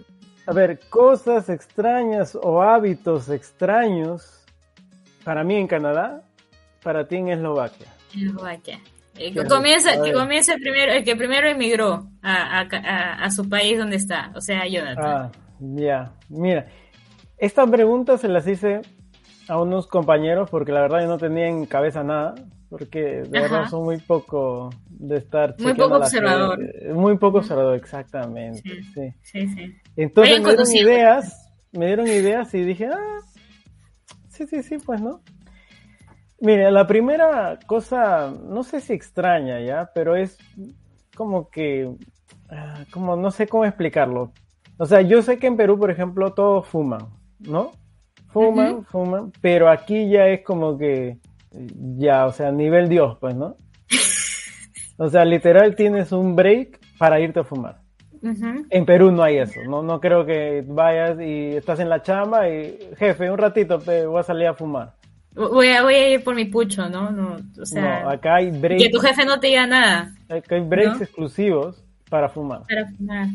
A 0.47 0.53
ver, 0.53 0.79
cosas 0.89 1.49
extrañas 1.49 2.37
o 2.41 2.61
hábitos 2.61 3.29
extraños 3.29 4.45
para 5.23 5.43
mí 5.43 5.55
en 5.55 5.67
Canadá, 5.67 6.23
para 6.81 7.05
ti 7.07 7.17
en 7.17 7.27
Eslovaquia. 7.27 7.87
Eslovaquia. 8.15 8.79
Eh, 9.15 9.33
Qué 9.33 9.41
que 9.41 9.45
comienza, 9.47 9.91
que 9.93 9.99
ver. 10.01 10.13
comience 10.13 10.53
el 10.53 10.61
primero, 10.61 10.93
el 10.93 11.03
que 11.03 11.15
primero 11.15 11.49
emigró 11.49 12.07
a, 12.21 12.61
a, 12.61 12.67
a, 12.71 13.23
a 13.25 13.31
su 13.31 13.49
país 13.49 13.77
donde 13.77 13.97
está, 13.97 14.31
o 14.35 14.41
sea, 14.41 14.65
Jonathan. 14.67 15.05
Ah, 15.05 15.31
ya. 15.59 16.13
Mira, 16.29 16.67
esta 17.37 17.67
pregunta 17.67 18.17
se 18.17 18.29
las 18.29 18.47
hice 18.47 18.81
a 19.49 19.59
unos 19.59 19.87
compañeros 19.87 20.49
porque 20.49 20.71
la 20.71 20.81
verdad 20.81 21.01
yo 21.01 21.07
no 21.07 21.17
tenía 21.17 21.47
en 21.47 21.65
cabeza 21.65 22.03
nada, 22.03 22.35
porque 22.69 22.99
de 23.23 23.37
Ajá. 23.39 23.47
verdad 23.55 23.69
son 23.69 23.83
muy 23.85 23.97
poco 23.97 24.69
de 24.89 25.17
estar 25.17 25.55
Muy 25.59 25.73
poco 25.73 25.97
observador. 25.97 26.57
gente. 26.59 26.93
Muy 26.93 27.17
poco 27.17 27.37
observador, 27.39 27.75
exactamente. 27.75 28.61
Sí. 28.61 28.83
sí. 28.93 29.13
Sí, 29.21 29.47
sí. 29.49 29.75
Entonces 29.95 30.33
Vayan 30.33 30.43
me 30.43 30.49
dieron 30.49 30.55
conociendo. 30.55 30.91
ideas, 30.91 31.51
me 31.71 31.85
dieron 31.87 32.07
ideas 32.07 32.53
y 32.53 32.61
dije, 32.61 32.87
ah, 32.87 33.19
sí, 34.29 34.45
sí, 34.47 34.63
sí, 34.63 34.77
pues 34.85 35.01
no. 35.01 35.21
Mire, 36.39 36.69
la 36.71 36.85
primera 36.85 37.57
cosa, 37.65 38.31
no 38.31 38.63
sé 38.63 38.79
si 38.81 38.93
extraña 38.93 39.59
ya, 39.59 39.89
pero 39.95 40.15
es 40.15 40.37
como 41.15 41.49
que, 41.49 41.91
ah, 42.49 42.83
como 42.91 43.15
no 43.15 43.31
sé 43.31 43.47
cómo 43.47 43.65
explicarlo. 43.65 44.31
O 44.77 44.85
sea, 44.85 45.01
yo 45.01 45.21
sé 45.23 45.39
que 45.39 45.47
en 45.47 45.57
Perú, 45.57 45.79
por 45.79 45.89
ejemplo, 45.89 46.33
todos 46.33 46.67
fuman, 46.67 47.07
¿no? 47.39 47.71
Fuman, 48.27 48.85
fuman, 48.85 49.31
pero 49.41 49.67
aquí 49.69 50.09
ya 50.09 50.27
es 50.27 50.43
como 50.43 50.77
que, 50.77 51.17
ya, 51.97 52.25
o 52.25 52.31
sea, 52.31 52.51
nivel 52.51 52.89
Dios, 52.89 53.17
pues, 53.19 53.35
¿no? 53.35 53.55
O 54.97 55.09
sea, 55.09 55.25
literal 55.25 55.75
tienes 55.75 56.11
un 56.11 56.35
break 56.35 56.79
para 56.97 57.19
irte 57.19 57.39
a 57.39 57.43
fumar. 57.43 57.79
En 58.21 58.85
Perú 58.85 59.11
no 59.11 59.23
hay 59.23 59.37
eso, 59.37 59.59
no, 59.67 59.83
no 59.83 59.99
creo 59.99 60.25
que 60.25 60.63
vayas 60.67 61.19
y 61.19 61.55
estás 61.55 61.79
en 61.79 61.87
la 61.87 62.01
chamba 62.01 62.49
y 62.49 62.77
jefe, 62.97 63.29
un 63.29 63.37
ratito 63.37 63.79
pe, 63.79 64.07
voy 64.07 64.19
a 64.19 64.23
salir 64.23 64.47
a 64.47 64.55
fumar. 64.55 64.93
Voy 65.35 65.67
a, 65.69 65.83
voy 65.83 65.93
a 65.93 66.09
ir 66.15 66.23
por 66.23 66.33
mi 66.33 66.45
pucho, 66.45 66.89
¿no? 66.89 67.11
no 67.11 67.37
o 67.61 67.65
sea, 67.65 68.01
no, 68.01 68.09
acá 68.09 68.37
hay 68.37 68.51
que 68.51 68.57
breaks, 68.57 68.91
tu 68.91 68.99
jefe 68.99 69.23
no 69.23 69.39
te 69.39 69.47
diga 69.47 69.67
nada 69.67 70.11
acá 70.29 70.55
hay 70.55 70.61
breaks 70.61 70.97
¿no? 70.97 71.03
exclusivos 71.03 71.83
para 72.09 72.27
fumar. 72.27 72.63
para 72.67 72.87
fumar. 72.87 73.27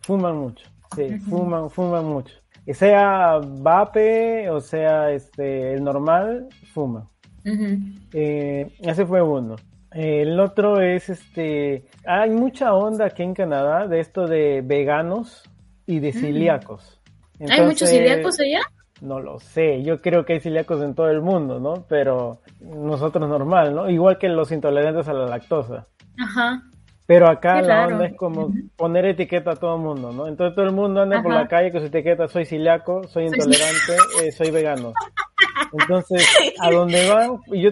Fuman 0.00 0.36
mucho, 0.36 0.66
sí, 0.96 1.18
fuman, 1.18 1.68
fuman 1.68 2.06
mucho. 2.06 2.34
Y 2.66 2.72
sea 2.72 3.38
vape 3.42 4.48
o 4.48 4.60
sea 4.60 5.10
este 5.10 5.74
el 5.74 5.84
normal, 5.84 6.48
fuman. 6.72 7.04
Eh, 7.44 8.70
ese 8.80 9.06
fue 9.06 9.22
uno. 9.22 9.56
El 9.92 10.38
otro 10.38 10.80
es 10.80 11.08
este. 11.08 11.84
Hay 12.06 12.30
mucha 12.30 12.74
onda 12.74 13.06
aquí 13.06 13.22
en 13.22 13.34
Canadá 13.34 13.88
de 13.88 14.00
esto 14.00 14.26
de 14.26 14.62
veganos 14.64 15.42
y 15.86 15.98
de 15.98 16.12
celíacos. 16.12 17.00
Mm. 17.38 17.50
¿Hay 17.50 17.62
muchos 17.62 17.88
celíacos 17.88 18.38
allá? 18.38 18.60
No 19.00 19.18
lo 19.18 19.40
sé, 19.40 19.82
yo 19.82 19.98
creo 20.00 20.26
que 20.26 20.34
hay 20.34 20.40
celíacos 20.40 20.82
en 20.82 20.94
todo 20.94 21.08
el 21.08 21.22
mundo, 21.22 21.58
¿no? 21.58 21.86
Pero 21.88 22.42
nosotros 22.60 23.26
normal, 23.26 23.74
¿no? 23.74 23.88
Igual 23.88 24.18
que 24.18 24.28
los 24.28 24.52
intolerantes 24.52 25.08
a 25.08 25.14
la 25.14 25.26
lactosa. 25.26 25.86
Ajá. 26.18 26.62
Pero 27.06 27.28
acá 27.28 27.60
la 27.62 27.88
onda 27.88 28.06
es 28.06 28.14
como 28.14 28.52
poner 28.76 29.06
etiqueta 29.06 29.52
a 29.52 29.56
todo 29.56 29.74
el 29.74 29.82
mundo, 29.82 30.12
¿no? 30.12 30.28
Entonces 30.28 30.54
todo 30.54 30.66
el 30.66 30.72
mundo 30.72 31.00
anda 31.00 31.20
por 31.22 31.32
la 31.32 31.48
calle 31.48 31.72
con 31.72 31.80
su 31.80 31.88
etiqueta, 31.88 32.28
soy 32.28 32.44
celíaco, 32.44 33.02
soy 33.08 33.24
intolerante, 33.24 33.96
eh, 34.22 34.30
soy 34.30 34.50
vegano. 34.52 34.92
Entonces, 35.72 36.26
a 36.58 36.70
donde 36.72 37.08
van, 37.08 37.38
y 37.46 37.62
yo, 37.62 37.70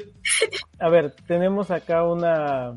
a 0.79 0.89
ver, 0.89 1.15
tenemos 1.27 1.71
acá 1.71 2.05
una, 2.05 2.75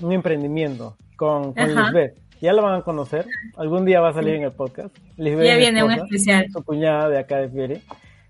un 0.00 0.12
emprendimiento 0.12 0.96
con, 1.16 1.52
con. 1.52 1.74
Lisbeth. 1.74 2.18
Ya 2.40 2.52
la 2.52 2.62
van 2.62 2.80
a 2.80 2.82
conocer, 2.82 3.26
algún 3.56 3.84
día 3.84 4.00
va 4.00 4.08
a 4.08 4.14
salir 4.14 4.34
en 4.34 4.42
el 4.42 4.52
podcast. 4.52 4.96
Lisbeth, 5.16 5.46
Ya 5.46 5.56
viene 5.56 5.84
un 5.84 5.92
esposa 5.92 6.06
especial. 6.06 6.46
su 6.52 6.64
cuñada 6.64 7.08
de 7.08 7.18
acá 7.18 7.36
de 7.36 7.48
Fieri. 7.48 7.82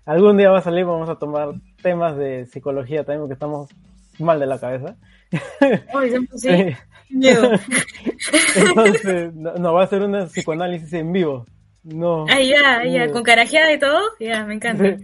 Algún 0.05 0.37
día 0.37 0.51
va 0.51 0.59
a 0.59 0.61
salir, 0.61 0.85
vamos 0.85 1.09
a 1.09 1.15
tomar 1.15 1.53
temas 1.81 2.15
de 2.17 2.45
psicología 2.45 3.03
también, 3.03 3.21
porque 3.21 3.33
estamos 3.33 3.69
mal 4.19 4.39
de 4.39 4.45
la 4.45 4.59
cabeza. 4.59 4.95
Sí, 5.59 6.27
sí. 6.35 6.75
Sí. 7.09 7.29
Entonces, 8.55 9.33
no, 9.33 9.53
no, 9.55 9.73
va 9.73 9.83
a 9.83 9.87
ser 9.87 10.01
un 10.01 10.27
psicoanálisis 10.27 10.93
en 10.93 11.11
vivo. 11.11 11.45
No. 11.83 12.25
Ah, 12.29 12.39
ya, 12.39 12.85
ya, 12.85 13.11
con 13.11 13.23
carajeada 13.23 13.71
y 13.73 13.79
todo. 13.79 13.99
Ya, 14.19 14.45
me 14.45 14.55
encanta. 14.55 14.97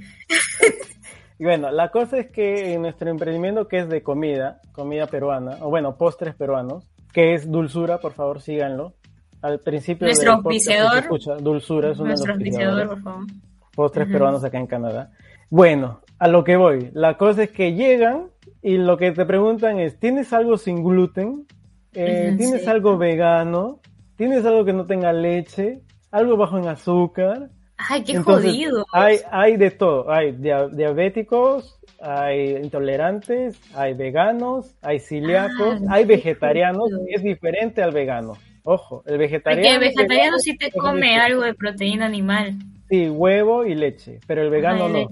Y 1.40 1.46
bueno, 1.46 1.72
la 1.72 1.90
cosa 1.90 2.18
es 2.20 2.30
que 2.32 2.74
en 2.74 2.82
nuestro 2.82 3.10
emprendimiento 3.10 3.68
que 3.68 3.80
es 3.80 3.90
de 3.90 4.04
comida, 4.04 4.60
comida 4.74 5.08
peruana, 5.08 5.58
o 5.62 5.70
bueno, 5.70 5.96
postres 5.98 6.36
peruanos, 6.36 6.86
que 7.14 7.34
es 7.34 7.50
Dulzura, 7.50 8.00
por 8.00 8.12
favor 8.12 8.42
síganlo. 8.42 8.94
Al 9.42 9.60
principio 9.60 10.06
Nuestro 10.06 10.34
auspiciador. 10.34 10.98
escucha, 11.00 11.36
Dulzura 11.38 11.92
es 11.92 12.00
uno 12.00 12.10
Nuestro 12.10 12.34
de 12.34 12.40
los 12.40 12.46
auspiciador, 12.46 12.88
por 12.90 13.02
favor. 13.02 13.26
postres 13.74 14.08
peruanos 14.10 14.44
acá 14.44 14.58
en 14.60 14.68
Canadá. 14.68 15.12
Bueno, 15.50 16.02
a 16.20 16.28
lo 16.28 16.44
que 16.44 16.58
voy. 16.58 16.92
La 16.94 17.18
cosa 17.18 17.44
es 17.44 17.52
que 17.52 17.74
llegan 17.74 18.28
y 18.62 18.78
lo 18.78 18.98
que 18.98 19.14
te 19.14 19.26
preguntan 19.26 19.80
es, 19.80 19.98
¿tienes 19.98 20.34
algo 20.34 20.58
sin 20.58 20.84
gluten? 20.84 21.48
Eh, 21.94 22.36
¿Tienes 22.38 22.64
sí. 22.64 22.68
algo 22.70 22.98
vegano? 22.98 23.80
¿Tienes 24.18 24.46
algo 24.46 24.66
que 24.66 24.74
no 24.74 24.86
tenga 24.86 25.14
leche? 25.14 25.80
¿Algo 26.12 26.36
bajo 26.36 26.58
en 26.58 26.68
azúcar? 26.68 27.50
Ay, 27.88 28.04
qué 28.04 28.12
Entonces, 28.14 28.52
jodido. 28.52 28.86
Hay, 28.92 29.18
hay 29.32 29.56
de 29.58 29.72
todo. 29.72 30.12
Hay 30.12 30.34
dia- 30.34 30.68
diabéticos, 30.68 31.80
hay 32.02 32.58
intolerantes, 32.58 33.60
hay 33.74 33.94
veganos, 33.94 34.76
hay 34.82 35.00
celíacos, 35.00 35.82
Ah, 35.88 35.94
hay 35.96 36.06
vegetarianos. 36.06 36.90
Es 37.08 37.24
diferente 37.24 37.82
al 37.82 37.92
vegano. 37.92 38.34
Ojo, 38.64 38.98
el 39.06 39.14
Porque 39.14 39.18
vegetariano. 39.18 39.74
el 39.76 39.80
vegetariano 39.80 40.38
sí 40.40 40.58
te 40.58 40.72
come 40.72 41.08
leche. 41.08 41.16
algo 41.16 41.42
de 41.44 41.54
proteína 41.54 42.06
animal. 42.06 42.56
Sí, 42.90 43.08
huevo 43.10 43.66
y 43.66 43.76
leche, 43.76 44.20
pero 44.28 44.42
el 44.42 44.50
vegano 44.50 44.90
no. 44.90 45.08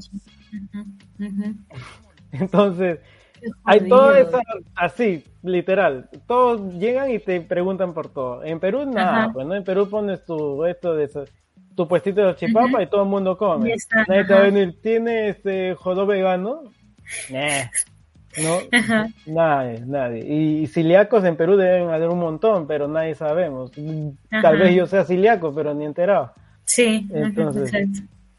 Entonces, 2.32 3.00
hay 3.64 3.88
todo 3.88 4.16
eso 4.16 4.40
así, 4.76 5.24
literal. 5.44 6.10
Todos 6.28 6.74
llegan 6.76 7.12
y 7.12 7.20
te 7.20 7.40
preguntan 7.42 7.94
por 7.94 8.10
todo. 8.10 8.44
En 8.44 8.60
Perú 8.60 8.86
nada, 8.86 9.32
pues 9.32 9.46
no. 9.48 9.56
En 9.56 9.64
Perú 9.64 9.90
pones 9.90 10.26
tu 10.26 10.66
esto 10.66 10.94
de 10.96 11.06
eso, 11.06 11.24
tu 11.78 11.88
puestito 11.88 12.26
de 12.26 12.36
chipapa 12.36 12.82
y 12.82 12.88
todo 12.88 13.04
el 13.04 13.10
mundo 13.10 13.38
come. 13.38 13.72
Está, 13.72 14.04
Nadie 14.08 14.26
te 14.26 14.34
va 14.34 14.40
a 14.40 14.44
venir, 14.44 14.82
¿tiene 14.82 15.30
este 15.30 15.76
jodo 15.76 16.08
vegano? 16.08 16.64
Nah. 17.30 17.70
No, 18.44 18.60
Ajá. 18.72 19.08
nadie, 19.26 19.84
nadie. 19.86 20.26
Y, 20.28 20.64
y 20.64 20.68
celíacos 20.68 21.24
en 21.24 21.36
Perú 21.38 21.56
deben 21.56 21.90
haber 21.90 22.10
un 22.10 22.20
montón, 22.20 22.68
pero 22.68 22.88
nadie 22.88 23.16
sabemos. 23.16 23.72
Ajá. 24.32 24.42
Tal 24.42 24.58
vez 24.58 24.76
yo 24.76 24.86
sea 24.88 25.06
celíaco, 25.06 25.54
pero 25.54 25.74
ni 25.74 25.86
enterado. 25.86 26.34
Sí, 26.66 27.08
Entonces. 27.14 27.72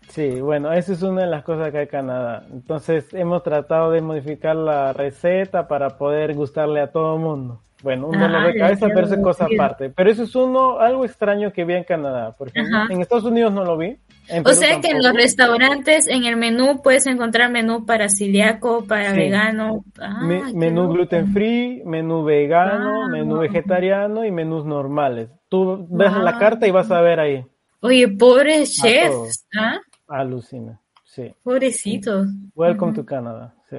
Sí, 0.09 0.41
bueno, 0.41 0.73
esa 0.73 0.93
es 0.93 1.03
una 1.03 1.23
de 1.23 1.27
las 1.29 1.45
cosas 1.45 1.71
que 1.71 1.79
hay 1.79 1.85
en 1.85 1.91
Canadá. 1.91 2.45
Entonces 2.53 3.13
hemos 3.13 3.43
tratado 3.43 3.91
de 3.93 4.01
modificar 4.01 4.57
la 4.57 4.93
receta 4.93 5.69
para 5.69 5.97
poder 5.97 6.35
gustarle 6.35 6.81
a 6.81 6.91
todo 6.91 7.15
el 7.17 7.21
mundo. 7.21 7.61
Bueno, 7.83 8.09
un 8.09 8.19
dolor 8.19 8.43
de 8.43 8.49
Ay, 8.55 8.59
cabeza, 8.59 8.89
pero 8.93 9.07
es 9.07 9.17
cosa 9.23 9.47
aparte. 9.53 9.91
Pero 9.91 10.11
eso 10.11 10.25
es 10.25 10.35
uno, 10.35 10.81
algo 10.81 11.05
extraño 11.05 11.53
que 11.53 11.65
vi 11.65 11.75
en 11.75 11.85
Canadá. 11.85 12.33
Por 12.33 12.49
ejemplo, 12.49 12.77
Ajá. 12.77 12.93
en 12.93 13.01
Estados 13.01 13.25
Unidos 13.25 13.53
no 13.53 13.65
lo 13.65 13.77
vi. 13.77 13.97
O 14.45 14.51
sea 14.53 14.81
que 14.81 14.89
en 14.91 15.03
los 15.03 15.13
restaurantes, 15.15 16.09
en 16.09 16.25
el 16.25 16.37
menú, 16.37 16.83
puedes 16.83 17.07
encontrar 17.07 17.51
menú 17.53 17.87
para 17.87 18.09
celíaco, 18.09 18.85
para 18.85 19.13
Sí. 19.13 19.17
vegano. 19.17 19.85
Ah, 20.01 20.21
Me- 20.25 20.53
menú 20.53 20.83
loco. 20.83 20.95
gluten 20.95 21.33
free, 21.33 21.83
menú 21.87 22.25
vegano, 22.25 23.05
Ah. 23.05 23.09
menú 23.11 23.39
vegetariano 23.39 24.25
y 24.25 24.33
menús 24.33 24.65
normales. 24.67 25.31
Tú 25.49 25.87
ves 25.89 26.13
la 26.13 26.37
carta 26.37 26.67
y 26.67 26.73
vas 26.73 26.91
a 26.91 27.01
ver 27.01 27.21
ahí. 27.21 27.47
Oye, 27.81 28.09
pobres 28.09 28.73
chefs, 28.83 29.47
¿ah? 29.57 29.79
Alucina. 30.09 30.81
Sí. 31.05 31.33
Pobrecitos. 31.45 32.27
Welcome 32.57 32.93
to 32.95 33.05
Canada. 33.07 33.55
Sí. 33.71 33.77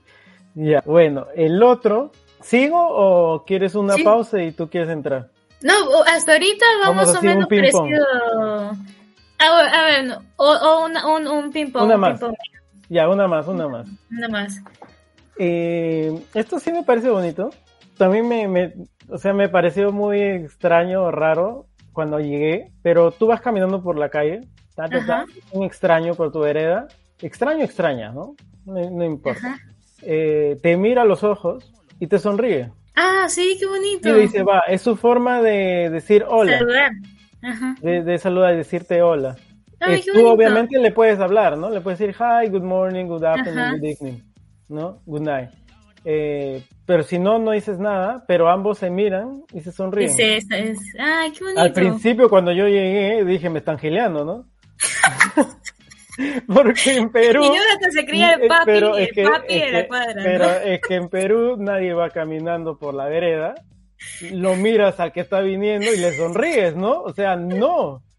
Ya, 0.56 0.84
bueno, 0.86 1.26
el 1.36 1.64
otro, 1.64 2.12
¿sigo 2.44 2.78
o 2.90 3.44
quieres 3.46 3.76
una 3.76 3.96
Sí. 3.96 4.04
pausa 4.04 4.42
y 4.42 4.52
tú 4.52 4.70
quieres 4.70 4.90
entrar? 4.90 5.30
No, 5.62 5.74
hasta 6.06 6.34
ahorita 6.34 6.66
va 6.84 6.90
Vamos 6.90 7.08
más 7.08 7.16
o 7.18 7.22
menos 7.22 7.48
parecido. 7.48 8.06
A 9.40 9.56
ver, 9.56 9.74
a 9.74 9.84
ver, 9.86 10.06
no, 10.06 10.18
o, 10.38 10.46
o 10.52 10.86
una- 10.86 11.06
un, 11.16 11.28
un 11.28 11.52
ping-pong. 11.52 11.84
Una 11.86 11.96
un 11.96 12.02
más. 12.02 12.22
Ya, 12.90 13.10
una 13.10 13.28
más, 13.28 13.48
una 13.48 13.68
más. 13.68 13.88
Una 14.12 14.28
más. 14.30 14.62
Eh, 15.38 16.22
esto 16.34 16.60
sí 16.60 16.72
me 16.72 16.84
parece 16.84 17.10
bonito. 17.10 17.50
También 17.98 18.28
me, 18.28 18.48
me- 18.48 18.74
o 19.10 19.18
sea, 19.18 19.34
me 19.34 19.50
pareció 19.50 19.92
muy 19.92 20.22
extraño 20.22 21.04
o 21.04 21.12
raro 21.12 21.66
cuando 21.92 22.20
llegué, 22.20 22.72
pero 22.82 23.12
tú 23.12 23.28
vas 23.28 23.42
caminando 23.42 23.82
por 23.84 23.98
la 23.98 24.10
calle, 24.10 24.42
ta, 24.76 24.86
ta, 24.90 25.26
un 25.52 25.64
extraño 25.64 26.16
por 26.16 26.32
tu 26.32 26.40
vereda, 26.40 26.88
extraño, 27.22 27.64
extraña, 27.64 28.12
¿no? 28.12 28.36
No, 28.66 28.90
no 28.90 29.04
importa. 29.06 29.58
Eh, 30.02 30.58
te 30.62 30.76
mira 30.78 31.04
a 31.04 31.06
los 31.06 31.24
ojos 31.24 31.72
y 32.04 32.08
te 32.08 32.20
sonríe. 32.20 32.70
Ah, 32.96 33.26
sí, 33.30 33.56
qué 33.60 33.66
bonito. 33.66 34.10
Y 34.18 34.22
dice, 34.22 34.44
va, 34.44 34.60
es 34.68 34.82
su 34.82 34.96
forma 34.98 35.42
de 35.42 35.90
decir 35.90 36.26
hola. 36.28 36.58
Saludar. 36.60 36.92
Ajá. 37.42 37.76
De, 37.82 38.04
de 38.04 38.18
saludar 38.18 38.54
y 38.54 38.58
decirte 38.58 39.02
hola. 39.02 39.36
Ay, 39.80 39.96
Eh, 39.96 40.04
tú 40.14 40.28
obviamente 40.28 40.78
le 40.80 40.92
puedes 40.92 41.20
hablar, 41.20 41.58
¿no? 41.58 41.70
Le 41.70 41.82
puedes 41.82 42.00
decir 42.00 42.16
hi, 42.20 42.50
good 42.50 42.62
morning, 42.64 43.06
good 43.06 43.24
afternoon, 43.24 43.60
Ajá. 43.60 43.72
good 43.78 43.84
evening, 43.86 44.20
¿no? 44.70 45.02
Good 45.06 45.22
night. 45.22 45.50
Eh, 46.06 46.64
pero 46.86 47.04
si 47.04 47.18
no, 47.20 47.40
no 47.40 47.52
dices 47.52 47.80
nada, 47.80 48.26
pero 48.28 48.50
ambos 48.50 48.78
se 48.80 48.90
miran 48.90 49.44
y 49.54 49.62
se 49.62 49.72
sonríen. 49.72 50.10
Dice, 50.10 50.38
es, 50.38 50.46
es- 50.52 50.80
ay, 51.00 51.32
qué 51.32 51.44
bonito. 51.44 51.62
Al 51.62 51.72
principio, 51.74 52.30
cuando 52.30 52.52
yo 52.52 52.68
llegué, 52.68 53.24
dije, 53.26 53.50
me 53.50 53.60
están 53.60 53.78
gileando, 53.80 54.26
¿no? 54.26 54.46
Porque 56.48 56.98
en 56.98 57.12
Perú... 57.12 57.44
Y 57.44 57.48
Jonathan 57.48 57.92
se 57.92 58.06
cría 58.06 58.34
el 58.34 58.48
papi, 58.48 58.66
pero 58.66 58.98
el 58.98 59.04
es 59.06 59.12
que- 59.14 59.24
papi 59.24 59.54
es 59.56 59.62
de 59.66 59.72
la 59.72 59.82
que- 59.82 59.88
cuadra. 59.88 60.14
¿no? 60.16 60.24
Pero 60.24 60.46
es 60.52 60.82
que 60.82 60.96
en 60.96 61.10
Perú 61.10 61.56
nadie 61.58 61.94
va 61.94 62.10
caminando 62.10 62.78
por 62.78 62.94
la 62.94 63.06
vereda, 63.06 63.56
lo 64.32 64.56
miras 64.56 65.00
al 65.00 65.12
que 65.12 65.22
está 65.22 65.40
viniendo 65.42 65.92
y 65.94 65.98
le 65.98 66.14
sonríes, 66.14 66.76
¿no? 66.76 67.02
O 67.02 67.14
sea, 67.14 67.36
no. 67.36 68.02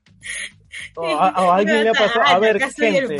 O 0.96 1.06
a, 1.06 1.30
o 1.44 1.52
a 1.52 1.56
alguien 1.58 1.84
le 1.84 1.90
ha 1.90 1.92
pasado. 1.92 2.22
A 2.26 2.38
ver, 2.40 2.58
gente, 2.60 3.16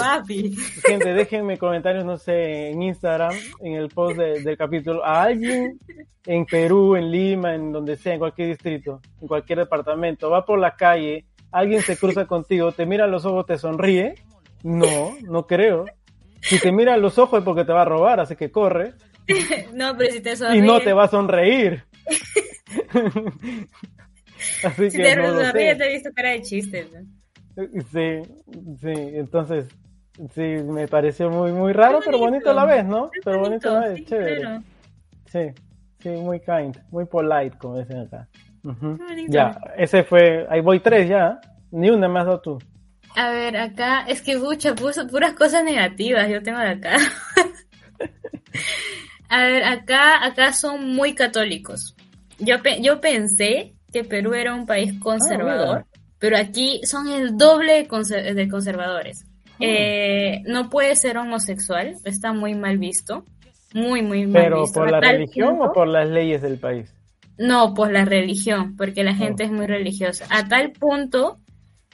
gente, 0.84 1.12
déjenme 1.14 1.56
comentarios, 1.56 2.04
no 2.04 2.16
sé, 2.16 2.70
en 2.70 2.82
Instagram, 2.82 3.32
en 3.60 3.74
el 3.74 3.88
post 3.90 4.16
de- 4.16 4.42
del 4.42 4.56
capítulo. 4.56 5.04
A 5.04 5.22
alguien 5.22 5.78
en 6.26 6.46
Perú, 6.46 6.96
en 6.96 7.12
Lima, 7.12 7.54
en 7.54 7.70
donde 7.70 7.96
sea, 7.96 8.12
en 8.14 8.18
cualquier 8.18 8.48
distrito, 8.48 9.00
en 9.22 9.28
cualquier 9.28 9.60
departamento, 9.60 10.30
va 10.30 10.44
por 10.44 10.58
la 10.58 10.74
calle, 10.74 11.26
alguien 11.52 11.80
se 11.80 11.96
cruza 11.96 12.26
contigo, 12.26 12.72
te 12.72 12.86
mira 12.86 13.04
a 13.04 13.08
los 13.08 13.24
ojos, 13.24 13.46
te 13.46 13.56
sonríe. 13.56 14.14
No, 14.64 15.14
no 15.22 15.46
creo. 15.46 15.84
Si 16.40 16.58
te 16.58 16.72
mira 16.72 16.94
a 16.94 16.96
los 16.96 17.18
ojos 17.18 17.38
es 17.38 17.44
porque 17.44 17.64
te 17.64 17.72
va 17.72 17.82
a 17.82 17.86
robar, 17.86 18.20
así 18.20 18.34
que 18.36 18.50
corre. 18.50 18.94
No, 19.72 19.96
pero 19.96 20.12
si 20.12 20.20
te 20.20 20.32
Y 20.32 20.36
sonríe. 20.36 20.62
no 20.62 20.80
te 20.80 20.92
va 20.92 21.04
a 21.04 21.08
sonreír. 21.08 21.84
así 24.64 24.90
Si 24.90 24.96
que 24.98 25.02
te 25.02 25.16
no 25.16 25.26
sonríe, 25.32 25.70
sé. 25.72 25.76
te 25.76 25.84
he 25.84 25.92
visto 25.94 26.10
cara 26.14 26.30
de 26.30 26.42
chistes. 26.42 26.86
¿no? 26.92 27.00
Sí, 27.92 28.20
sí, 28.80 28.92
entonces, 29.14 29.66
sí, 30.34 30.40
me 30.42 30.88
pareció 30.88 31.30
muy, 31.30 31.52
muy 31.52 31.72
raro, 31.72 32.00
pero 32.04 32.18
bonito 32.18 32.50
a 32.50 32.54
la 32.54 32.64
vez, 32.64 32.84
¿no? 32.84 33.10
Qué 33.10 33.20
Pero 33.24 33.40
bonito 33.40 33.70
a 33.70 33.80
la 33.80 33.88
vez, 33.88 33.98
sí, 33.98 34.04
chévere. 34.04 34.40
claro. 34.40 34.62
Sí, 35.26 35.40
sí, 36.00 36.08
muy 36.10 36.40
kind, 36.40 36.76
muy 36.90 37.04
polite, 37.06 37.56
como 37.58 37.78
dicen 37.78 37.98
acá. 38.00 38.28
Ya, 39.28 39.58
ese 39.76 40.04
fue, 40.04 40.46
ahí 40.50 40.60
voy 40.60 40.80
tres 40.80 41.08
ya, 41.08 41.40
ni 41.70 41.90
una 41.90 42.08
más 42.08 42.26
dado 42.26 42.40
tú. 42.40 42.58
A 43.16 43.30
ver, 43.30 43.56
acá, 43.56 44.04
es 44.08 44.22
que 44.22 44.36
mucha, 44.38 44.74
puso 44.74 45.06
puras 45.06 45.34
cosas 45.34 45.62
negativas, 45.64 46.28
yo 46.28 46.42
tengo 46.42 46.58
de 46.58 46.68
acá. 46.68 46.96
A 49.28 49.42
ver, 49.44 49.64
acá, 49.64 50.24
acá 50.24 50.52
son 50.52 50.94
muy 50.94 51.14
católicos. 51.14 51.96
Yo, 52.38 52.62
pe- 52.62 52.80
yo 52.82 53.00
pensé 53.00 53.74
que 53.92 54.04
Perú 54.04 54.34
era 54.34 54.54
un 54.54 54.66
país 54.66 54.92
conservador, 55.00 55.78
mira. 55.78 55.86
pero 56.18 56.36
aquí 56.36 56.80
son 56.84 57.08
el 57.08 57.36
doble 57.36 57.74
de, 57.74 57.88
conser- 57.88 58.34
de 58.34 58.48
conservadores. 58.48 59.24
Oh. 59.54 59.56
Eh, 59.60 60.42
no 60.46 60.68
puede 60.68 60.94
ser 60.96 61.16
homosexual, 61.16 61.94
está 62.04 62.32
muy 62.32 62.54
mal 62.54 62.78
visto. 62.78 63.24
Muy, 63.72 64.02
muy 64.02 64.26
mal 64.26 64.42
Pero 64.44 64.60
visto. 64.62 64.80
por 64.80 64.88
A 64.88 64.92
la 64.92 65.00
religión 65.00 65.58
o 65.60 65.72
por 65.72 65.88
las 65.88 66.08
leyes 66.08 66.42
del 66.42 66.58
país. 66.58 66.92
no, 67.38 67.74
por 67.74 67.90
la 67.92 68.04
religión, 68.04 68.76
porque 68.76 69.02
la 69.02 69.14
gente 69.14 69.44
es 69.44 69.50
muy 69.50 69.66
religiosa. 69.66 70.26
A 70.30 70.46
tal 70.46 70.70
punto 70.72 71.38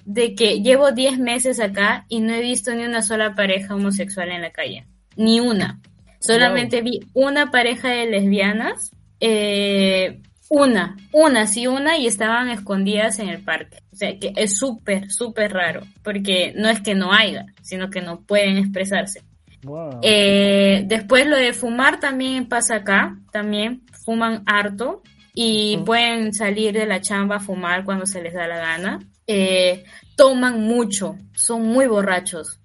de 0.04 0.34
que 0.34 0.60
llevo 0.62 0.92
10 0.92 1.18
meses 1.18 1.60
acá 1.60 2.04
y 2.08 2.20
no 2.20 2.34
he 2.34 2.40
visto 2.40 2.74
ni 2.74 2.84
una 2.84 3.02
sola 3.02 3.34
pareja 3.34 3.74
homosexual 3.74 4.30
en 4.30 4.42
la 4.42 4.50
calle. 4.50 4.86
Ni 5.16 5.40
una. 5.40 5.80
Solamente 6.20 6.82
vi 6.82 7.00
una 7.14 7.50
pareja 7.50 7.88
de 7.88 8.06
lesbianas. 8.06 8.92
eh, 9.20 10.20
una, 10.52 10.96
una, 11.12 11.46
sí, 11.46 11.68
una, 11.68 11.96
y 11.96 12.08
estaban 12.08 12.48
escondidas 12.48 13.20
en 13.20 13.28
el 13.28 13.40
parque. 13.40 13.78
O 13.92 13.96
sea, 13.96 14.18
que 14.18 14.32
es 14.34 14.58
súper, 14.58 15.08
súper 15.08 15.52
raro, 15.52 15.82
porque 16.02 16.52
no 16.56 16.68
es 16.68 16.80
que 16.80 16.96
no 16.96 17.12
haya, 17.12 17.46
sino 17.62 17.88
que 17.88 18.00
no 18.00 18.22
pueden 18.22 18.56
expresarse. 18.58 19.22
Wow. 19.62 20.00
Eh, 20.02 20.82
después 20.86 21.26
lo 21.26 21.36
de 21.36 21.52
fumar 21.52 22.00
también 22.00 22.48
pasa 22.48 22.76
acá, 22.76 23.16
también 23.30 23.82
fuman 24.04 24.42
harto 24.44 25.02
y 25.34 25.76
Ujú. 25.76 25.84
pueden 25.84 26.32
salir 26.34 26.72
de 26.72 26.86
la 26.86 27.00
chamba 27.00 27.36
a 27.36 27.40
fumar 27.40 27.84
cuando 27.84 28.04
se 28.06 28.20
les 28.20 28.34
da 28.34 28.48
la 28.48 28.58
gana. 28.58 28.98
Eh, 29.32 29.84
toman 30.16 30.60
mucho, 30.62 31.16
son 31.34 31.66
muy 31.66 31.86
borrachos, 31.86 32.58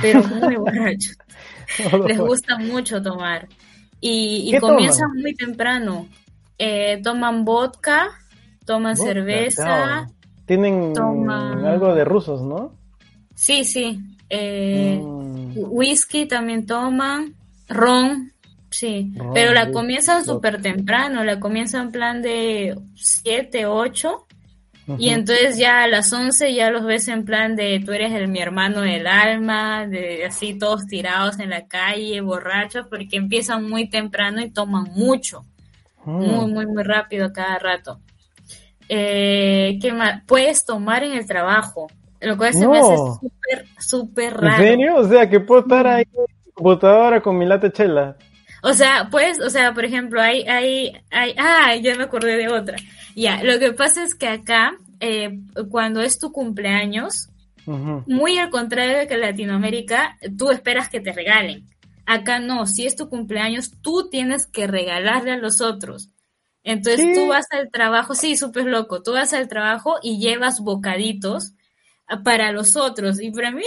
pero 0.00 0.22
muy 0.24 0.56
borrachos. 0.64 1.16
Les 2.06 2.18
gusta 2.18 2.58
mucho 2.58 3.02
tomar 3.02 3.48
y, 4.00 4.48
y 4.48 4.50
¿Qué 4.52 4.60
comienzan 4.60 5.08
toman? 5.08 5.22
muy 5.22 5.34
temprano. 5.34 6.08
Eh, 6.58 7.00
toman 7.02 7.44
vodka, 7.44 8.08
toman 8.64 8.94
Vodka, 8.96 9.12
cerveza. 9.12 10.06
Tienen 10.46 10.94
algo 10.96 11.94
de 11.94 12.04
rusos, 12.04 12.40
¿no? 12.42 12.72
sí, 13.34 13.64
sí. 13.64 13.98
Eh, 14.30 14.98
Mm. 15.00 15.52
Whisky 15.56 16.26
también 16.26 16.66
toman, 16.66 17.34
ron, 17.68 18.32
sí, 18.70 19.12
Ron, 19.16 19.32
pero 19.32 19.52
la 19.54 19.70
comienzan 19.70 20.24
súper 20.24 20.60
temprano, 20.60 21.24
la 21.24 21.40
comienzan 21.40 21.86
en 21.86 21.92
plan 21.92 22.22
de 22.22 22.76
7, 22.94 23.64
8, 23.66 24.26
y 24.98 25.08
entonces 25.10 25.58
ya 25.58 25.82
a 25.82 25.88
las 25.88 26.12
11 26.12 26.54
ya 26.54 26.70
los 26.70 26.84
ves 26.84 27.08
en 27.08 27.24
plan 27.24 27.56
de 27.56 27.82
tú 27.84 27.92
eres 27.92 28.12
el 28.12 28.28
mi 28.28 28.38
hermano 28.38 28.82
del 28.82 29.06
alma, 29.06 29.86
de 29.86 30.24
así 30.26 30.58
todos 30.58 30.86
tirados 30.86 31.38
en 31.40 31.50
la 31.50 31.66
calle, 31.66 32.20
borrachos, 32.20 32.86
porque 32.88 33.16
empiezan 33.16 33.68
muy 33.68 33.88
temprano 33.88 34.40
y 34.42 34.50
toman 34.50 34.84
mucho, 34.94 35.44
Mm. 36.04 36.22
muy, 36.24 36.46
muy, 36.52 36.66
muy 36.66 36.82
rápido 36.84 37.32
cada 37.32 37.58
rato. 37.58 37.98
Eh, 38.88 39.78
¿qué 39.82 39.92
más? 39.92 40.22
Puedes 40.26 40.64
tomar 40.64 41.02
en 41.02 41.14
el 41.14 41.26
trabajo, 41.26 41.88
lo 42.20 42.36
cual 42.36 42.52
se 42.52 42.68
me 42.68 42.78
hace 42.78 42.94
No. 42.94 43.14
súper, 43.20 43.66
súper 43.78 44.32
¿En 44.34 44.38
raro. 44.40 44.62
serio? 44.62 44.96
O 44.96 45.08
sea, 45.08 45.28
que 45.28 45.40
puedo 45.40 45.62
estar 45.62 45.86
ahí 45.86 46.04
en 46.14 46.52
computadora 46.54 47.20
con 47.20 47.36
mi 47.36 47.44
lata 47.46 47.72
chela. 47.72 48.16
O 48.66 48.72
sea, 48.72 49.06
pues, 49.12 49.40
o 49.40 49.48
sea, 49.48 49.72
por 49.74 49.84
ejemplo, 49.84 50.20
hay, 50.20 50.42
hay, 50.42 50.92
hay, 51.12 51.34
ah, 51.38 51.76
ya 51.76 51.94
me 51.94 52.02
acordé 52.02 52.36
de 52.36 52.48
otra. 52.48 52.76
Ya, 53.14 53.40
lo 53.44 53.60
que 53.60 53.72
pasa 53.72 54.02
es 54.02 54.16
que 54.16 54.26
acá, 54.26 54.76
eh, 54.98 55.38
cuando 55.70 56.00
es 56.00 56.18
tu 56.18 56.32
cumpleaños, 56.32 57.28
muy 57.64 58.38
al 58.38 58.50
contrario 58.50 58.98
de 58.98 59.06
que 59.06 59.14
en 59.14 59.20
Latinoamérica, 59.20 60.18
tú 60.36 60.50
esperas 60.50 60.88
que 60.88 60.98
te 60.98 61.12
regalen. 61.12 61.64
Acá 62.06 62.40
no, 62.40 62.66
si 62.66 62.86
es 62.86 62.96
tu 62.96 63.08
cumpleaños, 63.08 63.70
tú 63.82 64.08
tienes 64.10 64.48
que 64.48 64.66
regalarle 64.66 65.30
a 65.30 65.36
los 65.36 65.60
otros. 65.60 66.10
Entonces 66.64 67.14
tú 67.14 67.28
vas 67.28 67.46
al 67.52 67.70
trabajo, 67.70 68.16
sí, 68.16 68.36
súper 68.36 68.64
loco, 68.64 69.00
tú 69.00 69.12
vas 69.12 69.32
al 69.32 69.46
trabajo 69.46 69.98
y 70.02 70.18
llevas 70.18 70.58
bocaditos 70.58 71.52
ah, 72.08 72.24
para 72.24 72.50
los 72.50 72.74
otros. 72.74 73.20
Y 73.20 73.30
para 73.30 73.52
mí, 73.52 73.62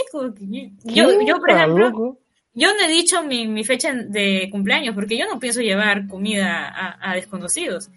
yo, 0.84 1.08
yo, 1.26 1.38
por 1.38 1.50
ejemplo, 1.52 1.88
loco. 1.88 2.18
Yo 2.60 2.68
no 2.74 2.84
he 2.84 2.88
dicho 2.88 3.22
mi, 3.22 3.48
mi 3.48 3.64
fecha 3.64 3.92
de 3.94 4.48
cumpleaños 4.50 4.94
porque 4.94 5.16
yo 5.16 5.26
no 5.26 5.40
pienso 5.40 5.62
llevar 5.62 6.06
comida 6.06 6.68
a, 6.68 7.10
a 7.10 7.14
desconocidos. 7.14 7.88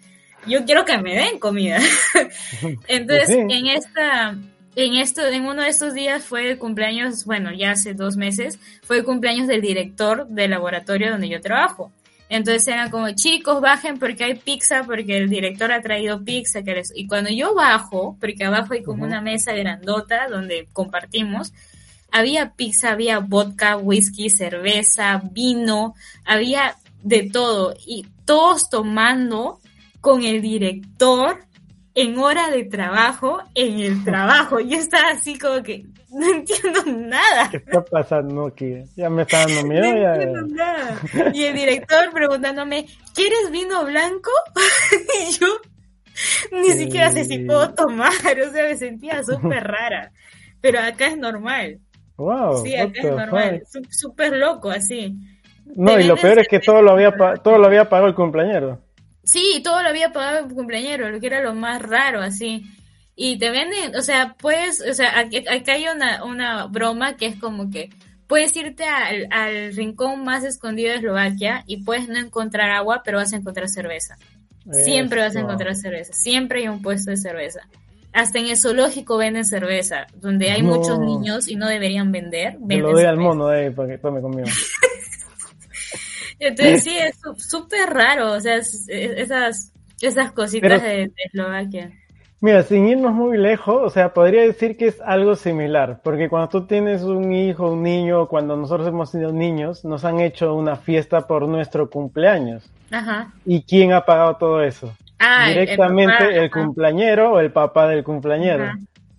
Yo 0.46 0.64
quiero 0.64 0.84
que 0.84 0.96
me 0.98 1.14
den 1.14 1.38
comida. 1.38 1.78
Entonces, 2.88 3.28
en 3.30 3.66
esta, 3.66 4.36
en 4.74 4.94
esto, 4.94 5.26
en 5.26 5.44
uno 5.44 5.62
de 5.62 5.68
estos 5.68 5.92
días 5.92 6.24
fue 6.24 6.50
el 6.50 6.58
cumpleaños, 6.58 7.26
bueno, 7.26 7.52
ya 7.52 7.72
hace 7.72 7.92
dos 7.92 8.16
meses, 8.16 8.58
fue 8.82 8.98
el 8.98 9.04
cumpleaños 9.04 9.46
del 9.46 9.60
director 9.60 10.26
del 10.28 10.50
laboratorio 10.50 11.10
donde 11.10 11.28
yo 11.28 11.40
trabajo. 11.40 11.92
Entonces 12.30 12.66
eran 12.68 12.90
como, 12.90 13.10
chicos, 13.10 13.60
bajen 13.60 13.98
porque 13.98 14.24
hay 14.24 14.34
pizza, 14.34 14.82
porque 14.84 15.18
el 15.18 15.28
director 15.28 15.70
ha 15.72 15.82
traído 15.82 16.24
pizza. 16.24 16.62
Que 16.62 16.74
les... 16.74 16.92
Y 16.96 17.06
cuando 17.06 17.30
yo 17.30 17.54
bajo, 17.54 18.16
porque 18.18 18.44
abajo 18.44 18.72
hay 18.72 18.82
como 18.82 19.04
una 19.04 19.20
mesa 19.20 19.52
grandota 19.52 20.26
donde 20.28 20.66
compartimos, 20.72 21.52
había 22.14 22.52
pizza, 22.54 22.92
había 22.92 23.18
vodka, 23.18 23.76
whisky, 23.76 24.30
cerveza, 24.30 25.20
vino, 25.32 25.94
había 26.24 26.76
de 27.02 27.28
todo. 27.28 27.74
Y 27.86 28.06
todos 28.24 28.70
tomando 28.70 29.58
con 30.00 30.22
el 30.22 30.40
director 30.40 31.44
en 31.96 32.18
hora 32.18 32.50
de 32.50 32.64
trabajo, 32.64 33.42
en 33.56 33.80
el 33.80 34.04
trabajo. 34.04 34.60
Yo 34.60 34.76
estaba 34.78 35.10
así 35.10 35.36
como 35.38 35.60
que 35.64 35.86
no 36.10 36.30
entiendo 36.32 36.84
nada. 36.86 37.50
¿Qué 37.50 37.56
está 37.56 37.84
pasando 37.84 38.46
aquí? 38.46 38.74
Ya 38.96 39.10
me 39.10 39.22
está 39.22 39.40
dando 39.46 39.64
miedo. 39.68 39.84
No 39.84 40.00
ya. 40.00 40.14
entiendo 40.14 40.42
nada. 40.54 41.00
Y 41.34 41.42
el 41.42 41.54
director 41.56 42.10
preguntándome, 42.12 42.86
¿quieres 43.12 43.50
vino 43.50 43.84
blanco? 43.84 44.30
y 45.28 45.32
yo 45.32 45.48
ni 46.52 46.70
Sí. 46.70 46.78
siquiera 46.84 47.10
sé 47.10 47.24
si 47.24 47.40
puedo 47.40 47.74
tomar, 47.74 48.12
o 48.12 48.52
sea, 48.52 48.62
me 48.68 48.76
sentía 48.76 49.20
súper 49.24 49.64
rara. 49.64 50.12
Pero 50.60 50.78
acá 50.78 51.08
es 51.08 51.18
normal. 51.18 51.80
Wow. 52.16 52.64
Sí, 52.64 52.76
acá 52.76 53.00
es 53.00 53.04
normal. 53.16 53.62
Súper 53.90 54.36
loco, 54.36 54.70
así. 54.70 55.16
No, 55.76 55.98
y 55.98 56.04
lo 56.04 56.16
peor 56.16 56.38
es 56.38 56.48
que 56.48 56.60
todo 56.60 56.82
lo 56.82 56.92
había, 56.92 57.12
todo 57.42 57.58
lo 57.58 57.66
había 57.66 57.88
pagado 57.88 58.08
el 58.08 58.14
cumpleañero. 58.14 58.80
Sí, 59.24 59.60
todo 59.64 59.82
lo 59.82 59.88
había 59.88 60.12
pagado 60.12 60.46
el 60.46 60.52
cumpleañero, 60.54 61.08
lo 61.10 61.18
que 61.18 61.26
era 61.26 61.40
lo 61.40 61.54
más 61.54 61.80
raro, 61.82 62.20
así. 62.20 62.64
Y 63.16 63.38
te 63.38 63.50
venden, 63.50 63.96
o 63.96 64.02
sea, 64.02 64.36
pues, 64.38 64.82
o 64.88 64.92
sea, 64.92 65.18
aquí- 65.18 65.44
acá 65.48 65.72
hay 65.72 65.86
una, 65.88 66.24
una 66.24 66.66
broma 66.66 67.16
que 67.16 67.26
es 67.26 67.36
como 67.36 67.70
que 67.70 67.90
puedes 68.26 68.54
irte 68.56 68.84
al, 68.84 69.28
al 69.30 69.74
rincón 69.74 70.24
más 70.24 70.44
escondido 70.44 70.90
de 70.90 70.96
Eslovaquia 70.96 71.62
y 71.66 71.84
puedes 71.84 72.08
no 72.08 72.18
encontrar 72.18 72.70
agua, 72.70 73.02
pero 73.04 73.18
vas 73.18 73.32
a 73.32 73.36
encontrar 73.36 73.68
cerveza. 73.68 74.16
Siempre 74.84 75.20
vas 75.20 75.36
a 75.36 75.40
encontrar 75.40 75.74
cerveza, 75.76 76.12
siempre 76.12 76.60
hay 76.60 76.68
un 76.68 76.82
puesto 76.82 77.10
de 77.10 77.16
cerveza. 77.16 77.60
Hasta 78.14 78.38
en 78.38 78.46
el 78.46 78.56
zoológico 78.56 79.16
venden 79.18 79.44
cerveza, 79.44 80.06
donde 80.14 80.50
hay 80.50 80.62
No. 80.62 80.76
muchos 80.76 80.98
niños 81.00 81.48
y 81.48 81.56
no 81.56 81.66
deberían 81.66 82.12
vender. 82.12 82.54
Venden 82.60 82.82
lo 82.82 82.92
doy 82.92 83.04
al 83.04 83.16
mono 83.18 83.52
eh, 83.52 83.70
para 83.72 83.88
que 83.88 83.98
tome 83.98 84.20
conmigo. 84.20 84.46
Entonces 86.38 86.82
sí, 86.84 86.96
es 86.96 87.18
súper 87.38 87.90
raro, 87.90 88.32
o 88.32 88.40
sea, 88.40 88.56
es- 88.56 88.86
es- 88.88 89.10
esas, 89.18 89.72
esas 90.00 90.32
cositas 90.32 90.80
Pero- 90.80 90.82
de, 90.82 90.96
de 91.06 91.12
Eslovaquia. 91.26 91.90
Mira, 92.40 92.62
sin 92.62 92.86
irnos 92.88 93.14
muy 93.14 93.38
lejos, 93.38 93.76
o 93.82 93.88
sea, 93.88 94.12
podría 94.12 94.42
decir 94.42 94.76
que 94.76 94.88
es 94.88 95.00
algo 95.00 95.34
similar, 95.34 96.00
porque 96.04 96.28
cuando 96.28 96.48
tú 96.50 96.66
tienes 96.66 97.02
un 97.02 97.32
hijo, 97.32 97.72
un 97.72 97.82
niño, 97.82 98.28
cuando 98.28 98.54
nosotros 98.54 98.86
hemos 98.86 99.10
sido 99.10 99.32
niños, 99.32 99.82
nos 99.84 100.04
han 100.04 100.20
hecho 100.20 100.54
una 100.54 100.76
fiesta 100.76 101.26
por 101.26 101.48
nuestro 101.48 101.88
cumpleaños. 101.88 102.68
Ajá. 102.90 103.32
¿Y 103.46 103.62
quién 103.62 103.94
ha 103.94 104.04
pagado 104.04 104.36
todo 104.36 104.62
eso? 104.62 104.94
Ah, 105.18 105.50
el- 105.50 105.58
el 105.58 105.60
Directamente 105.66 106.12
papá, 106.12 106.24
el, 106.30 106.44
ajá. 106.44 106.50
cumpleañero 106.62 107.32
o 107.32 107.40
el 107.40 107.52
papá 107.52 107.88
del 107.88 108.04
cumpleañero. 108.04 108.64
Ajá. 108.64 108.78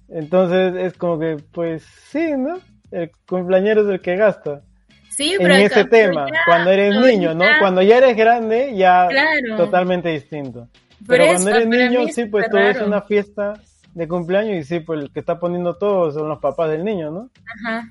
Entonces 0.10 0.76
es 0.76 0.94
como 0.98 1.20
que, 1.20 1.38
pues 1.52 1.84
sí, 1.84 2.34
¿no? 2.38 2.60
El 2.92 3.12
cumpleañero 3.28 3.82
es 3.82 3.88
el 3.90 4.02
que 4.02 4.16
gasta. 4.16 4.62
Sí, 5.10 5.36
en 5.40 5.50
ese 5.52 5.86
tema, 5.86 6.28
ya, 6.30 6.40
cuando 6.46 6.72
eres 6.72 6.94
niño, 7.00 7.34
¿no? 7.34 7.46
Cuando 7.60 7.82
ya 7.82 7.98
eres 7.98 8.16
grande, 8.18 8.76
ya 8.76 9.08
Claro. 9.08 9.56
totalmente 9.58 10.10
distinto. 10.10 10.68
Por 11.00 11.08
Pero 11.18 11.24
eso, 11.24 11.34
cuando 11.34 11.50
eres 11.52 11.68
niño, 11.68 12.00
es 12.08 12.16
sí, 12.16 12.26
pues 12.26 12.48
ves 12.52 12.76
raro. 12.76 12.88
una 12.88 13.02
fiesta 13.02 13.54
de 13.94 14.08
cumpleaños 14.10 14.58
y 14.58 14.64
sí, 14.64 14.80
pues 14.82 15.00
el 15.02 15.12
que 15.14 15.22
está 15.22 15.40
poniendo 15.40 15.78
todo 15.78 16.12
son 16.12 16.28
los 16.28 16.40
papás 16.40 16.70
del 16.70 16.84
niño, 16.84 17.12
¿no? 17.12 17.30
Ajá. 17.66 17.88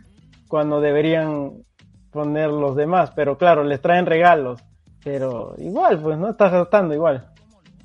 Cuando 0.48 0.80
deberían 0.82 1.52
poner 2.12 2.50
los 2.50 2.76
demás, 2.76 3.10
pero 3.16 3.38
claro, 3.38 3.64
les 3.64 3.80
traen 3.80 4.04
regalos. 4.06 4.60
Pero 5.02 5.54
igual, 5.58 5.98
pues, 6.00 6.16
¿no? 6.18 6.30
Estás 6.30 6.52
gastando 6.52 6.94
igual. 6.94 7.26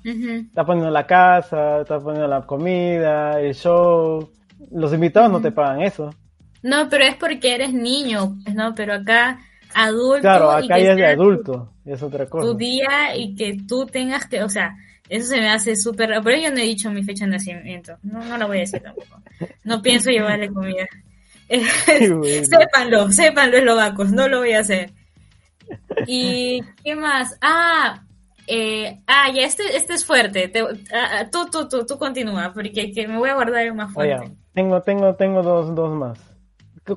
Ujú. 0.05 0.29
Estás 0.47 0.65
poniendo 0.65 0.89
la 0.91 1.05
casa, 1.05 1.81
estás 1.81 2.01
poniendo 2.03 2.27
la 2.27 2.41
comida, 2.41 3.39
el 3.39 3.53
show. 3.53 4.29
Los 4.71 4.93
invitados 4.93 5.31
no 5.31 5.41
te 5.41 5.51
pagan 5.51 5.81
eso. 5.81 6.13
No, 6.61 6.89
pero 6.89 7.05
es 7.05 7.15
porque 7.15 7.55
eres 7.55 7.73
niño, 7.73 8.37
pues, 8.43 8.55
¿no? 8.55 8.73
Pero 8.75 8.93
acá, 8.95 9.39
adulto. 9.73 10.21
Claro, 10.21 10.51
acá 10.51 10.77
ya 10.79 10.91
es 10.91 10.97
de 10.97 11.05
adulto, 11.05 11.73
es 11.85 12.01
otra 12.03 12.25
Tu, 12.25 12.29
cosa. 12.31 12.47
tu 12.47 12.53
día 12.55 13.15
y 13.15 13.35
que 13.35 13.57
tú 13.67 13.85
tengas 13.85 14.25
que, 14.27 14.43
o 14.43 14.49
sea, 14.49 14.75
eso 15.07 15.27
se 15.27 15.37
me 15.39 15.49
hace 15.49 15.75
súper 15.75 16.09
raro. 16.09 16.23
Pero 16.23 16.41
yo 16.41 16.51
no 16.51 16.57
he 16.57 16.63
dicho 16.63 16.91
mi 16.91 17.03
fecha 17.03 17.25
de 17.25 17.31
nacimiento. 17.31 17.97
No, 18.03 18.23
no 18.25 18.37
lo 18.37 18.47
voy 18.47 18.57
a 18.57 18.61
decir 18.61 18.81
tampoco. 18.81 19.21
No 19.63 19.81
pienso 19.81 20.11
llevarle 20.11 20.49
comida. 20.49 20.85
Sépanlo, 21.49 23.11
sépanlo 23.11 23.57
eslovacos, 23.57 24.11
no 24.11 24.27
lo 24.27 24.39
voy 24.39 24.53
a 24.53 24.59
hacer. 24.59 24.91
¿Y 26.07 26.61
qué 26.83 26.95
más? 26.95 27.35
Ah, 27.41 28.03
eh, 28.49 29.01
ah, 29.07 29.29
ya, 29.33 29.43
este, 29.43 29.63
este 29.77 29.93
es 29.93 30.05
fuerte. 30.05 30.47
Te- 30.47 30.61
ah, 30.61 31.09
ah, 31.21 31.29
tú, 31.31 31.47
tú, 31.51 31.67
tú, 31.69 31.85
tú 31.85 31.97
continúa, 31.97 32.51
porque 32.53 32.91
que 32.91 33.07
me 33.07 33.17
voy 33.17 33.29
a 33.29 33.35
guardar 33.35 33.61
el 33.65 33.73
más 33.73 33.95
Oye, 33.95 34.15
fuerte. 34.17 34.35
tengo, 34.53 34.81
tengo, 34.81 35.15
tengo 35.15 35.41
dos, 35.43 35.73
dos 35.75 35.95
más. 35.95 36.19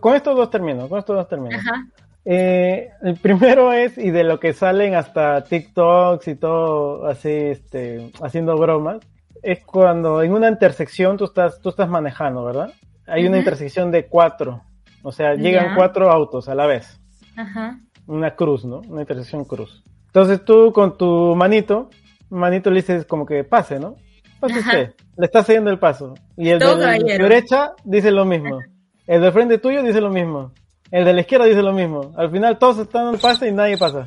Con 0.01 0.15
estos 0.17 0.35
dos 0.37 0.51
termino, 0.51 0.89
con 0.89 0.99
estos 0.99 1.17
dos 1.17 1.29
termino. 1.29 1.57
Ajá. 1.59 1.87
Eh, 2.25 2.89
el 3.03 3.17
primero 3.17 3.73
es, 3.73 3.99
y 3.99 4.11
de 4.11 4.25
lo 4.25 4.39
que 4.41 4.53
salen 4.53 4.95
hasta 4.95 5.43
TikToks 5.45 6.29
y 6.29 6.37
todo 6.37 7.07
así, 7.07 7.29
este, 7.31 8.11
haciendo 8.23 8.57
bromas, 8.57 8.99
es 9.43 9.65
cuando 9.65 10.23
en 10.23 10.33
una 10.33 10.49
intersección 10.49 11.17
tú 11.17 11.25
estás, 11.25 11.61
tú 11.61 11.69
estás 11.71 11.89
manejando, 11.89 12.45
¿verdad? 12.45 12.73
Hay 13.09 13.27
una 13.27 13.39
intersección 13.39 13.91
de 13.91 14.07
cuatro, 14.07 14.63
o 15.03 15.11
sea, 15.11 15.35
llegan 15.35 15.71
Ya. 15.71 15.75
cuatro 15.75 16.11
autos 16.13 16.49
a 16.49 16.55
la 16.55 16.67
vez, 16.67 17.01
Ajá. 17.37 17.81
una 18.07 18.37
cruz, 18.37 18.65
¿no? 18.65 18.83
Una 18.89 19.01
intersección 19.01 19.45
cruz. 19.45 19.83
Entonces 20.15 20.45
tú 20.45 20.73
con 20.75 20.99
tu 20.99 21.35
manito, 21.35 21.89
manito 22.29 22.71
le 22.71 22.83
dices 22.83 23.07
como 23.07 23.25
que 23.25 23.45
pase, 23.45 23.79
¿no? 23.81 23.97
Pase 24.41 24.59
Ajá. 24.59 24.69
usted, 24.69 24.95
le 25.17 25.25
estás 25.25 25.47
cediendo 25.47 25.71
el 25.71 25.79
paso. 25.79 26.13
Y 26.37 26.51
el 26.51 26.59
Todo 26.59 26.77
de 26.77 26.99
la 26.99 27.17
derecha 27.17 27.73
dice 27.83 28.11
lo 28.11 28.27
mismo. 28.27 28.61
El 29.07 29.23
de 29.23 29.33
frente 29.33 29.57
tuyo 29.57 29.83
dice 29.83 30.03
lo 30.03 30.11
mismo. 30.11 30.53
El 30.91 31.07
de 31.07 31.15
la 31.15 31.23
izquierda 31.23 31.47
dice 31.47 31.63
lo 31.63 31.73
mismo. 31.73 32.13
Al 32.19 32.31
final 32.31 32.59
todos 32.59 32.81
están 32.81 33.09
en 33.09 33.15
el 33.15 33.21
pase 33.21 33.49
y 33.49 33.53
nadie 33.53 33.79
pasa. 33.79 34.07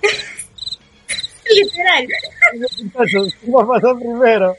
Literal. 1.50 2.06
¿Quién 3.40 3.52
va 3.52 3.62
a 3.62 3.66
pasar 3.66 3.96
primero? 3.98 4.54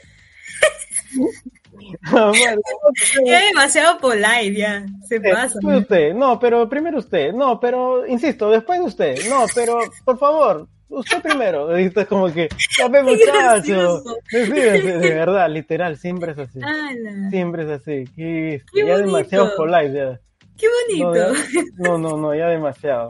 No, 2.12 2.28
bueno, 2.38 2.60
Ya 3.24 3.40
demasiado 3.46 3.98
polite, 3.98 4.54
ya. 4.54 4.86
Se 5.08 5.16
usted, 5.16 5.32
pasa. 5.32 5.54
después 5.54 5.80
usted, 5.82 6.14
no, 6.14 6.38
pero 6.38 6.68
primero 6.68 6.98
usted, 6.98 7.32
no, 7.32 7.58
pero 7.60 8.06
insisto, 8.06 8.50
después 8.50 8.78
de 8.80 8.84
usted, 8.86 9.28
no, 9.28 9.44
pero 9.54 9.78
por 10.04 10.18
favor, 10.18 10.66
usted 10.88 11.20
primero. 11.22 11.78
Y 11.78 11.84
esto 11.84 12.00
es 12.00 12.06
como 12.06 12.32
que, 12.32 12.48
ya 12.78 12.88
muchacho, 12.88 14.02
de 14.30 14.98
verdad, 15.14 15.48
literal, 15.50 15.96
siempre 15.96 16.32
es 16.32 16.38
así, 16.38 16.60
Ala, 16.62 17.30
siempre 17.30 17.62
es 17.64 17.70
así, 17.70 18.04
Qué 18.16 18.62
ya 18.74 18.96
demasiado 18.98 19.54
polite, 19.56 19.92
ya. 19.94 20.20
qué 20.58 20.66
No, 20.98 21.08
bonito. 21.10 21.34
ya- 21.34 21.62
no, 21.78 21.98
no, 21.98 22.16
no, 22.16 22.34
ya 22.34 22.48
demasiado. 22.48 23.08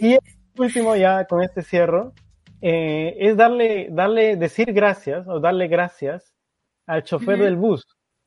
Y 0.00 0.14
el 0.14 0.20
último, 0.58 0.94
ya 0.96 1.24
con 1.26 1.42
este 1.42 1.62
cierro, 1.62 2.12
eh, 2.62 3.14
es 3.20 3.36
darle, 3.36 3.88
darle, 3.90 4.36
decir 4.36 4.72
gracias 4.72 5.26
o 5.28 5.40
darle 5.40 5.68
gracias 5.68 6.32
al 6.86 7.02
chofer 7.02 7.38
del 7.38 7.56
bus. 7.56 7.84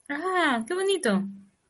Ah, 0.09 0.63
qué 0.67 0.73
bonito. 0.73 1.21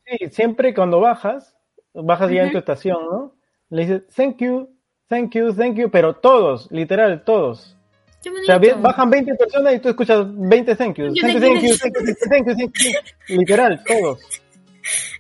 Sí, 0.05 0.17
siempre 0.31 0.73
cuando 0.73 0.99
bajas, 0.99 1.55
bajas 1.93 2.31
ya 2.31 2.43
en 2.43 2.51
tu 2.51 2.57
estación, 2.57 2.97
¿no? 3.09 3.35
Le 3.69 3.81
dices, 3.85 4.03
thank 4.15 4.37
you, 4.39 4.69
thank 5.07 5.31
you, 5.35 5.53
thank 5.53 5.75
you, 5.77 5.89
pero 5.91 6.15
todos, 6.15 6.67
literal, 6.71 7.23
todos. 7.23 7.75
Qué 8.23 8.29
O 8.29 8.33
bonito. 8.33 8.45
sea, 8.47 8.57
ve- 8.57 8.73
bajan 8.79 9.09
20 9.09 9.35
personas 9.35 9.75
y 9.75 9.79
tú 9.79 9.89
escuchas 9.89 10.25
20 10.27 10.75
thank 10.75 10.97
yous. 10.97 11.13
Thank 11.21 11.33
you, 11.33 11.39
thank 11.39 11.61
you, 11.61 11.75
thank 11.77 11.95
you, 11.95 12.15
thank 12.29 12.47
you, 12.47 12.55
thank 12.55 12.73
you. 13.27 13.35
Literal, 13.37 13.83
todos, 13.85 14.19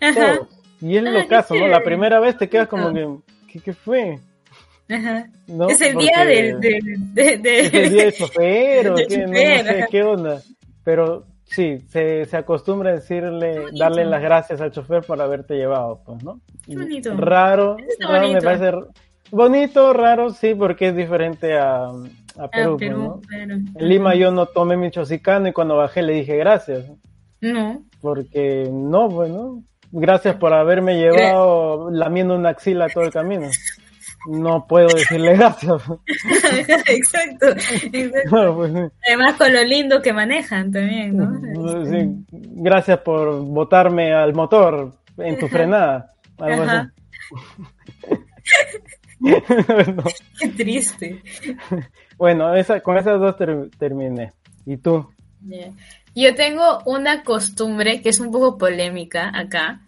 Ajá, 0.01 0.35
todos. 0.37 0.47
Y 0.81 0.97
es 0.97 1.05
Ah, 1.05 1.09
lo 1.11 1.27
caso, 1.27 1.55
¿no? 1.55 1.67
La 1.67 1.81
primera 1.83 2.19
vez 2.19 2.37
te 2.37 2.49
quedas 2.49 2.67
como 2.67 2.93
que, 2.93 3.07
¿qué, 3.51 3.59
qué 3.59 3.73
fue? 3.73 4.19
ajá. 4.89 5.27
¿No? 5.47 5.69
es 5.69 5.79
el 5.81 5.93
Porque 5.93 6.07
día 6.07 6.25
del, 6.25 6.59
del- 6.59 7.13
de, 7.13 7.37
de- 7.37 7.59
es 7.59 7.73
el 7.73 7.89
día 7.91 8.03
del 8.05 8.13
chofer 8.13 8.89
o 8.91 8.95
qué, 8.95 9.17
no, 9.19 9.27
no 9.27 9.33
sé 9.71 9.87
qué 9.91 10.03
onda. 10.03 10.41
Pero 10.83 11.25
sí, 11.49 11.79
se, 11.89 12.25
se 12.25 12.37
acostumbra 12.37 12.91
a 12.91 12.93
decirle, 12.93 13.65
darle 13.77 14.05
las 14.05 14.21
gracias 14.21 14.61
al 14.61 14.71
chofer 14.71 15.03
por 15.03 15.21
haberte 15.21 15.55
llevado, 15.55 16.01
pues, 16.05 16.23
¿no? 16.23 16.39
Qué 16.65 16.75
bonito. 16.75 17.15
Raro, 17.17 17.77
raro 17.99 18.27
me 18.33 18.41
parece 18.41 18.71
bonito, 19.31 19.93
raro, 19.93 20.29
sí, 20.31 20.55
porque 20.55 20.87
es 20.89 20.95
diferente 20.95 21.57
a, 21.57 21.85
a 21.87 21.93
Ah, 22.41 22.47
Perú, 22.49 22.77
pues, 22.77 22.89
Perú, 22.89 23.01
¿no? 23.03 23.21
claro. 23.27 23.53
En 23.53 23.73
Lima 23.77 24.15
yo 24.15 24.31
no 24.31 24.45
tomé 24.45 24.77
mi 24.77 24.91
chosicano 24.91 25.47
y 25.49 25.53
cuando 25.53 25.75
bajé 25.75 26.01
le 26.01 26.13
dije 26.13 26.37
gracias, 26.37 26.85
No. 27.41 27.81
porque 28.01 28.69
no, 28.71 29.09
bueno, 29.09 29.61
gracias 29.91 30.35
por 30.37 30.53
haberme 30.53 30.97
llevado 30.99 31.89
lamiendo 31.91 32.35
una 32.35 32.49
axila 32.49 32.87
todo 32.89 33.03
el 33.03 33.11
camino. 33.11 33.47
No 34.27 34.67
puedo 34.67 34.87
decirle 34.89 35.35
gracias. 35.37 35.81
exacto, 36.87 37.47
pues, 37.53 37.63
sí. 37.63 38.11
Además 39.07 39.33
con 39.37 39.53
lo 39.53 39.63
lindo 39.63 40.01
que 40.01 40.11
manejan 40.13 40.71
también, 40.71 41.15
¿no? 41.15 41.85
Sí, 41.85 42.25
gracias 42.31 42.99
por 42.99 43.41
botarme 43.45 44.13
al 44.13 44.33
motor 44.33 44.93
en 45.17 45.37
tu 45.39 45.47
frenada. 45.47 46.11
Algo 46.37 46.63
Ajá. 46.63 46.91
así. 48.09 48.15
bueno, 49.19 50.03
Qué 50.39 50.47
triste. 50.49 51.21
bueno, 52.17 52.53
esa, 52.55 52.79
con 52.81 52.97
esas 52.97 53.19
dos 53.19 53.37
ter- 53.37 53.69
terminé. 53.77 54.33
¿Y 54.65 54.77
tú? 54.77 55.09
Yo 56.15 56.35
tengo 56.35 56.79
una 56.85 57.23
costumbre 57.23 58.01
que 58.01 58.09
es 58.09 58.19
un 58.19 58.31
poco 58.31 58.57
polémica 58.57 59.31
acá. 59.33 59.81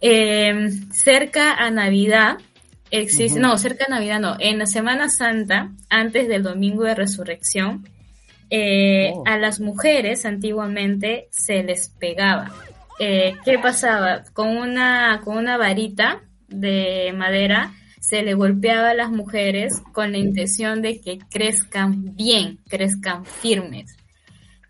Eh, 0.00 0.70
cerca 0.90 1.54
a 1.54 1.70
Navidad, 1.70 2.38
existe, 2.92 3.40
no, 3.40 3.58
cerca 3.58 3.86
a 3.86 3.90
Navidad 3.90 4.20
no, 4.20 4.36
en 4.38 4.58
la 4.58 4.66
Semana 4.66 5.08
Santa, 5.08 5.72
antes 5.88 6.28
del 6.28 6.42
Domingo 6.42 6.84
de 6.84 6.94
Resurrección, 6.94 7.88
eh, 8.50 9.12
Oh. 9.14 9.24
a 9.26 9.38
las 9.38 9.60
mujeres 9.60 10.26
antiguamente 10.26 11.28
se 11.30 11.62
les 11.62 11.88
pegaba. 11.88 12.52
Eh, 13.00 13.34
¿Qué 13.44 13.58
pasaba? 13.58 14.24
Con 14.34 14.56
una, 14.56 15.22
con 15.24 15.38
una 15.38 15.56
varita 15.56 16.20
de 16.48 17.14
madera 17.16 17.72
se 17.98 18.22
le 18.22 18.34
golpeaba 18.34 18.90
a 18.90 18.94
las 18.94 19.10
mujeres 19.10 19.80
con 19.92 20.12
la 20.12 20.18
intención 20.18 20.82
de 20.82 21.00
que 21.00 21.18
crezcan 21.30 22.14
bien, 22.14 22.58
crezcan 22.68 23.24
firmes. 23.24 23.96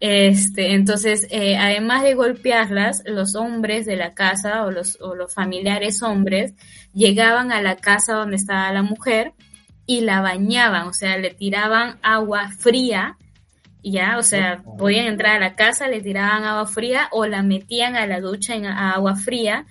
Este, 0.05 0.73
entonces, 0.75 1.29
eh, 1.31 1.57
además 1.57 2.03
de 2.03 2.15
golpearlas, 2.15 3.05
los 3.07 3.37
hombres 3.37 3.87
de 3.87 3.95
la 3.95 4.15
casa 4.15 4.65
o 4.67 4.73
los, 4.73 5.01
o 5.01 5.15
los 5.15 5.33
familiares 5.33 6.03
hombres 6.03 6.55
llegaban 6.93 7.53
a 7.53 7.63
la 7.63 7.77
casa 7.77 8.15
donde 8.15 8.35
estaba 8.35 8.73
la 8.73 8.83
mujer 8.83 9.33
y 9.87 10.01
la 10.01 10.21
bañaban, 10.21 10.89
o 10.89 10.93
sea, 10.93 11.17
le 11.19 11.31
tiraban 11.31 11.99
agua 12.03 12.51
fría, 12.51 13.17
ya, 13.85 14.19
o 14.19 14.25
sea, 14.25 14.65
podían 14.77 15.07
entrar 15.07 15.37
a 15.37 15.41
la 15.41 15.55
casa, 15.55 15.87
le 15.87 16.01
tiraban 16.01 16.43
agua 16.45 16.67
fría 16.67 17.09
o 17.13 17.27
la 17.27 17.45
metían 17.45 17.95
a 17.95 18.05
la 18.07 18.21
ducha 18.21 18.57
en 18.57 18.67
a- 18.67 18.95
agua 18.95 19.15
fría 19.15 19.67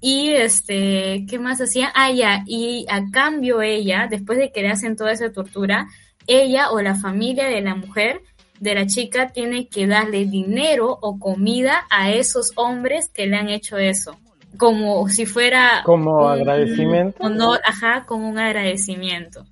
Y 0.00 0.30
este, 0.30 1.26
¿qué 1.28 1.38
más 1.38 1.60
hacía? 1.60 1.90
Ah, 1.94 2.10
ya, 2.12 2.42
y 2.46 2.86
a 2.88 3.10
cambio 3.10 3.62
ella, 3.62 4.06
después 4.08 4.38
de 4.38 4.52
que 4.52 4.62
le 4.62 4.70
hacen 4.70 4.96
toda 4.96 5.12
esa 5.12 5.32
tortura, 5.32 5.88
ella 6.26 6.70
o 6.70 6.80
la 6.80 6.94
familia 6.94 7.46
de 7.48 7.60
la 7.62 7.74
mujer, 7.74 8.22
de 8.60 8.74
la 8.74 8.86
chica, 8.86 9.28
tiene 9.28 9.68
que 9.68 9.86
darle 9.86 10.24
dinero 10.26 10.98
o 11.00 11.18
comida 11.18 11.86
a 11.90 12.10
esos 12.10 12.52
hombres 12.56 13.10
que 13.12 13.26
le 13.26 13.36
han 13.36 13.48
hecho 13.48 13.78
eso. 13.78 14.16
Como 14.56 15.08
si 15.08 15.26
fuera... 15.26 15.82
Como 15.84 16.28
agradecimiento. 16.28 17.16
Honor, 17.20 17.60
ajá, 17.64 18.04
como 18.06 18.28
un 18.28 18.38
agradecimiento. 18.38 19.44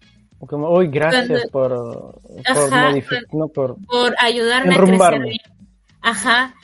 Como, 0.46 0.68
hoy 0.68 0.88
gracias 0.88 1.48
por, 1.50 1.70
por, 1.70 2.20
Ajá, 2.44 2.92
no, 3.32 3.48
por 3.48 3.76
por 3.86 4.14
ayudarme 4.20 4.74
a 4.74 4.78
crecer 4.78 5.20
bien. 5.20 5.38
Ajá. 6.02 6.54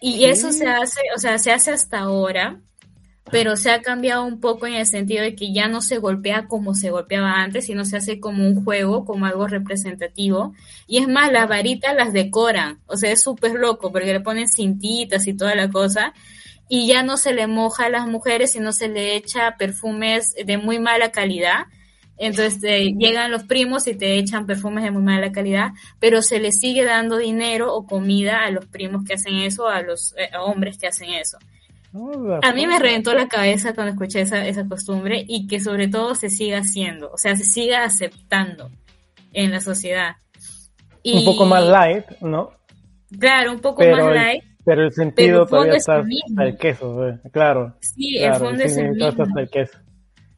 Y 0.00 0.24
eso 0.24 0.52
se 0.52 0.66
hace, 0.66 1.00
o 1.14 1.18
sea, 1.18 1.38
se 1.38 1.52
hace 1.52 1.70
hasta 1.70 2.00
ahora, 2.00 2.60
pero 3.30 3.56
se 3.56 3.70
ha 3.70 3.80
cambiado 3.80 4.24
un 4.24 4.38
poco 4.38 4.66
en 4.66 4.74
el 4.74 4.86
sentido 4.86 5.22
de 5.22 5.34
que 5.34 5.52
ya 5.52 5.66
no 5.66 5.80
se 5.80 5.98
golpea 5.98 6.46
como 6.46 6.74
se 6.74 6.90
golpeaba 6.90 7.42
antes, 7.42 7.66
sino 7.66 7.84
se 7.84 7.96
hace 7.96 8.20
como 8.20 8.46
un 8.46 8.64
juego, 8.64 9.04
como 9.04 9.24
algo 9.26 9.46
representativo. 9.46 10.54
Y 10.86 10.98
es 10.98 11.08
más, 11.08 11.32
las 11.32 11.48
varitas 11.48 11.94
las 11.94 12.12
decoran, 12.12 12.80
o 12.86 12.96
sea, 12.96 13.12
es 13.12 13.22
súper 13.22 13.52
loco 13.52 13.90
porque 13.92 14.12
le 14.12 14.20
ponen 14.20 14.48
cintitas 14.48 15.26
y 15.26 15.34
toda 15.34 15.54
la 15.54 15.70
cosa. 15.70 16.12
Y 16.68 16.86
ya 16.86 17.02
no 17.02 17.16
se 17.16 17.32
le 17.32 17.46
moja 17.46 17.86
a 17.86 17.90
las 17.90 18.06
mujeres, 18.06 18.52
sino 18.52 18.72
se 18.72 18.88
le 18.88 19.16
echa 19.16 19.56
perfumes 19.56 20.34
de 20.44 20.58
muy 20.58 20.78
mala 20.78 21.10
calidad. 21.10 21.66
Entonces 22.16 22.60
llegan 22.62 23.30
los 23.30 23.44
primos 23.44 23.86
y 23.86 23.94
te 23.94 24.18
echan 24.18 24.46
perfumes 24.46 24.84
de 24.84 24.90
muy 24.90 25.02
mala 25.02 25.32
calidad, 25.32 25.72
pero 25.98 26.22
se 26.22 26.38
les 26.38 26.60
sigue 26.60 26.84
dando 26.84 27.16
dinero 27.16 27.74
o 27.74 27.86
comida 27.86 28.44
a 28.44 28.50
los 28.50 28.66
primos 28.66 29.04
que 29.04 29.14
hacen 29.14 29.34
eso, 29.36 29.66
a 29.66 29.82
los 29.82 30.14
eh, 30.16 30.30
hombres 30.38 30.78
que 30.78 30.86
hacen 30.86 31.10
eso. 31.10 31.38
A 32.42 32.52
mí 32.52 32.66
me 32.66 32.78
reventó 32.78 33.14
la 33.14 33.28
cabeza 33.28 33.72
cuando 33.74 33.92
escuché 33.92 34.22
esa, 34.22 34.44
esa 34.46 34.66
costumbre 34.66 35.24
y 35.28 35.46
que 35.46 35.60
sobre 35.60 35.86
todo 35.88 36.14
se 36.16 36.28
siga 36.28 36.58
haciendo, 36.58 37.10
o 37.12 37.18
sea, 37.18 37.36
se 37.36 37.44
siga 37.44 37.84
aceptando 37.84 38.70
en 39.32 39.52
la 39.52 39.60
sociedad. 39.60 40.16
Y, 41.02 41.18
Un 41.18 41.24
poco 41.24 41.46
más 41.46 41.64
light, 41.64 42.04
¿no? 42.20 42.50
Claro, 43.20 43.52
un 43.52 43.60
poco 43.60 43.78
Pero 43.78 43.96
más 43.98 44.06
el- 44.08 44.14
light. 44.14 44.42
Pero 44.64 44.82
el 44.82 44.88
Pero 44.88 44.90
sentido 44.90 45.42
el 45.42 45.48
fondo 45.48 45.48
todavía 45.48 45.72
es 45.74 45.78
está 45.82 45.96
el 45.96 46.06
hasta 46.30 46.44
el 46.44 46.56
queso, 46.56 47.08
¿eh? 47.08 47.20
claro. 47.30 47.76
Sí, 47.80 48.16
claro, 48.18 48.34
el 48.34 48.40
fondo 48.40 48.62
es 48.64 48.76
el 48.78 48.90
mismo. 48.90 49.06
hasta 49.22 49.40
el 49.40 49.50
queso. 49.50 49.78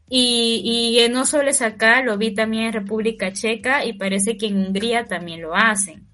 Y, 0.09 0.99
y 1.05 1.09
no 1.09 1.25
solo 1.27 1.49
es 1.49 1.63
acá, 1.63 2.03
lo 2.03 2.19
vi 2.19 2.35
también 2.35 2.65
en 2.67 2.73
República 2.73 3.33
Checa 3.33 3.85
y 3.85 3.93
parece 3.95 4.37
que 4.37 4.47
en 4.47 4.59
Hungría 4.59 5.07
también 5.07 5.43
lo 5.43 5.55
hacen. 5.55 6.07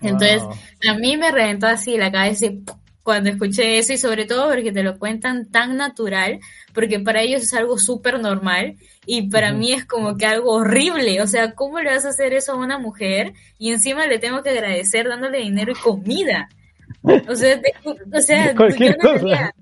Entonces, 0.00 0.42
Wow. 0.42 0.52
a 0.90 0.94
mí 0.98 1.16
me 1.16 1.30
reventó 1.30 1.66
así 1.66 1.96
la 1.96 2.10
cabeza 2.10 2.46
y 2.46 2.50
¡pum! 2.60 2.76
Cuando 3.02 3.30
escuché 3.30 3.78
eso 3.78 3.92
y 3.92 3.98
sobre 3.98 4.26
todo 4.26 4.48
porque 4.48 4.70
te 4.72 4.82
lo 4.82 4.98
cuentan 4.98 5.50
tan 5.50 5.76
natural, 5.76 6.38
porque 6.72 7.00
para 7.00 7.20
ellos 7.22 7.42
es 7.42 7.52
algo 7.54 7.78
súper 7.78 8.20
normal 8.20 8.76
y 9.06 9.28
para 9.28 9.52
mí 9.52 9.72
es 9.72 9.84
como 9.84 10.16
que 10.16 10.26
algo 10.26 10.52
horrible. 10.52 11.20
O 11.20 11.26
sea, 11.26 11.52
¿cómo 11.52 11.80
le 11.80 11.90
vas 11.90 12.04
a 12.04 12.10
hacer 12.10 12.32
eso 12.32 12.52
a 12.52 12.56
una 12.56 12.78
mujer 12.78 13.32
y 13.58 13.72
encima 13.72 14.06
le 14.06 14.18
tengo 14.18 14.42
que 14.42 14.50
agradecer 14.50 15.08
dándole 15.08 15.38
dinero 15.38 15.72
y 15.72 15.74
comida? 15.74 16.48
O 17.28 17.34
sea, 17.34 17.60
te- 17.60 17.72
o 17.84 18.20
sea 18.20 18.54
Cualquier 18.56 18.92
yo 18.92 18.96
no 18.98 19.02
cosa. 19.02 19.12
entendía. 19.14 19.54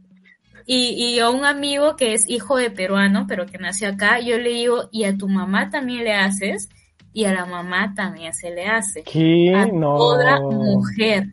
Y, 0.66 1.14
y 1.14 1.18
a 1.18 1.30
un 1.30 1.44
amigo 1.44 1.96
que 1.96 2.12
es 2.14 2.28
hijo 2.28 2.56
de 2.56 2.70
peruano, 2.70 3.26
pero 3.26 3.46
que 3.46 3.58
nació 3.58 3.88
acá, 3.88 4.20
yo 4.20 4.38
le 4.38 4.50
digo, 4.50 4.88
¿y 4.92 5.04
a 5.04 5.16
tu 5.16 5.28
mamá 5.28 5.70
también 5.70 6.04
le 6.04 6.12
haces? 6.12 6.68
Y 7.12 7.24
a 7.24 7.32
la 7.32 7.44
mamá 7.44 7.92
también 7.96 8.32
se 8.34 8.50
le 8.50 8.66
hace. 8.66 9.02
¿Qué? 9.02 9.52
A 9.54 9.66
No. 9.66 9.96
toda 9.96 10.38
mujer, 10.40 11.28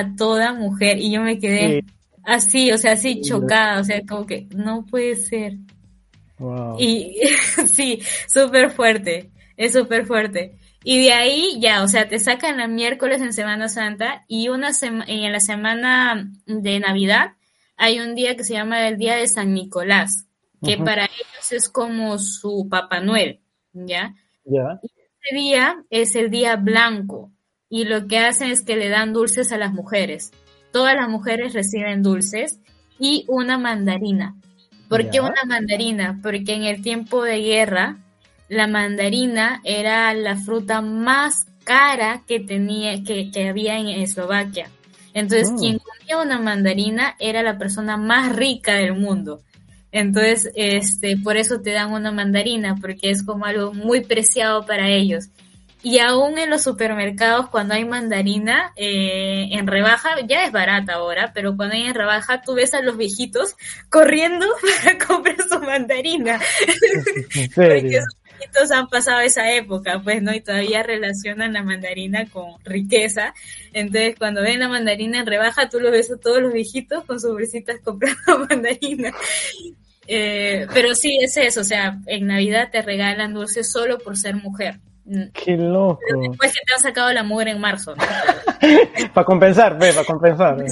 a 0.00 0.14
toda 0.16 0.52
mujer. 0.54 0.98
Y 0.98 1.10
yo 1.12 1.20
me 1.22 1.38
quedé 1.38 1.80
Sí. 1.80 1.86
así, 2.24 2.72
o 2.72 2.78
sea, 2.78 2.92
así 2.92 3.14
Sí. 3.14 3.20
chocada, 3.30 3.80
o 3.80 3.84
sea, 3.84 4.00
como 4.06 4.26
que 4.26 4.46
no 4.54 4.84
puede 4.86 5.14
ser. 5.16 5.54
Wow. 6.38 6.76
Y 6.80 7.16
sí, 7.66 8.00
súper 8.28 8.70
fuerte, 8.70 9.30
es 9.56 9.72
súper 9.72 10.04
fuerte. 10.06 10.56
Y 10.82 11.02
de 11.02 11.12
ahí 11.12 11.58
ya, 11.60 11.82
o 11.82 11.88
sea, 11.88 12.08
te 12.08 12.18
sacan 12.18 12.58
la 12.58 12.66
miércoles 12.68 13.22
en 13.22 13.32
Semana 13.32 13.68
Santa 13.68 14.24
y 14.28 14.48
una 14.48 14.72
sema- 14.74 15.04
en 15.08 15.32
la 15.32 15.40
semana 15.40 16.30
de 16.46 16.78
Navidad 16.80 17.32
hay 17.76 18.00
un 18.00 18.14
día 18.14 18.36
que 18.36 18.44
se 18.44 18.52
llama 18.54 18.86
el 18.86 18.98
Día 18.98 19.16
de 19.16 19.26
San 19.28 19.54
Nicolás, 19.54 20.26
que 20.64 20.76
para 20.78 21.04
ellos 21.04 21.52
es 21.52 21.68
como 21.68 22.18
su 22.18 22.68
Papá 22.70 23.00
Noel, 23.00 23.40
¿ya? 23.72 24.14
Ya. 24.44 24.78
Este 24.82 25.36
día 25.36 25.82
es 25.90 26.14
el 26.16 26.30
día 26.30 26.56
blanco 26.56 27.30
y 27.74 27.86
lo 27.86 28.06
que 28.06 28.18
hacen 28.18 28.52
es 28.52 28.62
que 28.62 28.76
le 28.76 28.88
dan 28.88 29.12
dulces 29.12 29.50
a 29.50 29.58
las 29.58 29.72
mujeres. 29.72 30.30
Todas 30.70 30.94
las 30.94 31.08
mujeres 31.08 31.54
reciben 31.54 32.04
dulces 32.04 32.60
y 33.00 33.24
una 33.26 33.58
mandarina. 33.58 34.36
¿Por 34.88 35.10
qué 35.10 35.20
una 35.20 35.42
mandarina? 35.44 36.20
Porque 36.22 36.54
en 36.54 36.62
el 36.62 36.82
tiempo 36.82 37.24
de 37.24 37.40
guerra 37.40 37.96
la 38.48 38.68
mandarina 38.68 39.60
era 39.64 40.14
la 40.14 40.36
fruta 40.36 40.82
más 40.82 41.46
cara 41.64 42.22
que 42.28 42.38
tenía 42.38 43.02
que, 43.02 43.32
que 43.32 43.48
había 43.48 43.76
en 43.76 43.88
Eslovaquia. 43.88 44.70
Entonces, 45.12 45.50
Mm. 45.50 45.58
quien 45.58 45.78
comía 45.78 46.22
una 46.22 46.38
mandarina 46.38 47.16
era 47.18 47.42
la 47.42 47.58
persona 47.58 47.96
más 47.96 48.36
rica 48.36 48.74
del 48.74 48.94
mundo. 48.94 49.40
Entonces, 49.90 50.52
este, 50.54 51.16
por 51.16 51.36
eso 51.36 51.60
te 51.60 51.72
dan 51.72 51.92
una 51.92 52.12
mandarina, 52.12 52.76
porque 52.80 53.10
es 53.10 53.24
como 53.24 53.46
algo 53.46 53.74
muy 53.74 54.02
preciado 54.02 54.64
para 54.64 54.90
ellos. 54.90 55.30
Y 55.84 55.98
aún 55.98 56.38
en 56.38 56.48
los 56.48 56.62
supermercados, 56.62 57.50
cuando 57.50 57.74
hay 57.74 57.84
mandarina 57.84 58.72
eh, 58.74 59.48
en 59.52 59.66
rebaja, 59.66 60.16
ya 60.26 60.46
es 60.46 60.50
barata 60.50 60.94
ahora, 60.94 61.32
pero 61.34 61.58
cuando 61.58 61.74
hay 61.74 61.82
en 61.82 61.94
rebaja, 61.94 62.40
tú 62.40 62.54
ves 62.54 62.72
a 62.72 62.80
los 62.80 62.96
viejitos 62.96 63.54
corriendo 63.90 64.46
para 64.82 64.96
comprar 65.06 65.36
su 65.46 65.60
mandarina. 65.60 66.40
En 67.34 67.50
Porque 67.68 67.90
serio. 67.90 67.98
esos 67.98 68.16
viejitos 68.24 68.70
han 68.70 68.88
pasado 68.88 69.20
esa 69.20 69.52
época, 69.52 70.00
pues, 70.02 70.22
¿no? 70.22 70.32
Y 70.32 70.40
todavía 70.40 70.82
relacionan 70.82 71.52
la 71.52 71.62
mandarina 71.62 72.30
con 72.30 72.54
riqueza. 72.64 73.34
Entonces, 73.74 74.14
cuando 74.18 74.40
ven 74.40 74.60
la 74.60 74.68
mandarina 74.70 75.20
en 75.20 75.26
rebaja, 75.26 75.68
tú 75.68 75.80
los 75.80 75.92
ves 75.92 76.10
a 76.10 76.16
todos 76.16 76.40
los 76.40 76.54
viejitos 76.54 77.04
con 77.04 77.20
sus 77.20 77.32
bolsitas 77.32 77.80
comprando 77.84 78.46
mandarina. 78.48 79.12
Eh, 80.06 80.66
pero 80.72 80.94
sí, 80.94 81.18
es 81.20 81.36
eso, 81.36 81.60
o 81.60 81.64
sea, 81.64 81.98
en 82.06 82.26
Navidad 82.26 82.70
te 82.72 82.80
regalan 82.80 83.34
dulces 83.34 83.70
solo 83.70 83.98
por 83.98 84.16
ser 84.16 84.36
mujer. 84.36 84.80
Mm, 85.06 85.22
Qué 85.32 85.56
loco. 85.56 85.98
Pero 86.08 86.20
después 86.20 86.52
que 86.52 86.60
te 86.66 86.74
han 86.74 86.80
sacado 86.80 87.12
la 87.12 87.22
mugre 87.22 87.50
en 87.50 87.60
marzo, 87.60 87.94
¿no? 87.94 88.02
Para 89.14 89.24
compensar, 89.26 89.78
ve, 89.78 89.92
para 89.92 90.06
compensar. 90.06 90.56
ve. 90.56 90.66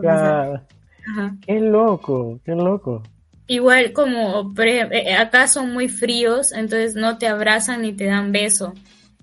Claro. 0.00 0.62
Ajá. 1.06 1.36
Qué 1.46 1.60
loco, 1.60 2.40
qué 2.44 2.52
loco. 2.52 3.02
Igual 3.46 3.92
como 3.92 4.54
por 4.54 4.66
ej- 4.66 4.88
eh, 4.90 5.14
acá 5.14 5.46
son 5.48 5.72
muy 5.72 5.88
fríos, 5.88 6.50
entonces 6.52 6.94
no 6.96 7.18
te 7.18 7.28
abrazan 7.28 7.82
ni 7.82 7.92
te 7.92 8.06
dan 8.06 8.32
beso. 8.32 8.72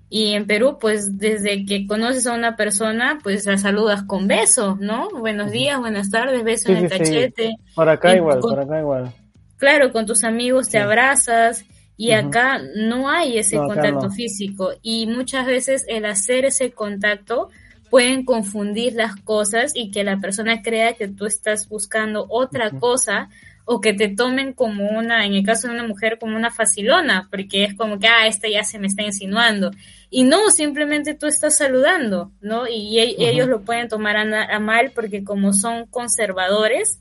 Y 0.09 0.33
en 0.33 0.45
Perú, 0.45 0.77
pues 0.79 1.17
desde 1.17 1.65
que 1.65 1.87
conoces 1.87 2.27
a 2.27 2.33
una 2.33 2.55
persona, 2.55 3.17
pues 3.23 3.45
la 3.45 3.57
saludas 3.57 4.03
con 4.03 4.27
beso, 4.27 4.77
¿no? 4.79 5.09
Buenos 5.09 5.51
días, 5.51 5.79
buenas 5.79 6.11
tardes, 6.11 6.43
beso 6.43 6.65
Sí, 6.67 6.73
en 6.73 6.77
el 6.85 6.89
sí, 6.91 6.97
sí. 6.97 7.03
cachete. 7.03 7.55
Por 7.73 7.89
acá 7.89 8.15
igual, 8.15 8.39
con- 8.41 8.51
por 8.51 8.59
acá 8.63 8.79
igual. 8.79 9.11
Claro, 9.57 9.91
con 9.91 10.05
tus 10.05 10.23
amigos 10.23 10.65
te 10.67 10.77
Sí. 10.77 10.77
abrazas 10.77 11.65
y 12.01 12.13
acá 12.13 12.59
no 12.75 13.09
hay 13.09 13.37
ese 13.37 13.57
No, 13.57 13.67
contacto 13.67 14.07
no. 14.07 14.11
físico 14.11 14.71
y 14.81 15.05
muchas 15.05 15.45
veces 15.45 15.85
el 15.87 16.05
hacer 16.05 16.45
ese 16.45 16.71
contacto 16.71 17.49
pueden 17.91 18.25
confundir 18.25 18.93
las 18.93 19.15
cosas 19.17 19.73
y 19.75 19.91
que 19.91 20.03
la 20.03 20.17
persona 20.19 20.63
crea 20.63 20.93
que 20.93 21.07
tú 21.07 21.25
estás 21.27 21.69
buscando 21.69 22.25
otra 22.29 22.71
cosa 22.71 23.29
o 23.65 23.79
que 23.81 23.93
te 23.93 24.07
tomen 24.07 24.53
como 24.53 24.89
una, 24.89 25.25
en 25.27 25.33
el 25.33 25.45
caso 25.45 25.67
de 25.67 25.75
una 25.75 25.85
mujer, 25.87 26.17
como 26.19 26.35
una 26.35 26.49
facilona, 26.49 27.27
porque 27.29 27.65
es 27.65 27.75
como 27.75 27.99
que, 27.99 28.07
ah, 28.07 28.25
esta 28.25 28.47
ya 28.49 28.63
se 28.63 28.79
me 28.79 28.87
está 28.87 29.03
insinuando. 29.03 29.69
Y 30.09 30.23
no, 30.23 30.49
simplemente 30.49 31.13
tú 31.13 31.27
estás 31.27 31.55
saludando, 31.57 32.31
¿no? 32.41 32.67
Y 32.67 32.97
e- 32.99 33.15
ellos 33.29 33.47
lo 33.47 33.61
pueden 33.61 33.87
tomar 33.89 34.17
a 34.17 34.59
mal 34.59 34.91
porque 34.95 35.23
como 35.23 35.53
son 35.53 35.85
conservadores, 35.85 36.99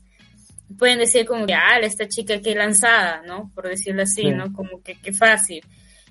pueden 0.77 0.99
decir 0.99 1.25
como 1.25 1.45
que, 1.45 1.53
ah, 1.53 1.79
esta 1.81 2.07
chica 2.07 2.39
qué 2.41 2.55
lanzada, 2.55 3.21
¿no? 3.27 3.51
Por 3.55 3.67
decirlo 3.67 4.03
así, 4.03 4.23
Sí. 4.23 4.31
¿no? 4.31 4.51
Como 4.53 4.81
que 4.83 4.95
qué 4.95 5.13
fácil. 5.13 5.63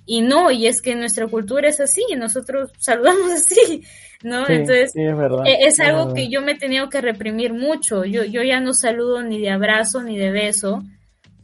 Y 0.06 0.22
no, 0.22 0.50
y 0.50 0.66
es 0.66 0.80
que 0.82 0.94
nuestra 0.96 1.26
cultura 1.28 1.68
es 1.68 1.78
así, 1.80 2.02
nosotros 2.16 2.70
saludamos 2.78 3.30
así, 3.32 3.82
¿no? 4.22 4.46
Sí, 4.46 4.52
Entonces, 4.54 4.92
sí, 4.92 5.02
es 5.02 5.16
verdad. 5.16 5.44
e- 5.46 5.66
es 5.66 5.78
algo 5.80 6.14
que 6.14 6.28
yo 6.28 6.42
me 6.42 6.52
he 6.52 6.58
tenido 6.58 6.88
que 6.88 7.00
reprimir 7.00 7.52
mucho. 7.52 8.04
Yo, 8.04 8.24
yo 8.24 8.42
ya 8.42 8.60
no 8.60 8.72
saludo 8.74 9.22
ni 9.22 9.38
de 9.40 9.50
abrazo 9.50 10.02
ni 10.02 10.16
de 10.18 10.30
beso, 10.30 10.82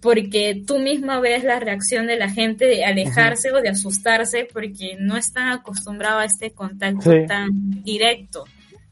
porque 0.00 0.62
tú 0.66 0.78
misma 0.78 1.20
ves 1.20 1.42
la 1.44 1.58
reacción 1.58 2.06
de 2.06 2.16
la 2.16 2.28
gente 2.30 2.64
de 2.66 2.84
alejarse 2.84 3.50
o 3.52 3.60
de 3.60 3.70
asustarse 3.70 4.46
porque 4.52 4.96
no 5.00 5.16
están 5.16 5.48
acostumbrados 5.48 6.22
a 6.22 6.26
este 6.26 6.50
contacto 6.52 7.10
tan 7.26 7.48
directo, 7.82 8.44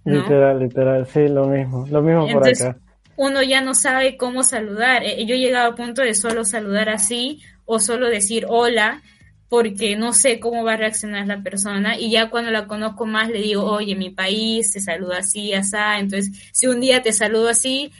¿no? 0.04 0.22
Literal, 0.22 0.58
literal, 0.58 1.06
sí, 1.06 1.28
lo 1.28 1.46
mismo, 1.46 1.86
lo 1.88 2.02
mismo 2.02 2.26
por 2.32 2.48
acá. 2.48 2.76
Uno 3.16 3.42
ya 3.42 3.60
no 3.60 3.74
sabe 3.74 4.16
cómo 4.16 4.42
saludar. 4.42 5.02
Eh, 5.04 5.24
Yo 5.26 5.34
he 5.34 5.38
llegado 5.38 5.72
a 5.72 5.74
punto 5.74 6.02
de 6.02 6.14
solo 6.14 6.44
saludar 6.44 6.88
así 6.88 7.42
o 7.64 7.80
solo 7.80 8.08
decir 8.08 8.46
hola 8.48 9.02
porque 9.48 9.94
no 9.94 10.12
sé 10.12 10.40
cómo 10.40 10.64
va 10.64 10.72
a 10.72 10.76
reaccionar 10.76 11.26
la 11.26 11.42
persona 11.42 11.98
y 11.98 12.10
ya 12.10 12.28
cuando 12.28 12.50
la 12.50 12.66
conozco 12.66 13.06
más 13.06 13.28
le 13.28 13.40
digo, 13.40 13.64
oye, 13.64 13.94
mi 13.94 14.10
país 14.10 14.72
se 14.72 14.80
saluda 14.80 15.18
así, 15.18 15.52
así, 15.52 15.76
entonces 15.98 16.32
si 16.52 16.66
un 16.66 16.80
día 16.80 17.02
te 17.02 17.12
saludo 17.12 17.48
así, 17.48 17.92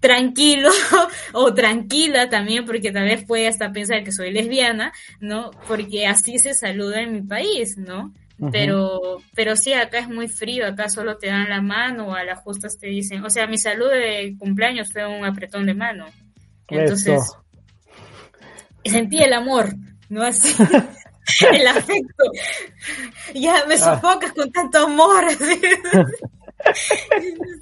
tranquilo 0.00 0.70
o 1.32 1.54
tranquila 1.54 2.28
también, 2.28 2.64
porque 2.64 2.90
tal 2.90 3.04
vez 3.04 3.24
puede 3.24 3.46
hasta 3.46 3.70
pensar 3.70 4.02
que 4.02 4.10
soy 4.10 4.32
lesbiana, 4.32 4.92
¿no? 5.20 5.50
Porque 5.68 6.06
así 6.06 6.38
se 6.38 6.54
saluda 6.54 7.02
en 7.02 7.12
mi 7.12 7.22
país, 7.22 7.76
¿no? 7.76 8.12
Pero, 8.52 9.18
pero 9.34 9.54
sí, 9.54 9.72
acá 9.74 9.98
es 9.98 10.08
muy 10.08 10.28
frío, 10.28 10.66
acá 10.66 10.88
solo 10.88 11.18
te 11.18 11.26
dan 11.26 11.50
la 11.50 11.60
mano 11.60 12.08
o 12.08 12.14
a 12.14 12.24
las 12.24 12.40
justas 12.40 12.78
te 12.78 12.86
dicen, 12.86 13.22
o 13.24 13.28
sea, 13.28 13.46
mi 13.46 13.58
salud 13.58 13.90
de 13.90 14.34
cumpleaños 14.38 14.90
fue 14.92 15.06
un 15.06 15.24
apretón 15.24 15.66
de 15.66 15.74
mano. 15.74 16.06
Entonces, 16.68 17.20
sentí 18.84 19.18
el 19.18 19.34
amor, 19.34 19.74
¿no? 20.08 20.22
Así, 20.22 20.54
el 21.52 21.66
afecto. 21.66 22.24
Ya 23.34 23.66
me 23.66 23.74
ah. 23.74 23.78
sofocas 23.78 24.32
con 24.32 24.50
tanto 24.50 24.78
amor. 24.78 25.24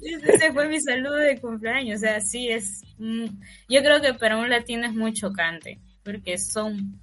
Ese 0.01 0.53
fue 0.53 0.67
mi 0.67 0.79
saludo 0.79 1.15
de 1.15 1.39
cumpleaños. 1.39 1.97
O 1.97 1.99
sea, 2.01 2.21
sí 2.21 2.49
es. 2.49 2.83
Yo 2.97 3.81
creo 3.81 4.01
que 4.01 4.13
para 4.13 4.37
un 4.37 4.49
latino 4.49 4.85
es 4.87 4.93
muy 4.93 5.13
chocante, 5.13 5.79
porque 6.03 6.37
son 6.37 6.99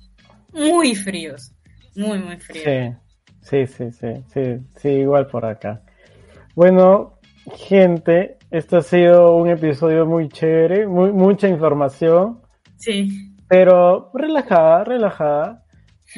muy 0.52 0.94
fríos. 0.94 1.52
Muy, 1.94 2.18
muy 2.18 2.36
fríos. 2.38 2.64
Sí, 2.64 3.05
sí, 3.66 3.90
sí, 3.92 4.22
sí, 4.32 4.58
sí, 4.76 4.88
igual 4.88 5.26
por 5.26 5.44
acá. 5.44 5.82
Bueno, 6.54 7.18
gente, 7.56 8.38
esto 8.50 8.78
ha 8.78 8.82
sido 8.82 9.36
un 9.36 9.48
episodio 9.50 10.06
muy 10.06 10.28
chévere, 10.28 10.86
muy, 10.86 11.12
mucha 11.12 11.48
información. 11.48 12.40
Sí. 12.76 13.32
Pero 13.48 14.10
relajada, 14.14 14.84
relajada. 14.84 15.62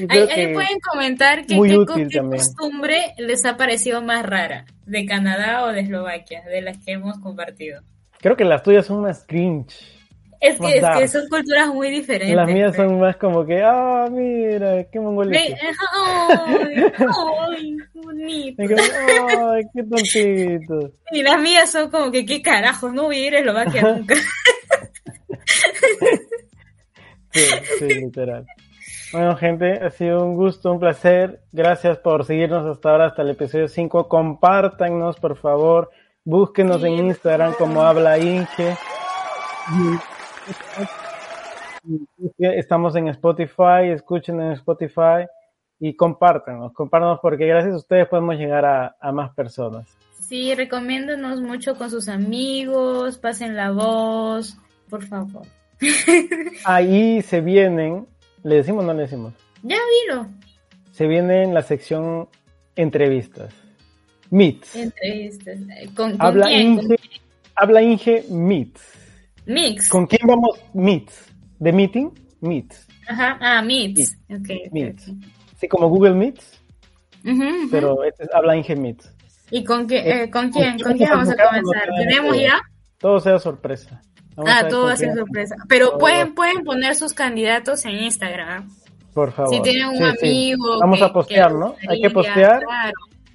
Ahí, 0.08 0.52
pueden 0.52 0.78
comentar 0.92 1.44
que 1.44 1.60
qué, 1.60 1.84
costumbre 2.30 3.14
les 3.16 3.44
ha 3.44 3.56
parecido 3.56 4.00
más 4.02 4.24
rara, 4.24 4.66
de 4.86 5.06
Canadá 5.06 5.64
o 5.64 5.68
de 5.68 5.80
Eslovaquia, 5.80 6.44
de 6.44 6.62
las 6.62 6.78
que 6.84 6.92
hemos 6.92 7.18
compartido. 7.18 7.82
Creo 8.20 8.36
que 8.36 8.44
las 8.44 8.62
tuyas 8.62 8.86
son 8.86 9.02
más 9.02 9.24
cringe. 9.26 9.97
Es 10.40 10.58
que, 10.58 10.78
es 10.78 10.84
que, 10.96 11.08
son 11.08 11.28
culturas 11.28 11.68
muy 11.68 11.90
diferentes. 11.90 12.36
Las 12.36 12.48
mías 12.48 12.76
son 12.76 12.88
pues. 12.88 13.00
más 13.00 13.16
como 13.16 13.44
que, 13.44 13.60
ah, 13.62 14.06
mira, 14.10 14.84
qué 14.84 15.00
mongolito. 15.00 15.38
Ay, 16.38 16.84
ay, 17.56 17.76
bonito. 17.94 18.62
Ay, 18.62 19.62
qué 19.74 19.82
tontito. 19.82 20.92
Y 21.10 21.22
las 21.22 21.40
mías 21.40 21.70
son 21.70 21.90
como 21.90 22.12
que, 22.12 22.24
qué 22.24 22.40
carajos, 22.40 22.92
no 22.92 23.04
voy 23.04 23.16
a 23.16 23.26
ir 23.26 23.34
a 23.34 23.38
Eslovaquia 23.40 23.82
nunca. 23.82 24.14
sí, 27.32 27.40
sí, 27.78 27.86
literal. 27.86 28.46
Bueno, 29.12 29.36
gente, 29.36 29.72
ha 29.72 29.90
sido 29.90 30.24
un 30.24 30.34
gusto, 30.34 30.70
un 30.70 30.78
placer. 30.78 31.40
Gracias 31.50 31.98
por 31.98 32.24
seguirnos 32.26 32.64
hasta 32.66 32.90
ahora, 32.90 33.06
hasta 33.06 33.22
el 33.22 33.30
episodio 33.30 33.66
5. 33.66 34.06
Compártanos, 34.06 35.18
por 35.18 35.36
favor. 35.36 35.90
Búsquenos 36.24 36.84
en 36.84 37.06
Instagram 37.06 37.54
como 37.54 37.82
Habla 37.82 38.18
Inge. 38.18 38.76
Estamos 42.38 42.96
en 42.96 43.08
Spotify, 43.08 43.90
escuchen 43.92 44.40
en 44.40 44.52
Spotify 44.52 45.26
y 45.80 45.94
compártanos, 45.94 46.72
compártanos 46.72 47.20
porque 47.22 47.46
gracias 47.46 47.74
a 47.74 47.78
ustedes 47.78 48.08
podemos 48.08 48.36
llegar 48.36 48.64
a, 48.64 49.12
más 49.12 49.34
personas. 49.34 49.88
Sí, 50.12 50.54
recomiéndanos 50.54 51.40
mucho 51.40 51.76
con 51.76 51.90
sus 51.90 52.08
amigos, 52.08 53.18
pasen 53.18 53.56
la 53.56 53.70
voz, 53.70 54.58
por 54.90 55.04
favor. 55.04 55.46
Ahí 56.64 57.22
se 57.22 57.40
vienen 57.40 58.06
¿Le 58.44 58.56
decimos 58.56 58.84
o 58.84 58.86
no 58.86 58.94
le 58.94 59.02
decimos? 59.02 59.34
Ya 59.62 59.76
dilo. 60.06 60.26
Se 60.92 61.06
viene 61.06 61.42
en 61.42 61.54
la 61.54 61.62
sección 61.62 62.28
entrevistas. 62.76 63.52
Meets. 64.30 64.76
Entrevistas. 64.76 65.58
¿Con, 65.94 66.16
habla 66.18 66.46
quién? 66.46 66.72
Inge, 66.72 66.96
Habla 67.54 67.82
Inge 67.82 68.24
Meets. 68.30 68.97
Mix. 69.48 69.88
¿Con 69.88 70.06
quién 70.06 70.26
vamos? 70.26 70.60
Meets. 70.74 71.34
¿De 71.58 71.72
meeting? 71.72 72.10
Meets. 72.40 72.86
Ajá. 73.08 73.38
Ah, 73.40 73.62
Meets. 73.62 74.16
Okay, 74.28 74.68
meets. 74.70 75.10
Sí, 75.56 75.66
como 75.66 75.88
Google 75.88 76.14
Meets. 76.14 76.60
Pero 77.70 78.04
este 78.04 78.24
es 78.24 78.30
Habla 78.32 78.56
Inge 78.56 78.76
Meets. 78.76 79.12
¿Y 79.50 79.64
con, 79.64 79.86
qué, 79.86 79.98
eh, 79.98 80.30
¿con 80.30 80.50
quién? 80.50 80.78
¿Con 80.78 80.96
quién 80.96 81.10
vamos 81.10 81.30
a 81.30 81.36
comenzar? 81.36 81.88
¿Tenemos 81.98 82.38
ya? 82.38 82.60
Todo 82.98 83.18
sea 83.18 83.38
sorpresa 83.38 84.00
ah, 84.46 84.68
todo 84.68 84.86
va 84.86 84.92
a 84.92 84.96
ser 84.96 85.14
sorpresa. 85.14 85.56
Pero 85.68 85.98
pueden, 85.98 86.34
pueden 86.34 86.64
poner 86.64 86.94
sus 86.94 87.12
candidatos 87.12 87.84
en 87.84 87.96
Instagram. 87.96 88.68
Por 89.14 89.32
favor. 89.32 89.54
Si 89.54 89.60
tienen 89.62 89.88
un 89.88 90.02
amigo. 90.02 90.78
Vamos 90.80 91.02
a 91.02 91.12
postear, 91.12 91.52
¿no? 91.52 91.74
Hay 91.88 92.00
que 92.00 92.10
postear. 92.10 92.62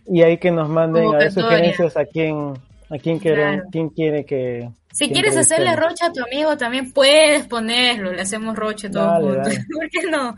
Y 0.06 0.22
ahí 0.22 0.38
que 0.38 0.52
nos 0.52 0.69
manden 0.69 1.15
a 1.15 1.31
sugerencias 1.31 1.95
a 1.98 2.06
quién, 2.06 2.53
a 2.89 2.97
quién, 2.97 3.19
quieren, 3.19 3.64
quién 3.72 3.89
quiere 3.89 4.26
que. 4.26 4.69
Si 4.91 5.10
quieres 5.10 5.35
hacerle 5.38 5.76
rocha 5.76 6.07
a 6.07 6.14
tu 6.14 6.23
amigo, 6.23 6.55
también 6.57 6.91
puedes 6.91 7.47
ponerlo. 7.47 8.11
Le 8.11 8.22
hacemos 8.22 8.55
rocha 8.55 8.89
todos 8.89 9.22
juntos. 9.22 9.57
¿Por 9.73 9.89
qué 9.89 10.10
no? 10.10 10.35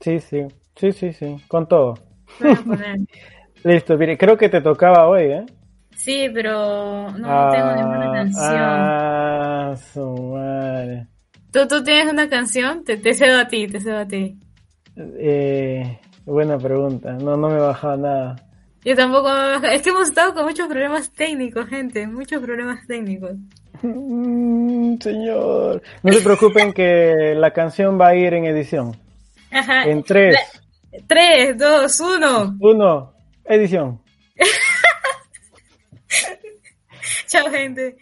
Sí, 0.00 0.20
sí. 0.20 0.46
Sí, 0.76 0.92
sí, 0.92 1.12
sí. 1.12 1.36
Con 1.48 1.66
todo. 1.66 1.94
Listo, 3.64 3.96
mire, 3.98 4.16
creo 4.16 4.36
que 4.36 4.48
te 4.48 4.60
tocaba 4.60 5.08
hoy, 5.08 5.22
¿eh? 5.24 5.46
Sí, 5.96 6.30
pero 6.32 7.10
no 7.10 7.50
tengo 7.50 7.72
ninguna 7.74 8.12
canción. 8.12 8.56
Ah, 8.56 9.74
su 9.92 10.06
madre. 10.32 11.08
¿Tú, 11.52 11.66
¿Tú 11.66 11.82
tienes 11.82 12.12
una 12.12 12.28
canción? 12.28 12.84
Te, 12.84 12.96
te 12.96 13.14
cedo 13.14 13.40
a 13.40 13.48
ti, 13.48 13.66
te 13.66 13.80
cedo 13.80 13.98
a 13.98 14.06
ti. 14.06 14.38
Eh, 14.96 15.98
buena 16.24 16.56
pregunta. 16.56 17.14
No, 17.14 17.36
no 17.36 17.48
me 17.48 17.56
he 17.56 17.60
bajado 17.60 17.96
nada. 17.96 18.36
Yo 18.84 18.94
tampoco, 18.94 19.28
es 19.70 19.82
que 19.82 19.90
hemos 19.90 20.08
estado 20.08 20.34
con 20.34 20.44
muchos 20.44 20.68
problemas 20.68 21.10
técnicos, 21.12 21.68
gente, 21.68 22.06
muchos 22.06 22.40
problemas 22.42 22.86
técnicos. 22.86 23.32
Mm, 23.82 24.98
señor, 25.00 25.82
no 26.02 26.12
se 26.12 26.20
preocupen 26.20 26.72
que 26.72 27.34
la 27.36 27.52
canción 27.52 28.00
va 28.00 28.08
a 28.08 28.16
ir 28.16 28.34
en 28.34 28.46
edición. 28.46 28.96
Ajá. 29.50 29.84
En 29.84 30.02
3. 30.02 30.36
3, 31.06 31.58
2, 31.58 32.00
1. 32.00 32.56
1, 32.60 33.14
edición. 33.46 34.00
Chao, 37.26 37.50
gente. 37.50 37.96